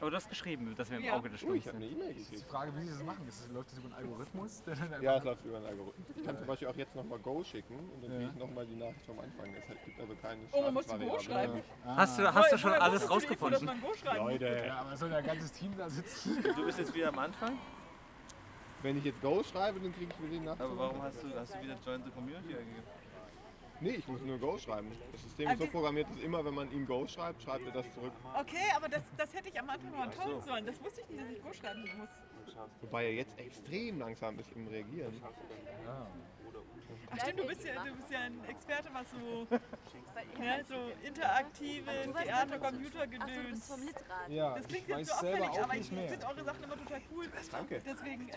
Aber 0.00 0.10
du 0.10 0.16
hast 0.16 0.28
geschrieben, 0.28 0.74
dass 0.76 0.90
wir 0.90 0.98
im 0.98 1.04
Ja. 1.04 1.14
Auge 1.14 1.30
des 1.30 1.40
Oh, 1.44 1.46
Sturms 1.46 1.58
ich 1.60 1.66
habe 1.68 1.76
eine 1.78 1.86
sind. 1.88 1.96
E-Mail 1.96 2.14
die 2.14 2.24
gekriegt. 2.24 2.50
Frage, 2.50 2.72
wie 2.76 2.80
sie 2.82 2.90
das 2.90 3.02
machen. 3.04 3.26
Ist 3.28 3.48
läuft 3.52 3.70
das 3.70 3.78
über 3.78 3.86
einen 3.86 3.94
Algorithmus? 4.04 4.62
Der 4.64 4.74
dann 4.90 5.00
Ja, 5.02 5.14
einfach- 5.14 5.18
es 5.20 5.24
läuft 5.24 5.44
über 5.44 5.56
einen 5.58 5.66
Algorithmus. 5.66 6.06
Ich 6.16 6.24
kann 6.26 6.36
zum 6.38 6.46
Beispiel 6.46 6.68
auch 6.68 6.76
jetzt 6.76 6.94
nochmal 6.96 7.18
Go 7.20 7.44
schicken 7.44 7.78
und 7.78 8.02
dann 8.02 8.10
Ja. 8.10 8.18
kriege 8.18 8.30
ich 8.34 8.38
nochmal 8.38 8.66
die 8.66 8.74
Nachricht 8.76 9.06
vom 9.06 9.18
Anfang. 9.20 9.54
Es 9.54 9.66
gibt 9.84 10.00
also 10.00 10.14
keine 10.20 10.40
Oh, 10.52 10.60
man 10.62 10.74
muss 10.74 10.86
Go 10.86 10.92
Schadensvariable. 10.92 11.22
schreiben. 11.24 11.62
Hast 11.96 12.18
du, 12.18 12.34
hast 12.34 12.52
du 12.52 12.58
schon 12.58 12.72
alles 12.72 13.08
rausgefunden? 13.10 13.70
Leute, 14.16 14.64
Ja, 14.66 14.76
aber 14.78 14.96
soll 14.96 15.10
ja 15.10 15.18
ein 15.18 15.26
ganzes 15.26 15.52
Team 15.52 15.74
da 15.78 15.88
sitzen? 15.88 16.42
Du 16.42 16.64
bist 16.66 16.78
jetzt 16.80 16.92
wieder 16.92 17.08
am 17.08 17.18
Anfang? 17.20 17.56
Wenn 18.84 18.98
ich 18.98 19.04
jetzt 19.04 19.22
Go 19.22 19.42
schreibe, 19.42 19.80
dann 19.80 19.94
kriege 19.94 20.12
ich 20.12 20.22
wieder 20.22 20.38
die 20.38 20.44
Nachricht. 20.44 20.60
Aber 20.60 20.78
warum 20.78 21.02
hast 21.02 21.22
du, 21.22 21.34
hast 21.34 21.54
du 21.54 21.62
wieder 21.62 21.76
Join 21.86 22.04
the 22.04 22.10
Community 22.10 22.54
eingegeben? 22.54 22.84
Nee, 23.80 23.96
ich 23.96 24.06
muss 24.06 24.20
nur 24.20 24.38
Go 24.38 24.58
schreiben. 24.58 24.92
Das 25.10 25.22
System 25.22 25.46
ist 25.46 25.52
Also 25.52 25.64
so 25.64 25.70
programmiert, 25.70 26.06
dass 26.10 26.18
immer, 26.18 26.44
wenn 26.44 26.54
man 26.54 26.70
ihm 26.70 26.86
Go 26.86 27.06
schreibt, 27.08 27.42
schreibt 27.42 27.66
er 27.66 27.72
das 27.72 27.92
zurück. 27.94 28.12
Okay, 28.38 28.68
aber 28.76 28.88
das, 28.88 29.02
das 29.16 29.34
hätte 29.34 29.48
ich 29.48 29.58
am 29.58 29.70
Anfang 29.70 29.90
mal 29.90 30.12
so. 30.12 30.22
tun 30.22 30.42
sollen. 30.42 30.66
Das 30.66 30.80
wusste 30.84 31.00
ich 31.00 31.08
nicht, 31.08 31.22
dass 31.22 31.30
ich 31.30 31.42
Go 31.42 31.52
schreiben 31.52 31.82
muss. 31.96 32.10
Wobei 32.80 33.04
er 33.06 33.12
jetzt 33.14 33.38
extrem 33.38 33.98
langsam 33.98 34.38
ist 34.38 34.52
im 34.52 34.66
Reagieren. 34.68 35.20
Ach 37.10 37.20
stimmt, 37.20 37.38
du 37.38 37.46
bist 37.46 37.64
ja, 37.64 37.84
du 37.84 37.94
bist 37.94 38.10
ja 38.10 38.18
ein 38.20 38.44
Experte, 38.48 38.88
was 38.92 39.10
so, 39.10 39.46
ja, 40.42 40.64
so 40.64 40.74
interaktive 41.06 41.90
Also 41.90 42.12
Theater-Computer-Gedöns. 42.12 43.76
Litrad. 43.78 44.28
Ja, 44.28 44.54
Das 44.54 44.66
klingt 44.66 44.88
ich 44.88 44.96
jetzt 44.96 45.08
so 45.10 45.20
selber 45.20 45.44
auffällig, 45.44 45.60
auch 45.60 45.64
aber 45.64 45.76
ich 45.76 45.88
finde 45.88 46.26
eure 46.26 46.44
Sachen 46.44 46.64
immer 46.64 46.76
total 46.76 47.00
cool. 47.12 47.26
Danke. 47.52 47.82
Deswegen, 47.84 48.28
äh, 48.28 48.34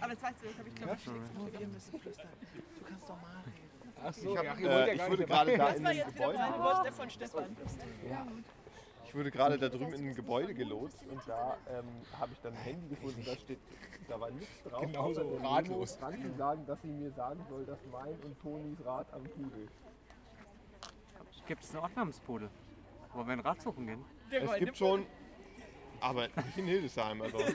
aber 0.00 0.14
das 0.14 0.22
weißt 0.22 0.42
du, 0.42 0.46
das 0.48 0.58
habe 0.58 0.68
ich 0.68 0.74
glaube 0.74 0.94
ich 0.96 1.04
schon 1.04 1.52
Wir 1.58 1.68
müssen 1.68 2.00
flüstern. 2.00 2.28
Du 2.78 2.84
kannst 2.84 3.08
doch 3.08 3.20
mal 3.22 3.42
reden. 3.44 3.66
Ach 4.04 4.12
so, 4.12 4.32
Ich, 4.32 4.38
hab, 4.38 4.44
ja, 4.44 4.68
ja 4.68 4.86
äh, 4.86 4.94
ich 4.94 5.00
wurde 5.06 5.16
nicht 5.16 5.26
gerade 5.28 5.56
da 5.56 5.66
Das 5.68 5.76
in 5.76 5.84
war 5.84 5.90
dem 5.92 5.98
jetzt 5.98 6.14
wieder 6.14 6.26
Gebäude. 6.26 6.38
mein 6.50 6.60
Wort 6.60 6.94
von 6.94 7.10
Stefan. 7.10 7.56
Ja. 8.08 8.26
Ich 9.16 9.20
wurde 9.20 9.30
gerade 9.30 9.58
da 9.58 9.70
drüben 9.70 9.94
in 9.94 10.08
ein 10.08 10.14
Gebäude 10.14 10.52
gelotst 10.52 11.02
und 11.10 11.26
da 11.26 11.56
ähm, 11.70 11.86
habe 12.20 12.34
ich 12.34 12.40
dann 12.40 12.52
ein 12.52 12.58
Handy 12.58 12.88
gefunden, 12.88 13.22
da 13.24 13.34
steht, 13.34 13.58
da 14.10 14.20
war 14.20 14.30
nichts 14.30 14.62
drauf. 14.62 14.94
Außer 14.94 15.24
der 15.24 15.42
ratlos. 15.42 15.98
Dran 15.98 16.20
zu 16.20 16.36
sagen, 16.36 16.66
dass 16.66 16.82
sie 16.82 16.88
mir 16.88 17.10
sagen 17.12 17.40
soll, 17.48 17.64
dass 17.64 17.78
mein 17.90 18.14
und 18.16 18.38
Tonis 18.42 18.76
Rad 18.84 19.10
am 19.14 19.22
Pudel. 19.22 19.68
Gibt 21.46 21.64
es 21.64 21.70
einen 21.70 21.84
Ordnungspudel? 21.84 22.50
Wollen 23.14 23.26
wir 23.26 23.32
ein 23.32 23.40
Rad 23.40 23.62
suchen 23.62 23.86
gehen? 23.86 24.04
Es 24.30 24.54
gibt 24.56 24.76
schon, 24.76 25.06
aber 25.98 26.28
nicht 26.28 26.58
in 26.58 26.66
Hildesheim. 26.66 27.22
Also. 27.22 27.38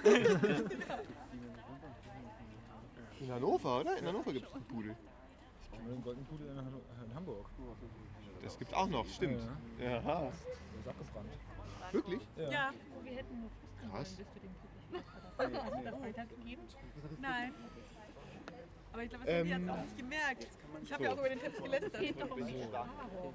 In 3.20 3.32
Hannover, 3.32 3.82
oder? 3.82 3.97
In 3.97 4.07
Hannover 4.07 4.34
gibt 4.34 4.47
es 4.47 4.53
einen 4.55 4.66
Pudel. 4.66 4.95
Ich 5.62 5.70
kenne 5.70 5.91
einen 5.91 6.01
goldenen 6.01 6.26
Pudel 6.26 6.47
in, 6.47 7.16
Hamburg. 7.16 7.45
Das 8.41 8.57
gibt 8.57 8.74
auch 8.74 8.88
noch, 8.88 9.05
stimmt. 9.05 9.47
Ja. 9.80 9.99
Der 9.99 10.32
ist 10.80 10.88
abgebrannt. 10.88 11.30
Wirklich? 11.91 12.21
Ja. 12.37 12.71
Wir 13.03 13.11
hätten 13.17 13.41
nur 13.41 13.49
15 13.81 13.91
Krass. 13.91 14.09
bis 14.15 14.27
den 14.41 14.51
Hast 15.37 15.75
du 15.75 15.83
das 15.83 16.01
weitergegeben? 16.01 16.63
Nein. 17.19 17.53
Aber 18.93 19.03
ich 19.03 19.09
glaube, 19.09 19.25
das 19.25 19.33
haben 19.35 19.45
die 19.45 19.51
Ähm, 19.51 19.61
jetzt 19.61 19.69
auch 19.71 19.81
nicht 19.83 19.97
gemerkt. 19.97 20.47
Ich 20.83 20.93
habe 20.93 21.03
so. 21.03 21.09
ja 21.09 21.15
auch 21.15 21.19
über 21.19 21.29
den 21.29 21.39
Text 21.39 21.63
gelästert. 21.63 21.93
Es 21.93 21.99
geht 21.99 22.21
doch 22.21 22.31
um 22.31 22.45
die 22.45 22.59
Erfahrung. 22.59 23.33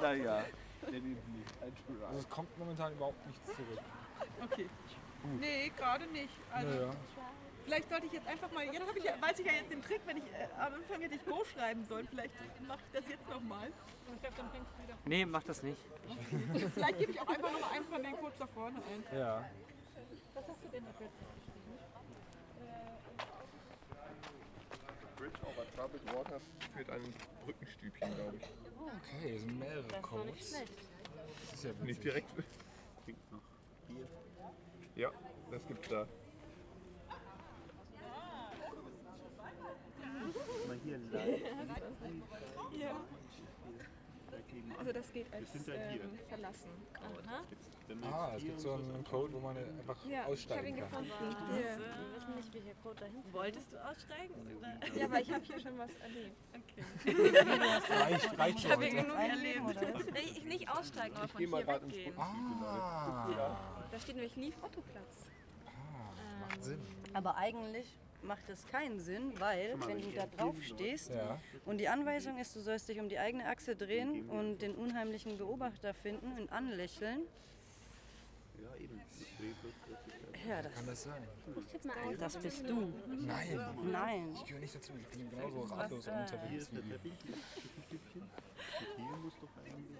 Naja. 0.00 0.44
Also 0.82 2.18
es 2.18 2.28
kommt 2.30 2.58
momentan 2.58 2.92
überhaupt 2.92 3.26
nichts 3.26 3.44
zurück. 3.46 3.80
Okay. 4.44 4.68
Nee, 5.40 5.72
gerade 5.76 6.06
nicht. 6.06 6.32
Also, 6.52 6.74
Ja, 6.74 6.80
ja. 6.82 6.90
Vielleicht 7.68 7.90
sollte 7.90 8.06
ich 8.06 8.12
jetzt 8.14 8.26
einfach 8.26 8.50
mal, 8.50 8.64
jetzt 8.64 8.80
ich, 8.96 9.04
ja- 9.04 9.20
weiß 9.20 9.38
ich 9.40 9.44
ja 9.46 9.52
jetzt 9.52 9.70
den 9.70 9.82
Trick, 9.82 10.00
wenn 10.06 10.16
ich 10.16 10.22
äh, 10.32 10.48
am 10.58 10.72
Anfang 10.72 11.02
hätte 11.02 11.16
ich 11.16 11.24
Go 11.26 11.44
schreiben 11.44 11.84
sollen. 11.84 12.08
Vielleicht 12.08 12.32
mache 12.66 12.78
ich 12.86 12.92
das 12.98 13.06
jetzt 13.10 13.28
nochmal. 13.28 13.68
Ich 14.14 14.20
glaube, 14.22 14.36
dann 14.38 14.50
fängst 14.52 14.70
du 14.74 14.82
wieder 14.84 14.96
Nee, 15.04 15.26
mach 15.26 15.42
das 15.42 15.62
nicht. 15.62 15.76
Vielleicht 16.74 16.98
gebe 16.98 17.12
ich 17.12 17.20
auch 17.20 17.28
einfach 17.28 17.52
noch 17.52 17.70
einen 17.70 17.84
von 17.84 18.02
den 18.02 18.16
Codes 18.16 18.38
da 18.38 18.46
vorne 18.46 18.78
ein. 18.78 19.18
Ja. 19.18 19.44
Was 20.32 20.48
hast 20.48 20.64
du 20.64 20.68
denn 20.68 20.82
noch 20.84 20.98
jetzt 20.98 21.12
geschrieben? 21.18 21.78
Bridge 25.18 25.38
over 25.42 25.66
Troubled 25.76 26.14
Waters 26.16 26.42
führt 26.74 26.88
ein 26.90 27.14
Brückenstübchen, 27.44 28.14
glaube 28.14 28.36
ich. 28.36 28.44
Okay, 28.44 29.28
hier 29.28 29.38
sind 29.40 29.58
mehrere 29.58 29.82
Das 29.82 29.84
ist 29.92 29.92
doch 30.02 30.08
Codes. 30.10 30.24
nicht 30.34 30.48
schlecht. 30.48 30.72
Das 31.50 31.52
ist 31.52 31.64
ja 31.64 31.84
Nicht 31.84 32.02
direkt. 32.04 32.30
Ja, 34.96 35.10
das 35.50 35.66
gibt's 35.66 35.88
da. 35.90 36.06
Hier 40.88 40.98
live. 41.12 41.42
Ja. 42.78 42.92
Also 44.78 44.92
das 44.92 45.12
geht 45.12 45.32
als 45.34 45.52
Wir 45.52 45.60
sind 45.60 45.76
halt 45.78 45.90
hier. 45.92 46.02
ähm, 46.04 46.18
verlassen. 46.28 46.70
Ah, 48.10 48.32
es 48.36 48.42
gibt 48.44 48.60
so 48.60 48.72
einen 48.74 49.04
Code, 49.04 49.32
wo 49.34 49.40
man 49.40 49.56
einfach 49.56 49.96
Ja, 50.06 50.24
aussteigen 50.26 50.76
ich 50.76 50.82
hab 50.82 50.90
kann. 50.90 51.04
ihn 51.04 51.10
gefunden. 51.10 51.52
wir 51.52 51.60
Ja. 51.60 51.76
wissen 52.16 52.34
nicht, 52.36 52.54
welcher 52.54 52.74
Code 52.82 53.00
dahinter 53.00 53.32
Wolltest 53.32 53.72
du 53.72 53.76
aussteigen? 53.88 54.34
Oder? 54.56 54.96
Ja, 54.98 55.04
aber 55.06 55.20
ich 55.20 55.30
habe 55.32 55.44
hier 55.44 55.60
schon 55.60 55.78
was 55.78 55.90
erlebt. 55.96 56.36
Okay. 56.54 56.84
Reicht- 57.90 58.38
reicht 58.38 58.58
ich 58.58 58.70
habe 58.70 58.84
hier 58.84 59.02
genug 59.02 59.16
erlebt. 59.16 60.14
Ich 60.14 60.44
nicht 60.44 60.68
aussteigen, 60.70 61.16
aber 61.16 61.24
Ich 61.24 61.32
von 61.32 61.40
hier 61.40 61.66
weggehen. 61.66 62.18
Ah, 62.18 63.56
Da 63.90 63.98
steht 63.98 64.14
nämlich 64.16 64.36
Leave 64.36 64.56
Ottoplatz. 64.62 65.26
macht 66.40 66.62
Sinn. 66.64 66.80
Aber 67.14 67.36
eigentlich 67.36 67.98
macht 68.22 68.48
es 68.48 68.66
keinen 68.68 68.98
Sinn, 69.00 69.32
weil 69.38 69.74
wenn 69.86 70.00
du 70.00 70.10
da 70.12 70.26
drauf 70.26 70.56
stehst 70.62 71.10
Ja. 71.10 71.38
und 71.64 71.78
die 71.78 71.88
Anweisung 71.88 72.38
ist, 72.38 72.54
du 72.56 72.60
sollst 72.60 72.88
dich 72.88 73.00
um 73.00 73.08
die 73.08 73.18
eigene 73.18 73.46
Achse 73.46 73.76
drehen 73.76 74.28
und 74.28 74.58
den 74.58 74.74
unheimlichen 74.74 75.38
Beobachter 75.38 75.94
finden 75.94 76.32
und 76.38 76.52
anlächeln. 76.52 77.22
Ja, 78.60 78.74
eben. 78.76 79.00
Ja, 80.48 80.62
das, 80.62 80.74
Kann 80.74 80.86
das 80.86 81.02
sein? 81.02 81.22
das 82.18 82.36
bist 82.38 82.68
du. 82.68 82.92
Nein. 83.06 83.60
Nein. 83.90 84.32
Ich 84.34 84.44
gehöre 84.46 84.60
nicht 84.60 84.74
dazu. 84.74 84.92
Ich 84.98 85.06
bin 85.08 85.30
genauso 85.30 85.60
ratlos 85.74 86.06
und 86.06 86.14
unterwegs 86.14 86.68
wie 86.72 86.88
ihr. 86.88 86.98
Hier 88.96 89.16
muss 89.22 89.34
doch 89.40 89.48
eigentlich. 89.64 89.98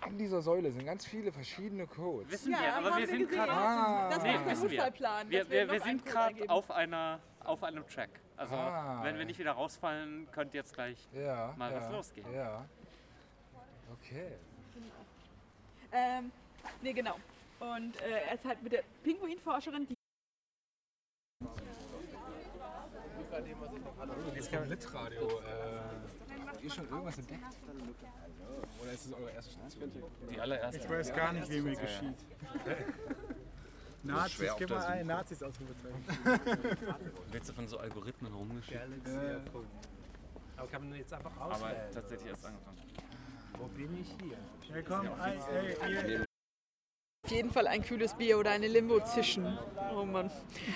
An 0.00 0.16
dieser 0.16 0.40
Säule 0.42 0.70
sind 0.70 0.84
ganz 0.84 1.04
viele 1.06 1.32
verschiedene 1.32 1.86
Codes. 1.86 2.30
Wissen 2.30 2.52
Ja, 2.52 2.60
wir, 2.60 2.74
aber 2.76 2.96
wir 2.98 3.06
sind 3.06 3.28
gerade. 3.28 4.14
Das 4.14 4.22
nee, 4.22 4.32
macht 4.32 4.46
der. 4.46 4.56
Notfallplan, 4.56 5.30
Wir, 5.30 5.50
wir 5.50 5.70
wir, 5.70 5.80
sind 5.80 6.06
gerade 6.06 6.48
auf, 6.48 6.70
einer, 6.70 7.20
auf 7.40 7.62
einem 7.64 7.86
Track. 7.88 8.10
Also, 8.36 8.54
Ah. 8.54 9.00
wenn 9.02 9.18
wir 9.18 9.24
nicht 9.24 9.40
wieder 9.40 9.52
rausfallen, 9.52 10.30
könnte 10.30 10.56
jetzt 10.56 10.72
gleich 10.72 11.08
Ja, 11.12 11.52
mal 11.56 11.72
ja, 11.72 11.78
was 11.80 11.90
losgehen. 11.90 12.32
Ja. 12.32 12.64
Okay. 13.92 14.32
Ähm, 15.90 16.30
nee, 16.82 16.92
genau. 16.92 17.16
Und 17.58 18.00
äh, 18.00 18.20
er 18.28 18.34
ist 18.34 18.44
halt 18.44 18.62
mit 18.62 18.72
der 18.72 18.84
Pinguinforscherin, 19.02 19.88
die 19.88 19.94
Jetzt 24.34 24.52
kein 24.52 24.68
Litradio. 24.68 25.40
Äh, 25.40 25.97
habt 26.58 26.64
ihr 26.64 26.70
schon 26.70 26.88
irgendwas 26.88 27.18
entdeckt? 27.18 27.42
Oder 28.82 28.92
ist 28.92 29.06
es 29.06 29.12
eure 29.12 29.30
erste 29.30 29.52
Station? 29.52 29.92
Die 30.30 30.40
allererste. 30.40 30.78
Ich 30.78 30.90
weiß 30.90 31.14
gar 31.14 31.32
nicht, 31.32 31.50
wie 31.50 31.60
mir 31.60 31.76
geschieht. 31.76 32.16
Nazis, 34.02 34.50
gib 34.58 34.70
mal 34.70 34.84
ein, 34.86 35.06
Nazis 35.06 35.42
Ausrufezeichen. 35.42 36.04
Willst 37.32 37.48
du 37.48 37.52
von 37.52 37.68
so 37.68 37.78
Algorithmen 37.78 38.32
rumgeschickt? 38.32 38.80
Aber 40.56 40.68
kann 40.68 40.88
man 40.88 40.98
jetzt 40.98 41.12
einfach 41.12 41.36
Aber 41.36 41.54
auswählen? 41.54 41.92
tatsächlich 41.92 42.30
erst 42.30 42.46
angefangen. 42.46 42.78
Wo 43.58 43.66
bin 43.66 44.00
ich 44.00 44.08
hier? 44.20 44.38
Ja, 44.74 44.82
komm, 44.82 45.12
ein, 45.20 45.40
ey, 45.52 46.12
ihr. 46.12 46.24
auf 47.24 47.30
jeden 47.30 47.50
Fall 47.50 47.66
ein 47.66 47.82
kühles 47.82 48.14
Bier 48.14 48.38
oder 48.38 48.50
eine 48.50 48.68
Limo 48.68 49.00
zischen. 49.00 49.58
Oh 49.94 50.04
Mann. 50.04 50.30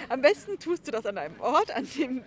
Am 0.08 0.20
besten 0.20 0.58
tust 0.58 0.86
du 0.86 0.90
das 0.90 1.06
an 1.06 1.18
einem 1.18 1.40
Ort, 1.40 1.70
an 1.70 1.88
dem 1.96 2.24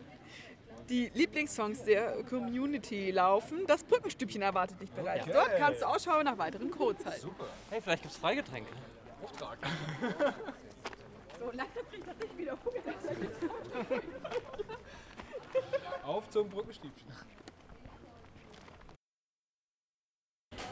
die 0.90 1.12
Lieblingssongs 1.14 1.84
der 1.84 2.24
Community 2.24 3.12
laufen. 3.12 3.66
Das 3.68 3.84
Brückenstübchen 3.84 4.42
erwartet 4.42 4.80
dich 4.80 4.92
bereits. 4.92 5.24
Okay. 5.24 5.34
Dort 5.34 5.58
kannst 5.58 5.82
du 5.82 5.86
Ausschau 5.86 6.22
nach 6.24 6.38
weiteren 6.38 6.70
Codes 6.72 7.06
halten. 7.06 7.22
Super. 7.22 7.46
Hey, 7.70 7.82
vielleicht 7.82 8.04
gibt 8.04 8.14
es 8.14 8.20
Freigetränke. 8.20 8.72
Auftrag. 9.24 9.58
So, 11.38 11.52
langsam 11.52 11.86
krieg 11.90 12.00
ich 12.00 12.06
tatsächlich 12.06 12.38
wieder 12.40 12.58
Hunger. 12.64 14.02
Auf 16.04 16.30
zum 16.30 16.50
Brückenstiebchen. 16.50 17.08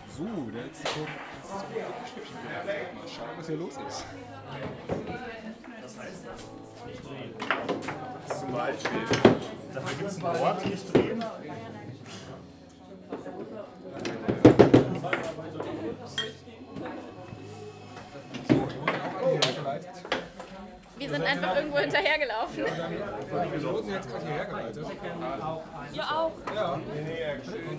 So, 0.08 0.26
der 0.52 0.64
letzte 0.64 0.84
Brückenstiebchen. 0.84 2.36
Mal 2.96 3.08
schauen, 3.08 3.30
was 3.38 3.48
hier 3.48 3.58
los 3.58 3.78
ist. 3.88 4.06
Zum 8.28 8.52
Beispiel. 8.54 9.02
Dafür 9.74 9.98
gibt 9.98 10.10
es 10.10 10.24
einen 10.24 10.36
Ort, 10.38 10.66
nicht 10.66 10.94
drehen. 10.94 11.24
Wir 20.96 21.10
sind 21.10 21.26
einfach 21.26 21.56
irgendwo 21.58 21.78
hinterhergelaufen. 21.80 22.64
Wir 22.64 23.64
wurden 23.64 23.90
jetzt 23.92 24.10
gerade 24.10 24.26
hierher 24.26 24.46
geleitet. 24.46 24.88
Ihr 25.92 26.04
auch. 26.04 26.32
Ja. 26.56 26.80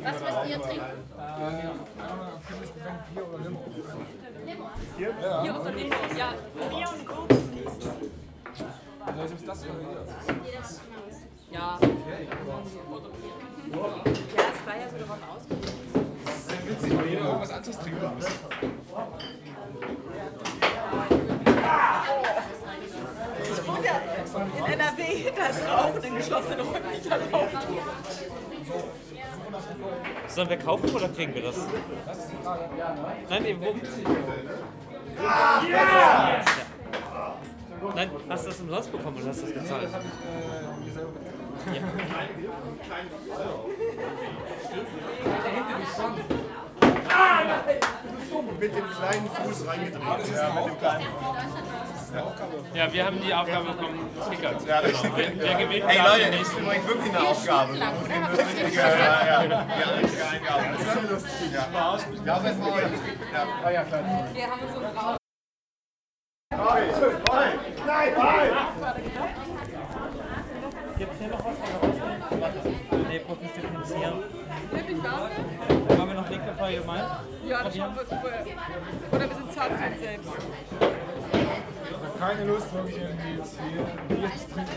Was 0.03 0.21
müsst 0.21 0.47
ihr 0.51 0.61
trinken? 0.61 0.85
Äh, 1.19 1.71
Bier 3.15 3.29
oder 3.29 3.39
Limo. 3.45 3.65
Hier? 4.99 5.15
Ja. 5.23 5.43
Bier 5.43 5.61
oder 5.61 5.73
Limo? 5.73 5.97
Ja. 6.19 6.35
Bier 6.69 6.89
und 6.91 7.07
Coke. 7.07 7.34
Ja. 9.15 9.21
Ja, 11.53 11.79
es 14.51 14.67
war 14.67 14.77
ja 14.77 14.89
so 14.91 14.97
darauf 14.99 15.19
ausgelegt. 15.37 15.73
Das 16.25 16.35
ist 16.35 16.49
sehr 16.49 16.69
witzig, 16.69 16.99
weil 16.99 17.07
jeder 17.07 17.25
irgendwas 17.27 17.51
anderes 17.53 17.79
trinken 17.79 18.15
muss. 18.17 18.27
Ich 23.53 23.69
wohne 23.69 23.87
ja 23.87 24.01
in 24.59 24.73
NRW, 24.73 25.33
da 25.37 25.47
ist 25.47 25.69
Rauchen 25.69 26.03
in 26.03 26.17
geschlossenen 26.17 26.61
Räumen 26.61 26.91
nicht 26.91 27.07
erlaubt. 27.07 27.67
Sollen 30.27 30.49
wir 30.49 30.59
kaufen 30.59 30.91
oder 30.91 31.09
kriegen 31.11 31.35
wir 31.35 31.43
das? 31.43 31.57
Nein, 33.31 33.45
eben 33.45 33.61
wo? 33.61 33.75
Ja! 35.23 36.64
Nein, 37.95 38.11
hast 38.29 38.45
du 38.45 38.51
das 38.51 38.61
umsonst 38.61 38.93
bekommen 38.93 39.17
oder 39.17 39.29
hast 39.29 39.43
du 39.43 39.47
das 39.47 39.55
gezahlt? 39.55 39.89
Ja. 39.93 40.01
Mit 48.59 48.75
dem 48.75 48.85
kleinen 48.91 49.29
Fuß 49.31 49.67
reingedreht. 49.67 50.03
Ja, 50.03 50.49
mit 50.55 50.67
dem 50.67 50.79
kleinen 50.79 51.07
Ja, 52.75 52.93
wir 52.93 53.07
haben 53.07 53.21
die 53.21 53.35
Aufgabe 53.35 53.65
bekommen, 53.73 54.11
Tickets. 54.31 54.67
Ja, 54.67 54.81
genau. 54.81 54.99
Wer, 55.17 55.33
wer 55.39 55.55
gewinnt, 55.55 55.85
Ey 55.89 55.97
darf 55.97 56.19
Leute, 56.19 56.31
das 56.31 56.41
ist 56.41 56.59
übrigens 56.59 56.87
wirklich 56.87 57.15
eine 57.15 57.29
Aufgabe. 57.29 57.77
Ja, 57.77 57.91
ja, 58.73 59.45
ja. 59.45 59.45
Ja, 59.45 59.67
richtige 60.01 60.27
Eingabe. 60.27 60.63
Das 60.73 60.97
ist 60.97 61.11
lustig. 61.11 61.53
Ja, 61.53 61.67
ja 62.25 62.41
das 62.41 62.61
war 62.61 62.75
heute. 62.75 62.91
Ja. 63.33 63.47
Ah, 63.65 63.71
ja, 63.71 63.85
klar. 63.85 64.03
Wir 64.33 64.45
haben 64.45 64.61
so 64.75 65.24
Nein! 67.87 68.51
Gibt's 70.97 71.19
hier 71.19 71.29
noch 71.29 71.45
was 71.45 71.57
von 71.59 71.69
der? 71.71 73.05
Nee. 73.09 73.21
Wirklich 74.71 75.03
warm? 75.03 75.99
Haben 75.99 76.09
wir 76.09 76.15
noch 76.15 76.31
Link 76.31 76.47
bevor 76.47 76.69
ihr 76.71 76.85
meint? 76.85 77.05
Ja, 77.47 77.63
das 77.65 77.77
schauen 77.77 77.95
wir 77.95 78.01
uns 78.03 78.11
vorher. 78.11 78.45
Oder 79.13 79.29
wir 79.29 79.37
sind 79.37 79.53
zart 79.53 79.73
selbst. 80.01 80.31
Keine 82.27 82.45
Lust, 82.45 82.73
wirklich 82.73 82.97
irgendwie 82.97 83.37
jetzt 83.37 83.59
hier 84.09 84.17
Bier 84.17 84.31
zu 84.35 84.55
trinken. 84.55 84.71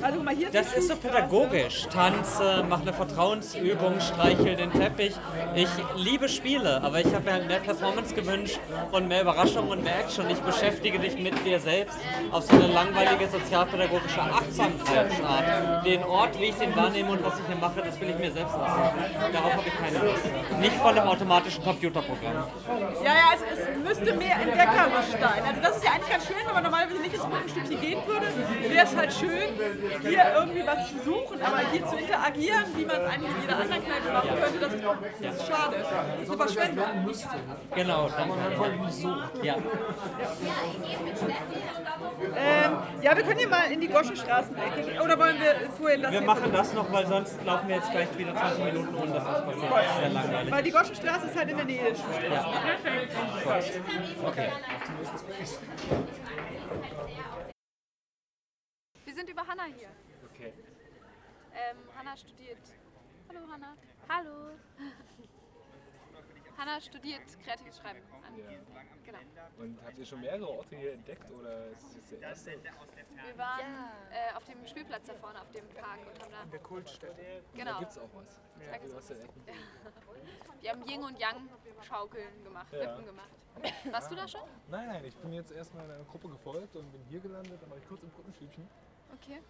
Also 0.00 0.16
guck 0.16 0.24
mal, 0.24 0.36
hier 0.36 0.50
Das 0.50 0.72
ist 0.74 0.88
so 0.88 0.94
pädagogisch. 0.94 1.88
Tanze, 1.92 2.64
mach 2.68 2.82
eine 2.82 2.92
Vertrauensübung, 2.92 4.00
streichel 4.00 4.54
den 4.54 4.70
Teppich. 4.72 5.14
Ich 5.56 5.68
liebe 5.96 6.28
Spiele, 6.28 6.80
aber 6.82 7.00
ich 7.00 7.12
habe 7.12 7.24
mir 7.24 7.32
halt 7.32 7.48
mehr 7.48 7.58
Performance 7.58 8.14
gewünscht 8.14 8.60
und 8.92 9.08
mehr 9.08 9.22
Überraschung 9.22 9.68
und 9.68 9.82
mehr 9.82 9.98
Action. 9.98 10.30
Ich 10.30 10.38
beschäftige 10.38 11.00
dich 11.00 11.18
mit 11.18 11.44
dir 11.44 11.58
selbst 11.58 11.98
auf 12.30 12.44
so 12.44 12.54
eine 12.54 12.68
langweilige 12.68 13.26
sozialpädagogische 13.28 14.20
Achtsamkeitsart. 14.20 15.84
Den 15.84 16.04
Ort, 16.04 16.38
wie 16.38 16.44
ich 16.44 16.54
den 16.54 16.76
wahrnehme 16.76 17.10
und 17.10 17.24
was 17.24 17.40
ich 17.40 17.46
hier 17.46 17.56
mache, 17.56 17.82
das 17.84 18.00
will 18.00 18.10
ich 18.10 18.18
mir 18.18 18.30
selbst 18.30 18.54
aussuchen. 18.54 19.32
Darauf 19.32 19.52
habe 19.52 19.66
ich 19.66 19.76
keine 19.76 20.10
Lust. 20.10 20.24
Nicht 20.60 20.76
von 20.76 20.96
einem 20.96 21.08
automatischen 21.08 21.64
Computerprogramm. 21.64 22.44
Ja, 23.04 23.12
ja, 23.14 23.30
es, 23.34 23.58
es 23.58 23.78
müsste 23.82 24.14
mehr 24.14 24.36
entdeckerisch 24.36 25.10
sein. 25.20 25.42
Also 25.44 25.60
das 25.60 25.76
ist 25.76 25.84
ja 25.84 25.90
eigentlich 25.90 26.10
ganz 26.10 26.26
schön, 26.26 26.36
wenn 26.46 26.54
man 26.54 26.67
normalerweise 26.68 27.00
nicht 27.00 27.14
ins 27.14 27.24
Brückenstückchen 27.24 27.80
gehen 27.80 27.98
würde, 28.06 28.26
wäre 28.68 28.86
es 28.86 28.96
halt 28.96 29.12
schön, 29.12 29.48
hier 30.02 30.34
irgendwie 30.36 30.66
was 30.66 30.88
zu 30.90 30.98
suchen, 31.04 31.42
aber 31.42 31.58
hier 31.72 31.86
zu 31.86 31.96
interagieren, 31.96 32.64
wie 32.76 32.84
man 32.84 32.96
es 32.96 33.10
eigentlich 33.10 33.30
in 33.30 33.40
jeder 33.42 33.56
anderen 33.56 33.84
Kneipe 33.84 34.12
machen 34.12 34.28
könnte, 34.40 34.58
das, 34.60 34.72
das 35.20 35.36
ist 35.36 35.46
schade. 35.46 35.76
Das 35.78 36.22
ist 36.22 36.28
eine 36.28 36.36
Verschwendung. 36.36 36.86
Genau, 37.74 38.08
dann 38.08 38.92
so. 38.92 39.08
Ja. 39.42 39.56
Ähm, 42.36 42.76
ja, 43.02 43.16
wir 43.16 43.22
können 43.22 43.38
hier 43.38 43.48
mal 43.48 43.70
in 43.70 43.80
die 43.80 43.88
Goschenstraßenecke 43.88 44.82
gehen. 44.82 45.00
Oder 45.00 45.18
wollen 45.18 45.36
wir 45.40 45.70
vorhin 45.78 46.02
das 46.02 46.12
Wir 46.12 46.20
machen 46.20 46.52
das 46.52 46.74
noch, 46.74 46.92
weil 46.92 47.06
sonst 47.06 47.42
laufen 47.44 47.68
wir 47.68 47.76
jetzt 47.76 47.90
gleich 47.90 48.18
wieder 48.18 48.34
20 48.34 48.64
Minuten 48.64 48.94
und 48.94 49.14
das 49.14 49.22
ist 49.22 49.46
bei 49.46 49.54
mir 49.54 50.00
sehr 50.00 50.08
langweilig. 50.10 50.52
Weil 50.52 50.62
die 50.62 50.70
Goschenstraße 50.70 51.26
ist 51.26 51.38
halt 51.38 51.50
in 51.50 51.56
der 51.56 51.66
Nähe 51.66 51.90
des 51.90 51.98
Schuhstücks. 51.98 52.44
Okay. 54.26 54.48
Wir 59.04 59.14
sind 59.14 59.30
über 59.30 59.46
Hanna 59.46 59.64
hier. 59.64 59.88
Okay. 60.30 60.52
Ähm, 61.54 61.78
Hanna 61.96 62.16
studiert. 62.16 62.58
Hallo 63.28 63.40
Hanna. 63.50 63.74
Hallo. 64.08 64.50
Hanna 66.58 66.80
studiert 66.80 67.22
kreatives 67.44 67.78
Schreiben. 67.78 68.00
An. 68.26 68.34
Genau. 69.04 69.18
Und 69.58 69.78
habt 69.84 69.96
ihr 69.98 70.04
schon 70.04 70.20
mehrere 70.20 70.48
Orte 70.48 70.76
hier 70.76 70.92
entdeckt 70.94 71.30
oder 71.30 71.66
ist 71.68 71.82
das 71.84 71.94
jetzt 71.94 72.12
der 72.12 72.20
erste? 72.20 72.50
Wir 72.62 73.38
waren 73.38 73.60
äh, 74.10 74.36
auf 74.36 74.44
dem 74.44 74.66
Spielplatz 74.66 75.06
da 75.06 75.14
vorne, 75.14 75.40
auf 75.40 75.50
dem 75.52 75.66
Park 75.68 76.00
und 76.00 76.22
haben 76.22 76.30
da. 76.32 76.42
In 76.42 76.50
der 76.50 76.60
Kultstätte. 76.60 77.42
Genau. 77.54 77.72
Da 77.74 77.78
gibt's 77.78 77.98
auch 77.98 78.08
was. 78.14 78.40
Da 78.70 78.76
gibt's 78.76 78.94
auch 78.94 78.98
was. 78.98 79.10
Wir 80.60 80.70
haben 80.72 80.84
Yin 80.88 81.04
und 81.04 81.18
Yang 81.20 81.48
Schaukeln 81.86 82.42
gemacht, 82.42 82.66
Ja. 82.72 82.80
Wippen 82.80 83.06
gemacht. 83.06 83.30
Warst 83.92 84.10
du 84.10 84.16
da 84.16 84.26
schon? 84.26 84.40
Nein, 84.68 84.88
nein, 84.88 85.04
ich 85.04 85.16
bin 85.16 85.32
jetzt 85.32 85.52
erstmal 85.52 85.84
in 85.84 85.92
einer 85.92 86.04
Gruppe 86.04 86.28
gefolgt 86.28 86.74
und 86.74 86.90
bin 86.90 87.00
hier 87.08 87.20
gelandet, 87.20 87.62
dann 87.62 87.70
war 87.70 87.78
ich 87.78 87.86
kurz 87.88 88.02
im 88.02 88.10
Brückenstübchen 88.10 88.66
Okay. 89.14 89.40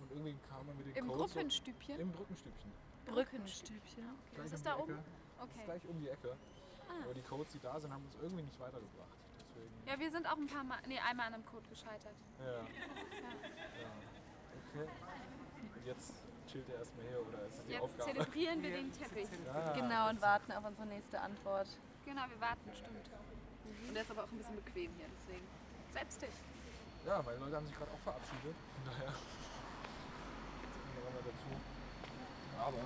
und 0.00 0.10
irgendwie 0.12 0.36
kam 0.48 0.64
man 0.66 0.76
mit 0.78 0.86
den 0.86 0.96
Im 0.96 1.08
Codes 1.08 1.20
so- 1.20 1.26
Gruppenstübchen? 1.34 1.98
Im 2.00 2.12
Brückenstübchen. 2.12 2.72
Brückenstübchen. 3.06 4.04
Okay. 4.32 4.42
Was 4.44 4.52
ist 4.52 4.64
da 4.66 4.78
oben? 4.78 4.98
Das 5.44 5.50
ist 5.52 5.56
Okay. 5.56 5.64
gleich 5.66 5.84
um 5.88 6.00
die 6.00 6.08
Ecke. 6.08 6.36
Ah. 6.88 7.04
Aber 7.04 7.14
die 7.14 7.22
Codes, 7.22 7.52
die 7.52 7.60
da 7.60 7.78
sind, 7.80 7.92
haben 7.92 8.04
uns 8.04 8.16
irgendwie 8.20 8.42
nicht 8.42 8.58
weitergebracht. 8.60 9.18
Deswegen. 9.38 9.74
Ja, 9.86 9.98
wir 9.98 10.10
sind 10.10 10.26
auch 10.26 10.36
ein 10.36 10.46
paar 10.46 10.64
Mal, 10.64 10.78
nee, 10.86 10.98
einmal 10.98 11.26
an 11.28 11.34
einem 11.34 11.46
Code 11.46 11.68
gescheitert. 11.68 12.14
Ja. 12.40 12.46
Ja. 12.46 12.58
ja. 12.60 13.90
Okay. 14.72 14.88
Und 15.74 15.86
jetzt 15.86 16.12
chillt 16.50 16.68
er 16.70 16.78
erstmal 16.78 17.06
hier 17.06 17.20
oder 17.26 17.42
ist 17.46 17.58
es 17.58 17.64
die 17.66 17.72
Jetzt 17.72 17.82
Aufgabe? 17.82 18.10
zelebrieren 18.12 18.62
wir 18.62 18.70
den 18.70 18.92
Teppich. 18.92 19.28
Ja. 19.46 19.72
Genau, 19.72 20.08
und 20.10 20.20
warten 20.22 20.52
auf 20.52 20.64
unsere 20.64 20.86
nächste 20.86 21.20
Antwort. 21.20 21.68
Genau, 22.04 22.22
wir 22.28 22.40
warten, 22.40 22.70
stimmt. 22.74 23.10
Und 23.88 23.94
der 23.94 24.02
ist 24.02 24.10
aber 24.10 24.24
auch 24.24 24.30
ein 24.32 24.38
bisschen 24.38 24.56
bequem 24.56 24.90
hier, 24.96 25.06
deswegen. 25.20 25.46
Setz 25.92 26.18
dich. 26.18 26.34
Ja, 27.06 27.22
meine 27.22 27.38
Leute 27.38 27.56
haben 27.56 27.66
sich 27.66 27.76
gerade 27.76 27.90
auch 27.92 27.98
verabschiedet. 28.04 28.54
Von 28.54 28.84
daher. 28.92 29.12
Jetzt 29.12 30.94
kommen 30.94 31.04
wir 31.04 31.10
mal 31.10 31.24
dazu. 31.24 31.50
Aber 32.60 32.82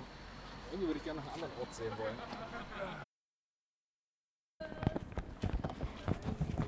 irgendwie 0.71 0.87
würde 0.87 0.97
ich 0.99 1.03
gerne 1.03 1.19
noch 1.21 1.33
einen 1.33 1.43
anderen 1.43 1.59
Ort 1.59 1.73
sehen 1.73 1.93
wollen. 1.97 2.17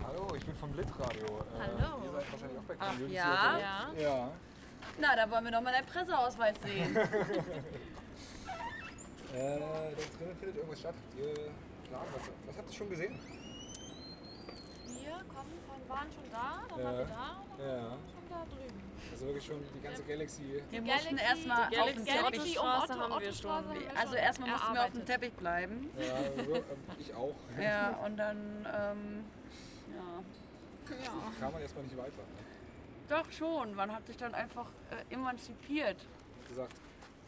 Hallo, 0.07 0.35
ich 0.35 0.45
bin 0.45 0.55
vom 0.55 0.73
Litradio. 0.75 1.25
Äh, 1.25 1.59
Hallo. 1.59 2.03
Ihr 2.03 2.11
seid 2.11 2.31
wahrscheinlich 2.31 2.59
auch 2.59 2.63
bei 2.63 2.75
Ach 2.79 2.99
ja? 3.09 3.79
unterwegs. 3.83 4.01
Ja. 4.01 4.31
Na, 4.99 5.15
da 5.15 5.31
wollen 5.31 5.45
wir 5.45 5.51
doch 5.51 5.61
mal 5.61 5.71
deinen 5.71 5.85
Presseausweis 5.87 6.55
sehen. 6.63 6.97
Äh, 9.33 9.59
da 9.61 9.65
drinnen 10.17 10.35
findet 10.41 10.57
irgendwas 10.57 10.79
statt. 10.81 10.93
Ihr 11.17 11.33
Plan? 11.87 12.01
Was, 12.13 12.29
was 12.47 12.57
habt 12.57 12.69
ihr 12.69 12.75
schon 12.77 12.89
gesehen? 12.89 13.17
Wir 14.87 15.11
kommen 15.33 15.57
von, 15.65 15.87
waren 15.87 16.07
schon 16.11 16.29
da, 16.29 16.63
dann 16.67 16.79
Ja. 16.79 16.85
waren 16.85 16.97
wir 16.97 17.05
da, 17.05 17.65
Ja. 17.65 17.97
Da 18.31 18.45
drüben. 18.45 18.81
Also 19.11 19.25
wirklich 19.25 19.45
schon 19.45 19.57
die 19.75 19.81
ganze 19.81 20.03
Galaxy. 20.03 20.41
Wir 20.69 20.81
mussten 20.81 21.17
erstmal 21.17 21.69
die 21.69 21.79
auf 21.79 21.93
den 21.93 22.05
Galaxy 22.05 22.31
Teppich. 22.39 22.59
um 22.59 22.65
Otto, 22.65 22.93
haben 22.99 23.21
wir 23.21 23.33
schon. 23.33 23.65
Also 23.95 24.15
erstmal 24.15 24.49
mussten 24.49 24.73
wir 24.73 24.83
auf 24.83 24.91
dem 24.91 25.05
Teppich 25.05 25.33
bleiben. 25.33 25.91
Ja, 25.99 26.43
so, 26.43 26.55
ähm, 26.55 26.63
ich 26.99 27.13
auch. 27.13 27.35
Ja, 27.61 27.89
und 28.05 28.17
dann, 28.17 28.37
ähm, 28.65 29.25
ja. 29.95 31.33
Kam 31.39 31.51
man 31.53 31.61
erstmal 31.61 31.83
nicht 31.83 31.97
weiter. 31.97 32.11
Ne? 32.11 32.41
Doch 33.09 33.31
schon, 33.31 33.75
man 33.75 33.91
hat 33.91 34.07
sich 34.07 34.17
dann 34.17 34.33
einfach 34.33 34.67
äh, 34.89 35.13
emanzipiert 35.13 35.97
Gesagt. 36.47 36.73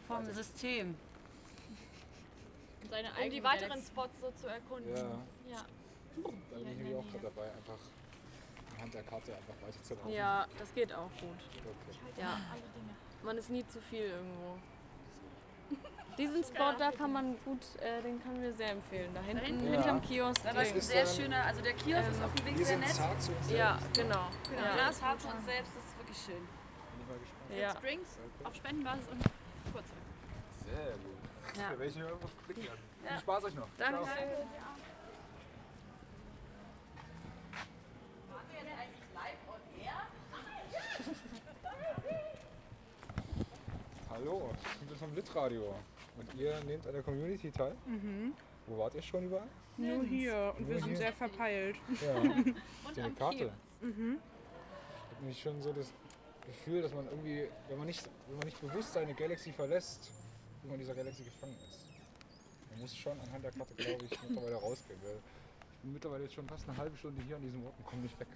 vom 0.08 0.24
System. 0.24 0.96
Seine 2.90 3.08
Um 3.22 3.30
die 3.30 3.42
weiteren 3.42 3.82
Spots 3.82 4.20
so 4.20 4.30
zu 4.32 4.46
erkunden. 4.46 4.94
Ja. 4.94 5.02
Ja. 5.50 5.64
Da 6.16 6.56
bin 6.58 6.70
ich 6.70 6.76
nämlich 6.76 6.96
auch 6.96 7.06
gerade 7.10 7.24
dabei, 7.24 7.44
einfach 7.52 7.78
anhand 8.74 8.94
der 8.94 9.02
Karte 9.02 9.34
einfach 9.34 9.54
weiterzulaufen. 9.66 10.12
Ja, 10.12 10.46
das 10.58 10.74
geht 10.74 10.92
auch 10.92 11.10
gut. 11.20 11.38
Okay. 11.56 12.20
Ja. 12.20 12.40
Man 13.22 13.38
ist 13.38 13.50
nie 13.50 13.66
zu 13.66 13.80
viel 13.80 14.04
irgendwo. 14.04 14.58
Diesen 16.16 16.44
Spot 16.44 16.72
da 16.78 16.92
kann 16.92 17.12
man 17.12 17.36
gut, 17.44 17.58
äh, 17.80 18.00
den 18.02 18.22
kann 18.22 18.40
wir 18.40 18.54
sehr 18.54 18.70
empfehlen. 18.70 19.12
Da 19.14 19.20
hinten, 19.20 19.44
hinten? 19.44 19.72
hinterm 19.72 19.96
Ja. 19.96 20.02
Kiosk. 20.06 20.44
Ja, 20.44 20.52
das 20.52 20.68
ist 20.68 20.74
ein 20.74 20.80
sehr 20.80 21.06
schöner, 21.06 21.44
also 21.44 21.60
der 21.60 21.72
Kiosk 21.72 22.08
ist 22.08 22.22
auf 22.22 22.32
dem 22.34 22.46
Weg 22.46 22.64
sehr 22.64 22.76
nett. 22.78 22.88
zart 22.90 23.20
zu 23.20 23.32
uns 23.32 23.50
Ja, 23.50 23.78
selbst. 23.78 23.98
genau. 24.00 24.28
genau. 24.48 24.62
Ja. 24.62 24.76
Ja, 24.76 24.86
das 24.86 25.02
hart 25.02 25.20
zu 25.20 25.26
uns 25.28 25.44
selbst, 25.44 25.72
das 25.74 25.84
ist 25.84 25.98
wirklich 25.98 26.18
schön. 26.18 26.34
Bin 26.36 27.00
ich 27.00 27.08
mal 27.08 27.18
gespannt. 27.18 27.50
Ja. 27.50 27.56
Jetzt 27.68 27.82
Drinks 27.82 28.18
auf 28.44 28.54
Spendenbasis 28.54 29.08
und 29.08 29.22
kurze. 29.72 29.94
Sehr 30.64 30.92
gut. 30.92 31.56
Ja. 31.56 31.70
Da 31.70 31.76
mir 31.76 32.08
irgendwas 32.08 32.30
klicken 32.44 32.68
an. 32.68 32.78
Ja. 33.04 33.10
Viel 33.10 33.18
Spaß 33.20 33.44
euch 33.44 33.54
noch. 33.54 33.68
Danke. 33.76 34.04
Ciao. 34.04 34.73
Hallo, 44.24 44.48
ich 44.80 44.88
bin 44.88 44.96
vom 44.96 45.14
Litradio. 45.14 45.74
Und 46.16 46.40
ihr 46.40 46.58
nehmt 46.64 46.86
an 46.86 46.94
der 46.94 47.02
Community 47.02 47.50
teil? 47.50 47.74
Mhm. 47.84 48.32
Wo 48.66 48.78
wart 48.78 48.94
ihr 48.94 49.02
schon 49.02 49.24
überall? 49.24 49.46
Nur 49.76 50.02
hier 50.04 50.54
und 50.56 50.60
Nur 50.60 50.70
wir 50.70 50.78
sind 50.78 50.88
hier? 50.88 50.96
sehr 50.96 51.12
verpeilt. 51.12 51.76
Ja. 52.00 52.22
Ihr 52.96 53.04
eine 53.04 53.14
Karte? 53.14 53.52
Mhm. 53.82 54.16
Ich 54.16 55.10
habe 55.10 55.20
nämlich 55.20 55.42
schon 55.42 55.60
so 55.60 55.74
das 55.74 55.92
Gefühl, 56.46 56.80
dass 56.80 56.94
man 56.94 57.04
irgendwie, 57.06 57.48
wenn 57.68 57.76
man 57.76 57.86
nicht, 57.86 58.08
wenn 58.28 58.38
man 58.38 58.46
nicht 58.46 58.58
bewusst 58.62 58.94
seine 58.94 59.12
Galaxy 59.12 59.52
verlässt, 59.52 60.10
wie 60.62 60.68
man 60.68 60.76
in 60.76 60.80
dieser 60.80 60.94
Galaxy 60.94 61.24
gefangen 61.24 61.56
ist. 61.58 61.84
Man 62.70 62.80
muss 62.80 62.96
schon 62.96 63.20
anhand 63.20 63.44
der 63.44 63.52
Karte, 63.52 63.74
glaube 63.74 64.06
ich, 64.06 64.22
mittlerweile 64.22 64.56
rausgehen. 64.56 64.98
Weil 65.02 65.18
ich 65.70 65.80
bin 65.82 65.92
mittlerweile 65.92 66.22
jetzt 66.24 66.34
schon 66.34 66.48
fast 66.48 66.66
eine 66.66 66.78
halbe 66.78 66.96
Stunde 66.96 67.20
hier 67.26 67.36
an 67.36 67.42
diesem 67.42 67.62
Ort 67.66 67.74
und 67.76 67.84
komme 67.84 68.00
nicht 68.00 68.18
weg. 68.18 68.28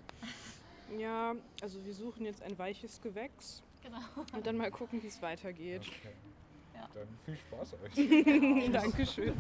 Ja, 0.99 1.35
also 1.63 1.83
wir 1.83 1.95
suchen 1.95 2.27
jetzt 2.27 2.43
ein 2.43 2.59
weiches 2.59 3.01
Gewächs. 3.01 3.63
Genau. 3.83 3.99
Und 4.33 4.47
dann 4.47 4.57
mal 4.57 4.71
gucken, 4.71 5.03
wie 5.03 5.07
es 5.07 5.21
weitergeht. 5.23 5.83
Okay. 5.83 6.13
Dann 6.95 7.09
viel 7.25 7.37
Spaß 7.37 7.75
euch. 7.75 7.95
Dankeschön. 8.73 9.35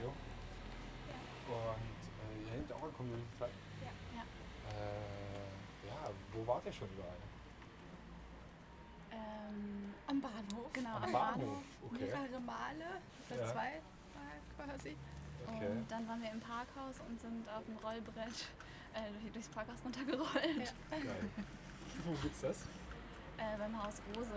Jo. 0.00 0.08
Und 0.08 0.14
äh, 1.52 2.44
ihr 2.46 2.52
hängt 2.52 2.72
auch 2.72 2.82
an 2.82 2.92
Community? 2.96 3.26
Ja. 3.40 3.46
Äh, 4.70 5.86
ja, 5.88 6.10
wo 6.32 6.46
wart 6.46 6.64
ihr 6.66 6.72
schon 6.72 6.88
überall? 6.88 7.12
Ähm, 9.12 9.94
am 10.06 10.20
Bahnhof. 10.20 10.72
Genau, 10.72 10.96
Am 10.96 11.02
am, 11.04 11.12
Bahnhof, 11.12 11.40
Bahnhof. 11.42 11.62
okay. 11.92 12.04
Mehrere 12.06 12.40
Male. 12.40 12.84
Oder 13.30 13.40
Ja. 13.40 13.52
zwei 13.52 13.80
Mal, 14.14 14.66
quasi. 14.66 14.96
Okay. 15.46 15.66
Und 15.68 15.90
dann 15.90 16.08
waren 16.08 16.22
wir 16.22 16.30
im 16.30 16.40
Parkhaus 16.40 16.96
und 17.08 17.20
sind 17.20 17.48
auf 17.50 17.64
dem 17.64 17.76
Rollbrett 17.76 18.46
äh, 18.94 19.10
durch- 19.20 19.32
durchs 19.32 19.48
Parkhaus 19.48 19.76
runtergerollt. 19.84 20.74
Geil. 20.90 21.30
Wo 22.02 22.12
gibt's 22.22 22.40
das? 22.40 22.66
Äh, 23.38 23.56
beim 23.58 23.82
Haus 23.82 24.00
Rose. 24.16 24.30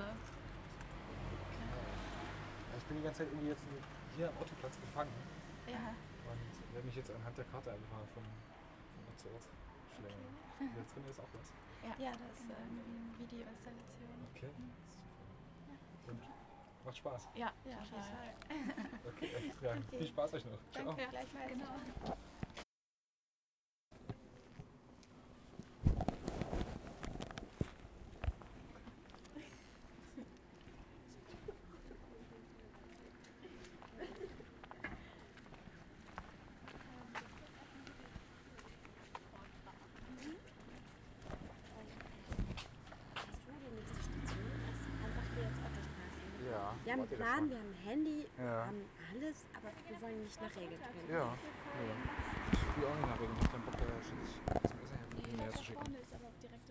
Ich 2.78 2.84
bin 2.86 2.98
die 2.98 3.04
ganze 3.04 3.20
Zeit 3.20 3.28
irgendwie 3.32 3.50
jetzt 3.50 3.64
hier 4.16 4.30
am 4.30 4.38
Autoplatz 4.38 4.80
gefangen 4.80 5.12
Ja. 5.68 5.92
und 6.30 6.74
werde 6.74 6.86
mich 6.86 6.96
jetzt 6.96 7.12
anhand 7.12 7.38
der 7.38 7.46
Karte 7.46 7.72
einfach 7.72 7.98
von, 8.14 8.24
von 8.24 9.04
Ort 9.10 9.20
zu 9.20 9.28
Ort 9.34 9.44
schlängeln. 9.98 10.38
Hier 10.60 10.86
drin 10.94 11.04
ist 11.10 11.20
auch 11.20 11.32
was. 11.34 11.52
Ja, 11.84 12.06
ja 12.06 12.12
das 12.12 12.40
ist 12.40 12.50
äh, 12.50 12.56
eine 12.56 12.84
Videoinstallation. 13.20 14.10
Okay. 14.36 14.50
Und 16.08 16.22
macht 16.86 16.98
Spaß. 16.98 17.28
Ja, 17.36 17.52
Ja, 17.66 17.78
total. 17.84 18.34
Okay, 19.12 19.54
ja, 19.62 19.74
viel 19.98 20.08
Spaß 20.08 20.34
euch 20.36 20.46
noch. 20.46 20.60
Ciao. 20.72 20.86
Danke, 20.86 21.08
gleichfalls. 21.10 21.50
Genau. 21.52 22.16
Ja, 46.50 46.74
Wir 46.84 46.87
haben 46.98 47.10
einen 47.10 47.18
Plan, 47.18 47.50
wir 47.50 47.58
haben 47.58 47.70
ein 47.70 47.88
Handy, 47.88 48.26
Ja. 48.38 48.44
wir 48.44 48.66
haben 48.66 48.86
alles, 49.14 49.38
aber 49.54 49.70
wir 49.88 50.02
wollen 50.02 50.24
nicht 50.24 50.42
nach 50.42 50.56
Regeln 50.56 50.82
tun. 50.82 51.10
Ja. 51.10 51.18
ja. 51.18 51.36
Ich 52.52 52.78
will 52.78 52.86
auch 52.88 52.96
nicht 52.96 53.08
nachreden. 53.10 53.36
Ich 53.38 53.44
hab 53.44 53.52
keinen 53.52 53.66
Bock, 53.66 53.78
da 53.78 53.86
ständig 54.04 54.32
SMS 54.64 54.92
hin 55.28 55.40
her 55.40 55.52
zu 55.54 55.64
schicken. 55.64 55.96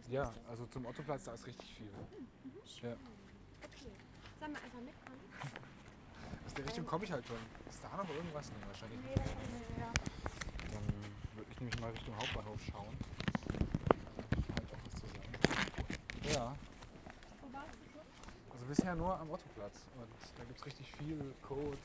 Ja, 0.08 0.32
also 0.48 0.66
zum 0.66 0.86
Ottoplatz, 0.86 1.24
da 1.24 1.32
ist 1.34 1.46
richtig 1.46 1.74
viel. 1.74 1.90
Ja. 2.82 2.92
Okay. 3.62 3.92
Sollen 4.40 4.52
wir 4.52 4.62
einfach 4.62 4.80
mitkommen? 4.80 5.20
Aus 6.46 6.54
der 6.54 6.64
Richtung 6.66 6.86
komme 6.86 7.04
ich 7.04 7.12
halt 7.12 7.26
schon. 7.26 7.36
Ist 7.68 7.82
da 7.82 7.96
noch 7.96 8.08
irgendwas? 8.08 8.50
Nee, 8.50 8.66
wahrscheinlich 8.66 9.00
nicht. 9.00 9.18
Dann 10.72 10.86
würde 11.36 11.50
ich 11.50 11.60
nämlich 11.60 11.80
mal 11.80 11.90
Richtung 11.90 12.16
Hauptbahnhof 12.16 12.60
schauen. 12.70 12.96
Halt 14.54 14.72
auch 14.72 14.82
was 14.84 14.94
zu 15.00 15.06
sagen. 15.06 16.32
Ja. 16.32 16.56
Also 18.66 18.82
bisher 18.82 18.96
nur 18.96 19.16
am 19.16 19.30
Ottoplatz. 19.30 19.86
Und 19.94 20.10
da 20.36 20.44
gibt 20.44 20.58
es 20.58 20.66
richtig 20.66 20.92
viel 20.94 21.34
Code 21.46 21.62
und 21.70 21.78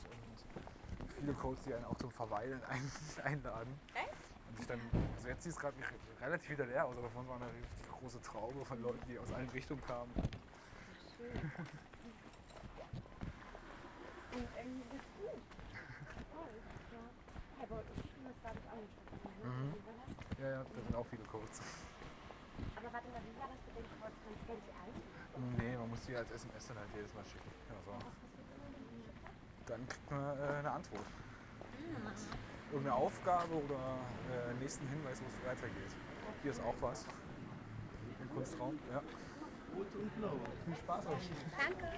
viele 1.16 1.32
Codes, 1.34 1.62
die 1.64 1.74
einen 1.74 1.84
auch 1.84 1.96
zum 1.96 2.10
Verweilen 2.10 2.60
ein 2.68 2.90
einladen. 3.22 3.78
Echt? 3.94 4.08
Und 4.48 4.58
ich 4.58 4.66
dann, 4.66 4.80
also 5.14 5.28
jetzt 5.28 5.44
sieht 5.44 5.52
es 5.52 5.58
gerade 5.60 5.76
relativ 6.20 6.50
wieder 6.50 6.66
leer 6.66 6.84
aus, 6.84 6.96
aber 6.96 7.08
vorhin 7.10 7.30
war 7.30 7.36
eine 7.36 7.46
richtig 7.46 7.88
große 7.88 8.20
Traube 8.22 8.64
von 8.64 8.82
Leuten, 8.82 8.98
die 9.08 9.16
aus 9.16 9.32
allen 9.32 9.48
Richtungen 9.50 9.80
kamen. 9.86 10.10
Und 10.10 10.26
irgendwie 14.34 14.82
geht's 14.90 15.06
gut. 15.20 15.38
Toll, 16.34 16.50
ja. 16.90 16.98
Aber 17.62 17.78
das 17.78 18.42
war 18.42 18.54
das 18.54 18.66
auch 18.66 18.80
nicht 18.82 18.90
Mhm. 19.44 19.74
Ja, 20.42 20.50
ja, 20.50 20.64
da 20.64 20.80
sind 20.82 20.96
auch 20.96 21.06
viele 21.06 21.22
Codes. 21.24 21.60
Aber 22.74 22.92
warte 22.92 23.08
mal, 23.10 23.22
wie 23.22 23.38
war 23.38 23.46
das 23.46 23.58
dem 23.70 23.86
Kreuz? 24.00 24.14
Man 24.26 24.34
scannt 24.42 24.62
die 24.66 24.74
ein? 24.74 25.01
Nee, 25.58 25.76
man 25.76 25.88
muss 25.90 26.00
die 26.06 26.14
als 26.14 26.30
SMS 26.30 26.68
dann 26.68 26.78
halt 26.78 26.88
jedes 26.94 27.12
Mal 27.14 27.24
schicken. 27.24 27.50
Ja, 27.68 27.76
so. 27.86 27.92
Dann 29.66 29.88
kriegt 29.88 30.10
man 30.10 30.38
äh, 30.38 30.58
eine 30.58 30.70
Antwort. 30.70 31.06
Irgendeine 32.70 32.96
Aufgabe 32.96 33.54
oder 33.54 33.98
äh, 34.30 34.54
nächsten 34.60 34.86
Hinweis, 34.88 35.20
wo 35.22 35.26
es 35.28 35.46
weitergeht. 35.46 35.92
Hier 36.42 36.50
ist 36.50 36.62
auch 36.62 36.74
was. 36.80 37.06
Im 38.20 38.34
Kunstraum. 38.34 38.78
Ja. 38.90 39.02
Viel 40.64 40.76
Spaß 40.76 41.06
euch. 41.06 41.30
Danke. 41.58 41.88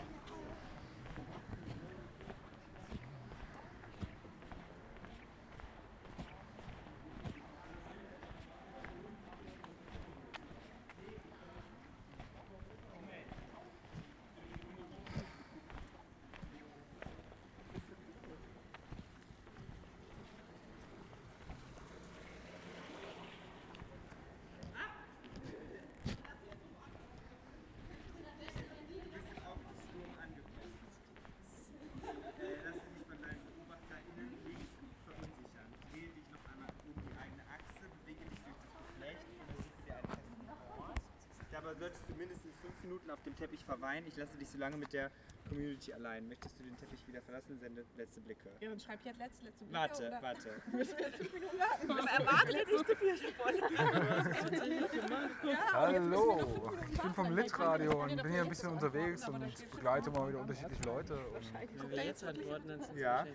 Dabei 41.65 41.79
solltest 41.79 42.07
du 42.11 42.15
mindestens 42.17 42.55
fünf 42.61 42.83
Minuten 42.83 43.11
auf 43.11 43.23
dem 43.23 43.35
Teppich 43.39 43.65
verweilen. 43.65 44.05
Ich 44.07 44.17
lasse 44.17 44.37
dich 44.37 44.51
so 44.51 44.59
lange 44.59 44.77
mit 44.77 44.93
der 44.93 45.11
Community 45.55 45.93
allein. 45.93 46.29
Möchtest 46.29 46.59
du 46.59 46.65
den 46.65 46.77
Teppich 46.77 47.07
wieder 47.07 47.23
verlassen? 47.23 47.57
Sende 47.59 47.85
letzte 47.97 48.21
Blicke. 48.21 48.51
Ja, 48.61 48.71
dann 48.71 48.81
schreib 48.81 48.99
jetzt 49.05 49.19
letzte, 49.19 49.45
letzte 49.45 49.65
Blicke, 49.65 49.79
Warte, 49.79 50.07
oder? 50.09 50.23
warte. 50.23 50.49
Müssen 50.73 50.99
wir 50.99 51.07
jetzt 51.07 51.17
fünf 51.19 51.33
Minuten 51.33 51.59
warten? 51.59 51.91
Erwartet 52.09 52.55
nicht 52.55 52.87
zu 52.87 52.97
viel. 52.97 53.15
Hallo, 55.73 56.73
ich 56.91 57.01
bin 57.01 57.15
vom 57.15 57.37
Litradio 57.37 58.03
und 58.03 58.23
bin 58.23 58.33
hier 58.33 58.43
ein 58.43 58.49
bisschen 58.49 58.71
unterwegs 58.71 59.29
und 59.29 59.71
begleite 59.71 60.11
mal 60.11 60.29
wieder 60.29 60.41
unterschiedliche 60.41 60.83
Leute. 60.83 61.15
Und 61.15 61.53
Wenn 61.83 61.91
wir 61.91 62.05
jetzt 62.05 62.25
antworten, 62.25 62.69
dann 62.69 62.81
sind 62.81 62.97
ja, 62.97 63.21
und 63.23 63.29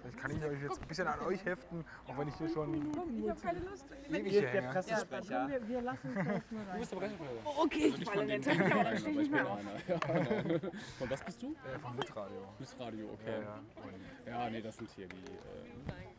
vielleicht 0.00 0.18
kann 0.18 0.30
ich 0.36 0.44
euch 0.44 0.62
jetzt 0.62 0.82
ein 0.82 0.88
bisschen 0.88 1.06
an 1.06 1.20
euch 1.20 1.44
heften, 1.44 1.84
auch 2.06 2.18
wenn 2.18 2.28
ich 2.28 2.34
hier 2.34 2.48
schon 2.50 2.74
Ich 3.22 3.30
hab 3.30 3.42
keine 3.42 3.60
Lust. 3.60 3.84
ewig 4.08 4.30
Hier 4.32 4.44
ist 4.44 4.54
der. 4.54 4.62
Pressesprecher. 4.62 5.30
Ja, 5.30 5.48
wir, 5.48 5.68
wir 5.68 5.80
lassen 5.80 6.08
es 6.08 6.14
jetzt 6.14 6.52
mal 6.52 6.64
rein. 6.64 6.72
Du 6.72 6.78
bist 6.78 6.92
der 6.92 6.96
Pressesprecher. 6.98 7.32
Oh, 7.44 7.62
okay, 7.64 7.94
ich 7.98 8.04
falle 8.04 8.22
in 8.22 8.28
den 8.28 8.42
Teppich, 8.42 8.72
aber 8.72 8.84
dann 8.84 8.98
stehe 8.98 9.10
ich 9.12 9.18
nicht 9.18 9.32
mehr 9.32 9.48
auf. 9.50 9.60
Von 10.98 11.10
was 11.10 11.24
bist 11.30 11.42
du? 11.42 11.54
Äh, 11.64 11.78
vom 11.78 11.96
Litradio. 11.96 12.42
Litradio, 12.58 13.10
okay. 13.12 13.42
Ja, 13.42 13.60
ja. 14.26 14.44
Ja, 14.44 14.50
nee, 14.50 14.60
das 14.60 14.76
sind 14.76 14.90
hier 14.96 15.06
die. 15.06 15.16
Äh, 15.16 16.09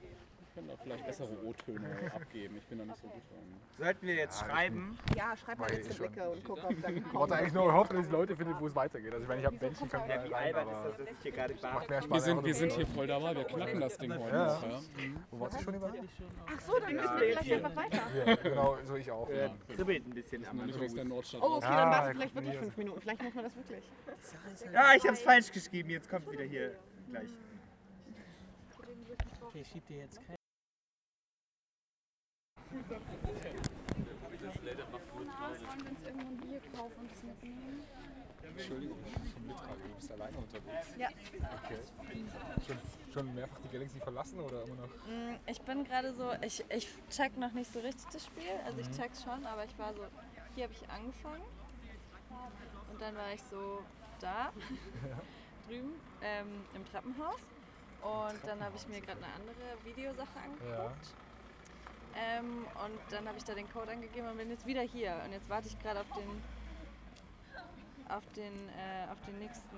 ich 0.51 0.55
kann 0.55 0.67
da 0.67 0.75
vielleicht 0.83 1.05
bessere 1.05 1.29
O-Töne 1.45 2.11
abgeben. 2.13 2.57
Ich 2.57 2.65
bin 2.65 2.79
da 2.79 2.83
nicht 2.85 2.97
so 2.97 3.07
gut 3.07 3.21
dran. 3.31 3.61
Sollten 3.79 4.05
wir 4.05 4.15
jetzt 4.15 4.39
schreiben? 4.41 4.97
Ja, 5.15 5.33
schreib 5.37 5.59
mal 5.59 5.71
ich 5.71 5.87
schon- 5.95 6.07
Blicke 6.07 6.29
und 6.29 6.43
guck, 6.43 6.63
ob 6.63 6.81
dann 6.81 6.97
Ich 6.97 7.13
wollte 7.13 7.35
eigentlich 7.35 7.53
nur 7.53 7.71
hoffen, 7.73 7.95
dass 7.95 8.05
ich 8.05 8.11
Leute 8.11 8.35
finde, 8.35 8.59
wo 8.59 8.67
es 8.67 8.75
weitergeht. 8.75 9.13
Also 9.13 9.23
ich 9.23 9.29
meine, 9.29 9.39
ich 9.39 9.45
habe 9.47 9.55
Bändchen, 9.55 9.87
kann 9.87 10.09
Ja, 10.09 10.23
wie 10.25 10.33
rein, 10.33 10.47
albern 10.47 10.67
aber 10.67 10.77
ist 10.77 10.83
das, 10.85 10.97
dass 10.97 11.11
ich 11.15 11.17
hier 11.23 11.31
gerade 11.31 11.55
macht 11.61 11.89
mehr 11.89 12.01
Spaß. 12.01 12.13
Wir 12.13 12.21
sind, 12.21 12.43
wir 12.43 12.53
sind 12.53 12.71
hier 12.73 12.87
voll 12.87 13.07
dabei, 13.07 13.35
wir 13.35 13.43
knacken 13.45 13.79
das 13.79 13.97
Ding 13.97 14.13
heute 14.13 14.35
Ja. 14.35 14.47
Ja. 14.47 14.81
Wo 15.31 15.39
wart 15.39 15.53
ihr 15.53 15.59
schon 15.61 15.73
überall? 15.73 15.93
Ach 16.47 16.59
so, 16.59 16.79
dann 16.79 16.93
müssen 16.95 17.19
wir 17.19 17.31
gleich 17.31 17.53
einfach 17.53 17.75
weiter. 17.77 18.01
Ja, 18.25 18.35
genau, 18.35 18.77
so 18.83 18.95
ich 18.95 19.09
auch. 19.11 19.29
Ja. 19.29 19.55
kribbelt 19.73 20.05
ein 20.05 20.09
bisschen 20.13 20.45
am 20.47 20.65
nicht 20.65 20.77
aus 20.79 20.93
der 20.93 21.05
Nordstadt 21.05 21.41
Oh, 21.41 21.55
okay, 21.55 21.67
dann 21.69 21.91
warte 21.91 22.07
ja, 22.07 22.13
vielleicht 22.13 22.35
wirklich 22.35 22.57
fünf 22.57 22.77
Minuten. 22.77 23.01
Vielleicht 23.01 23.23
muss 23.23 23.33
man 23.35 23.43
das 23.45 23.55
wirklich. 23.55 23.83
Ja, 24.73 24.93
ich 24.95 25.07
hab's 25.07 25.21
falsch 25.21 25.51
geschrieben. 25.51 25.89
Jetzt 25.91 26.09
kommt 26.09 26.29
wieder 26.29 26.43
hier 26.43 26.75
gleich. 27.09 27.29
Okay, 29.41 29.65
schieb 29.65 29.85
dir 29.87 29.97
jetzt 29.97 30.19
kein. 30.25 30.40
Wollen 32.71 32.85
wir 35.83 35.91
uns 35.91 36.03
irgendwo 36.03 36.27
ein 36.27 36.37
Bier 36.37 36.61
kaufen 36.75 36.95
und 36.99 37.11
das 37.11 37.23
mitnehmen? 37.23 37.83
Entschuldigung, 38.43 38.97
vom 39.33 39.47
Litradio, 39.47 39.87
du 39.87 39.95
bist 39.95 40.11
alleine 40.11 40.37
unterwegs. 40.37 40.87
Ja. 40.97 41.07
Okay. 41.63 41.79
Schon, 42.67 42.77
schon 43.13 43.35
mehrfach 43.35 43.57
die 43.63 43.69
Galaxy 43.69 43.99
verlassen 43.99 44.39
oder 44.39 44.63
immer 44.63 44.75
noch? 44.75 44.89
Mm, 45.07 45.35
Ich 45.47 45.61
bin 45.61 45.83
gerade 45.83 46.13
so, 46.13 46.31
ich, 46.41 46.63
ich 46.69 46.87
check 47.09 47.37
noch 47.37 47.51
nicht 47.53 47.71
so 47.73 47.79
richtig 47.79 48.07
das 48.11 48.25
Spiel. 48.25 48.43
Also 48.65 48.79
ich 48.79 48.87
Mhm. 48.89 48.93
check's 48.93 49.23
schon, 49.23 49.45
aber 49.45 49.65
ich 49.65 49.77
war 49.77 49.93
so, 49.93 50.01
hier 50.55 50.63
habe 50.65 50.73
ich 50.73 50.89
angefangen. 50.89 51.43
Und 52.91 53.01
dann 53.01 53.15
war 53.15 53.31
ich 53.33 53.41
so 53.43 53.81
da, 54.19 54.51
drüben 55.67 55.93
ähm, 56.21 56.65
im 56.75 56.85
Treppenhaus. 56.89 57.39
Und 58.01 58.39
dann 58.47 58.63
habe 58.63 58.75
ich 58.75 58.87
mir 58.87 58.99
gerade 59.01 59.23
eine 59.23 59.33
andere 59.33 59.77
Videosache 59.85 60.39
angeguckt. 60.43 61.13
Ähm, 62.15 62.65
und 62.85 62.99
dann 63.11 63.27
habe 63.27 63.37
ich 63.37 63.43
da 63.43 63.53
den 63.53 63.71
Code 63.71 63.91
angegeben 63.91 64.27
und 64.27 64.37
bin 64.37 64.49
jetzt 64.49 64.65
wieder 64.65 64.81
hier. 64.81 65.19
Und 65.25 65.31
jetzt 65.31 65.49
warte 65.49 65.67
ich 65.67 65.79
gerade 65.79 66.01
auf 66.01 66.11
den 66.15 66.41
auf 68.09 68.23
den, 68.35 68.67
äh, 68.69 69.09
auf 69.09 69.21
den 69.25 69.39
nächsten. 69.39 69.77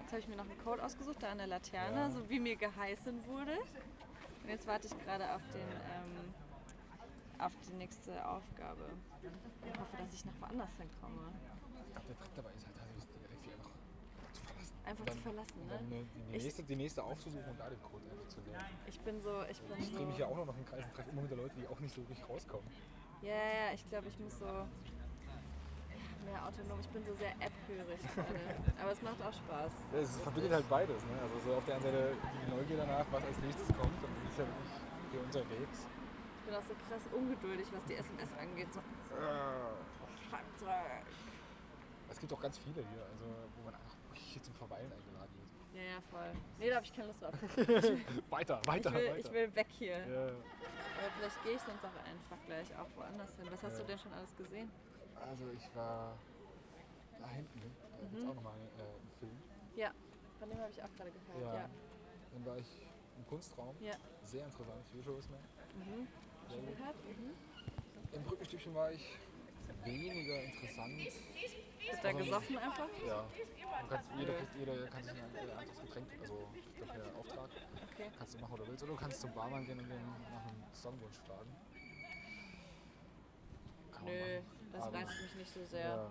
Jetzt 0.00 0.12
habe 0.12 0.20
ich 0.20 0.28
mir 0.28 0.36
noch 0.36 0.44
einen 0.48 0.62
Code 0.62 0.84
ausgesucht, 0.84 1.16
da 1.22 1.30
an 1.30 1.38
der 1.38 1.46
Laterne, 1.46 1.96
Ja. 1.96 2.10
so 2.10 2.28
wie 2.28 2.38
mir 2.38 2.56
geheißen 2.56 3.26
wurde. 3.26 3.56
Und 4.42 4.48
jetzt 4.50 4.66
warte 4.66 4.86
ich 4.86 4.98
gerade 5.04 5.24
auf 5.34 5.42
den 5.54 5.60
ähm, 5.62 6.34
auf 7.38 7.52
die 7.68 7.74
nächste 7.74 8.12
Aufgabe. 8.26 8.84
Und 9.62 9.80
hoffe, 9.80 9.96
dass 9.98 10.12
ich 10.12 10.24
noch 10.24 10.32
woanders 10.40 10.70
hinkomme. 10.78 11.32
Ich 11.76 11.92
glaube, 11.92 12.06
der 12.08 12.16
Trick 12.18 12.34
dabei 12.36 12.50
ist 12.56 12.66
halt, 12.66 12.76
dass 12.96 13.06
die 13.06 13.18
Galaxy 13.20 13.50
einfach 13.52 13.70
zu 14.32 14.40
verlassen. 14.44 14.74
einfach 14.86 15.04
dann, 15.06 15.18
zu 15.18 15.25
verlassen, 15.36 15.66
ne? 15.66 15.74
Äh, 15.96 16.04
die, 16.14 16.36
Ich- 16.36 16.44
nächste, 16.44 16.62
die 16.62 16.76
nächste 16.76 17.02
aufzusuchen 17.04 17.44
und 17.50 17.60
da 17.60 17.68
den 17.68 17.82
Code 17.82 18.04
einfach 18.10 18.28
zu 18.28 18.40
nehmen. 18.40 18.64
Ich 18.86 19.00
bin 19.00 19.20
so, 19.20 19.42
ich 19.50 19.60
bin 19.60 19.78
Ich 19.78 19.90
so. 19.90 19.96
drehe 19.96 20.06
mich 20.06 20.18
ja 20.18 20.26
auch 20.26 20.36
noch 20.36 20.56
im 20.56 20.64
Kreis 20.64 20.84
und 20.84 20.94
treffe 20.94 21.10
immer 21.10 21.24
wieder 21.24 21.36
Leute, 21.36 21.54
die 21.56 21.66
auch 21.68 21.80
nicht 21.80 21.94
so 21.94 22.00
wirklich 22.02 22.26
rauskommen. 22.28 22.66
Ja, 23.22 23.34
ja, 23.34 23.72
ich 23.74 23.88
glaube, 23.88 24.08
ich 24.08 24.18
muss 24.18 24.38
so 24.38 24.46
mehr 26.24 26.42
autonom. 26.44 26.80
Ich 26.80 26.88
bin 26.88 27.04
so 27.04 27.14
sehr 27.14 27.32
App-hörig. 27.40 28.00
Aber 28.82 28.92
es 28.92 29.02
macht 29.02 29.20
auch 29.22 29.32
Spaß. 29.32 29.72
Ja, 29.92 29.98
es 30.00 30.16
verbindet 30.18 30.52
halt 30.52 30.68
beides. 30.68 31.02
Ne? 31.04 31.14
Also 31.22 31.34
so 31.50 31.56
auf 31.56 31.64
der 31.64 31.74
einen 31.76 31.84
Seite 31.84 32.12
die 32.44 32.50
Neugier 32.50 32.76
danach, 32.78 33.06
was 33.10 33.22
als 33.24 33.38
nächstes 33.40 33.68
kommt. 33.68 33.94
Und 34.02 34.12
das 34.24 34.32
ist 34.32 34.38
ja 34.38 34.44
wirklich 34.44 34.72
hier 35.12 35.20
unterwegs. 35.22 35.78
Ich 36.40 36.44
bin 36.46 36.54
auch 36.54 36.62
so 36.66 36.74
krass 36.88 37.02
ungeduldig, 37.12 37.66
was 37.72 37.84
die 37.86 37.94
SMS 37.94 38.30
angeht. 38.38 38.68
So, 38.72 38.80
zurück. 40.58 40.72
Es 42.10 42.20
gibt 42.20 42.32
auch 42.32 42.40
ganz 42.40 42.58
viele 42.58 42.82
hier, 42.86 43.02
also 43.02 43.26
wo 43.56 43.64
man 43.64 43.74
einfach 43.74 43.96
hier 44.14 44.42
zum 44.42 44.54
Verweilen 44.54 44.90
wird. 44.90 45.00
Ja, 45.76 45.82
ja, 45.82 46.00
voll. 46.10 46.32
Nee, 46.58 46.70
da 46.70 46.76
habe 46.76 46.86
ich 46.86 46.92
keine 46.94 47.08
Lust 47.08 47.20
drauf. 47.22 47.34
Weiter, 48.30 48.60
weiter, 48.66 48.90
ich 48.90 48.94
will, 48.96 49.10
weiter. 49.10 49.18
Ich 49.28 49.32
will 49.32 49.54
weg 49.56 49.66
hier. 49.78 49.98
Ja, 49.98 50.26
ja. 50.26 50.32
Aber 50.32 51.10
vielleicht 51.18 51.42
gehe 51.44 51.52
ich 51.52 51.60
sonst 51.60 51.84
auch 51.84 51.96
einfach 52.08 52.38
gleich 52.46 52.68
auch 52.78 52.88
woanders 52.96 53.36
hin. 53.36 53.46
Was 53.50 53.62
hast 53.62 53.72
Ja. 53.74 53.78
du 53.80 53.84
denn 53.84 53.98
schon 53.98 54.12
alles 54.14 54.34
gesehen? 54.36 54.70
Also 55.20 55.44
ich 55.54 55.76
war 55.76 56.16
da 57.20 57.28
hinten, 57.28 57.60
da 57.60 57.98
gibt 58.00 58.14
es 58.14 58.22
Mhm. 58.22 58.30
auch 58.30 58.34
nochmal 58.34 58.54
äh, 58.56 58.80
einen 58.82 59.10
Film. 59.18 59.36
Ja, 59.76 59.90
von 60.38 60.48
dem 60.48 60.58
habe 60.58 60.70
ich 60.70 60.82
auch 60.82 60.92
gerade 60.96 61.10
gehört. 61.10 61.40
Ja. 61.42 61.54
Ja. 61.60 61.70
Dann 62.32 62.46
war 62.46 62.56
ich 62.56 62.86
im 63.18 63.26
Kunstraum. 63.26 63.76
Ja. 63.80 63.94
Sehr 64.24 64.44
interessant, 64.46 64.82
Visual 64.94 65.18
ist 65.18 65.30
mir. 65.30 65.36
Mhm. 65.74 66.08
Schon 66.48 66.66
gehört? 66.66 66.96
Mhm. 67.04 67.34
Im 68.12 68.22
Brückenstückchen 68.22 68.74
war 68.74 68.92
ich 68.92 69.18
weniger 69.84 70.42
interessant. 70.42 70.92
Wird 71.90 72.04
da 72.04 72.12
gesoffen 72.12 72.58
einfach? 72.58 72.88
Ja. 73.06 73.24
Du 73.82 73.86
kannst, 73.88 74.10
jeder, 74.18 74.34
kriegt, 74.34 74.56
jeder 74.58 74.86
kann 74.88 75.02
sich 75.04 75.12
ein 75.12 75.34
äh, 75.34 75.52
anderes 75.52 75.80
Getränk, 75.80 76.06
also 76.20 76.48
der 76.94 77.16
Auftrag, 77.16 77.50
Okay. 77.92 78.10
kannst 78.18 78.34
du 78.34 78.38
machen 78.40 78.52
oder 78.54 78.66
willst. 78.68 78.82
Oder 78.82 78.92
du 78.92 78.98
kannst 78.98 79.20
zum 79.20 79.32
Barmann 79.32 79.64
gehen 79.64 79.78
und 79.78 79.88
den 79.88 80.00
nach 80.06 80.46
einem 80.46 80.62
Songwunsch 80.74 81.16
fragen. 81.26 81.50
Kann 83.92 84.04
Nö, 84.04 84.40
das 84.72 84.82
Aber- 84.82 84.96
reizt 84.98 85.22
mich 85.22 85.34
nicht 85.36 85.52
so 85.52 85.64
sehr. 85.64 85.86
Ja. 85.86 86.10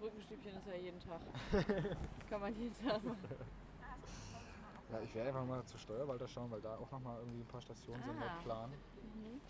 Brückenstübchen 0.00 0.56
ist 0.56 0.66
ja 0.66 0.74
jeden 0.74 1.00
Tag. 1.00 1.20
Kann 2.30 2.40
man 2.40 2.54
jeden 2.54 2.74
Tag 2.86 3.02
machen. 3.04 3.28
Ja, 4.92 5.00
ich 5.00 5.14
werde 5.14 5.28
einfach 5.30 5.44
mal 5.46 5.64
zur 5.64 5.78
Steuerwalter 5.80 6.28
schauen, 6.28 6.50
weil 6.50 6.60
da 6.60 6.76
auch 6.76 6.90
nochmal 6.90 7.18
irgendwie 7.20 7.40
ein 7.40 7.46
paar 7.46 7.60
Stationen 7.62 8.02
sind 8.02 8.18
Ah. 8.22 8.26
laut 8.34 8.42
Plan. 8.44 8.70
Mhm 8.70 9.40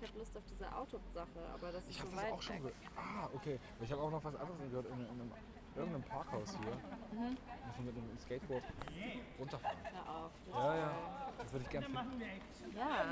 ich 0.00 0.08
habe 0.08 0.18
Lust 0.18 0.36
auf 0.36 0.42
diese 0.50 0.66
Autosache, 0.76 1.40
aber 1.54 1.72
das 1.72 1.84
ist 1.84 1.90
Ich 1.90 2.00
habe 2.00 2.10
so 2.10 2.16
das 2.16 2.32
auch 2.32 2.42
schon 2.42 2.56
gehört. 2.58 2.74
Ah, 2.96 3.28
okay. 3.34 3.58
Ich 3.80 3.92
habe 3.92 4.02
auch 4.02 4.10
noch 4.10 4.24
was 4.24 4.36
anderes 4.36 4.58
gehört 4.68 4.86
in, 4.86 5.00
in, 5.00 5.08
einem, 5.08 5.32
irgendeinem 5.74 6.04
Parkhaus 6.04 6.56
hier. 6.58 6.76
Mhm. 7.18 7.36
Dass 7.36 7.76
man 7.76 7.86
mit 7.86 7.96
einem 7.96 8.18
Skateboard 8.18 8.62
runterfahren. 9.38 9.78
Hör 9.82 10.16
auf. 10.16 10.32
Das 10.46 10.54
Ja, 10.54 10.76
ja. 10.76 10.92
Das 11.38 11.52
würde 11.52 11.64
ich 11.64 11.70
gerne 11.70 11.86
finden. 11.86 12.20
Ja, 12.76 13.04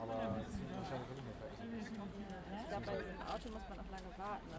Aber 0.00 0.36
das 0.36 0.54
ist 0.54 0.60
wahrscheinlich 0.76 1.08
wirklich 1.08 1.24
nicht 1.24 1.44
ich 2.64 2.68
glaube, 2.68 2.86
bei 2.86 2.96
diesem 2.96 3.22
Auto 3.22 3.48
muss 3.50 3.68
man 3.68 3.80
auch 3.80 3.90
lange 3.90 4.10
warten. 4.18 4.48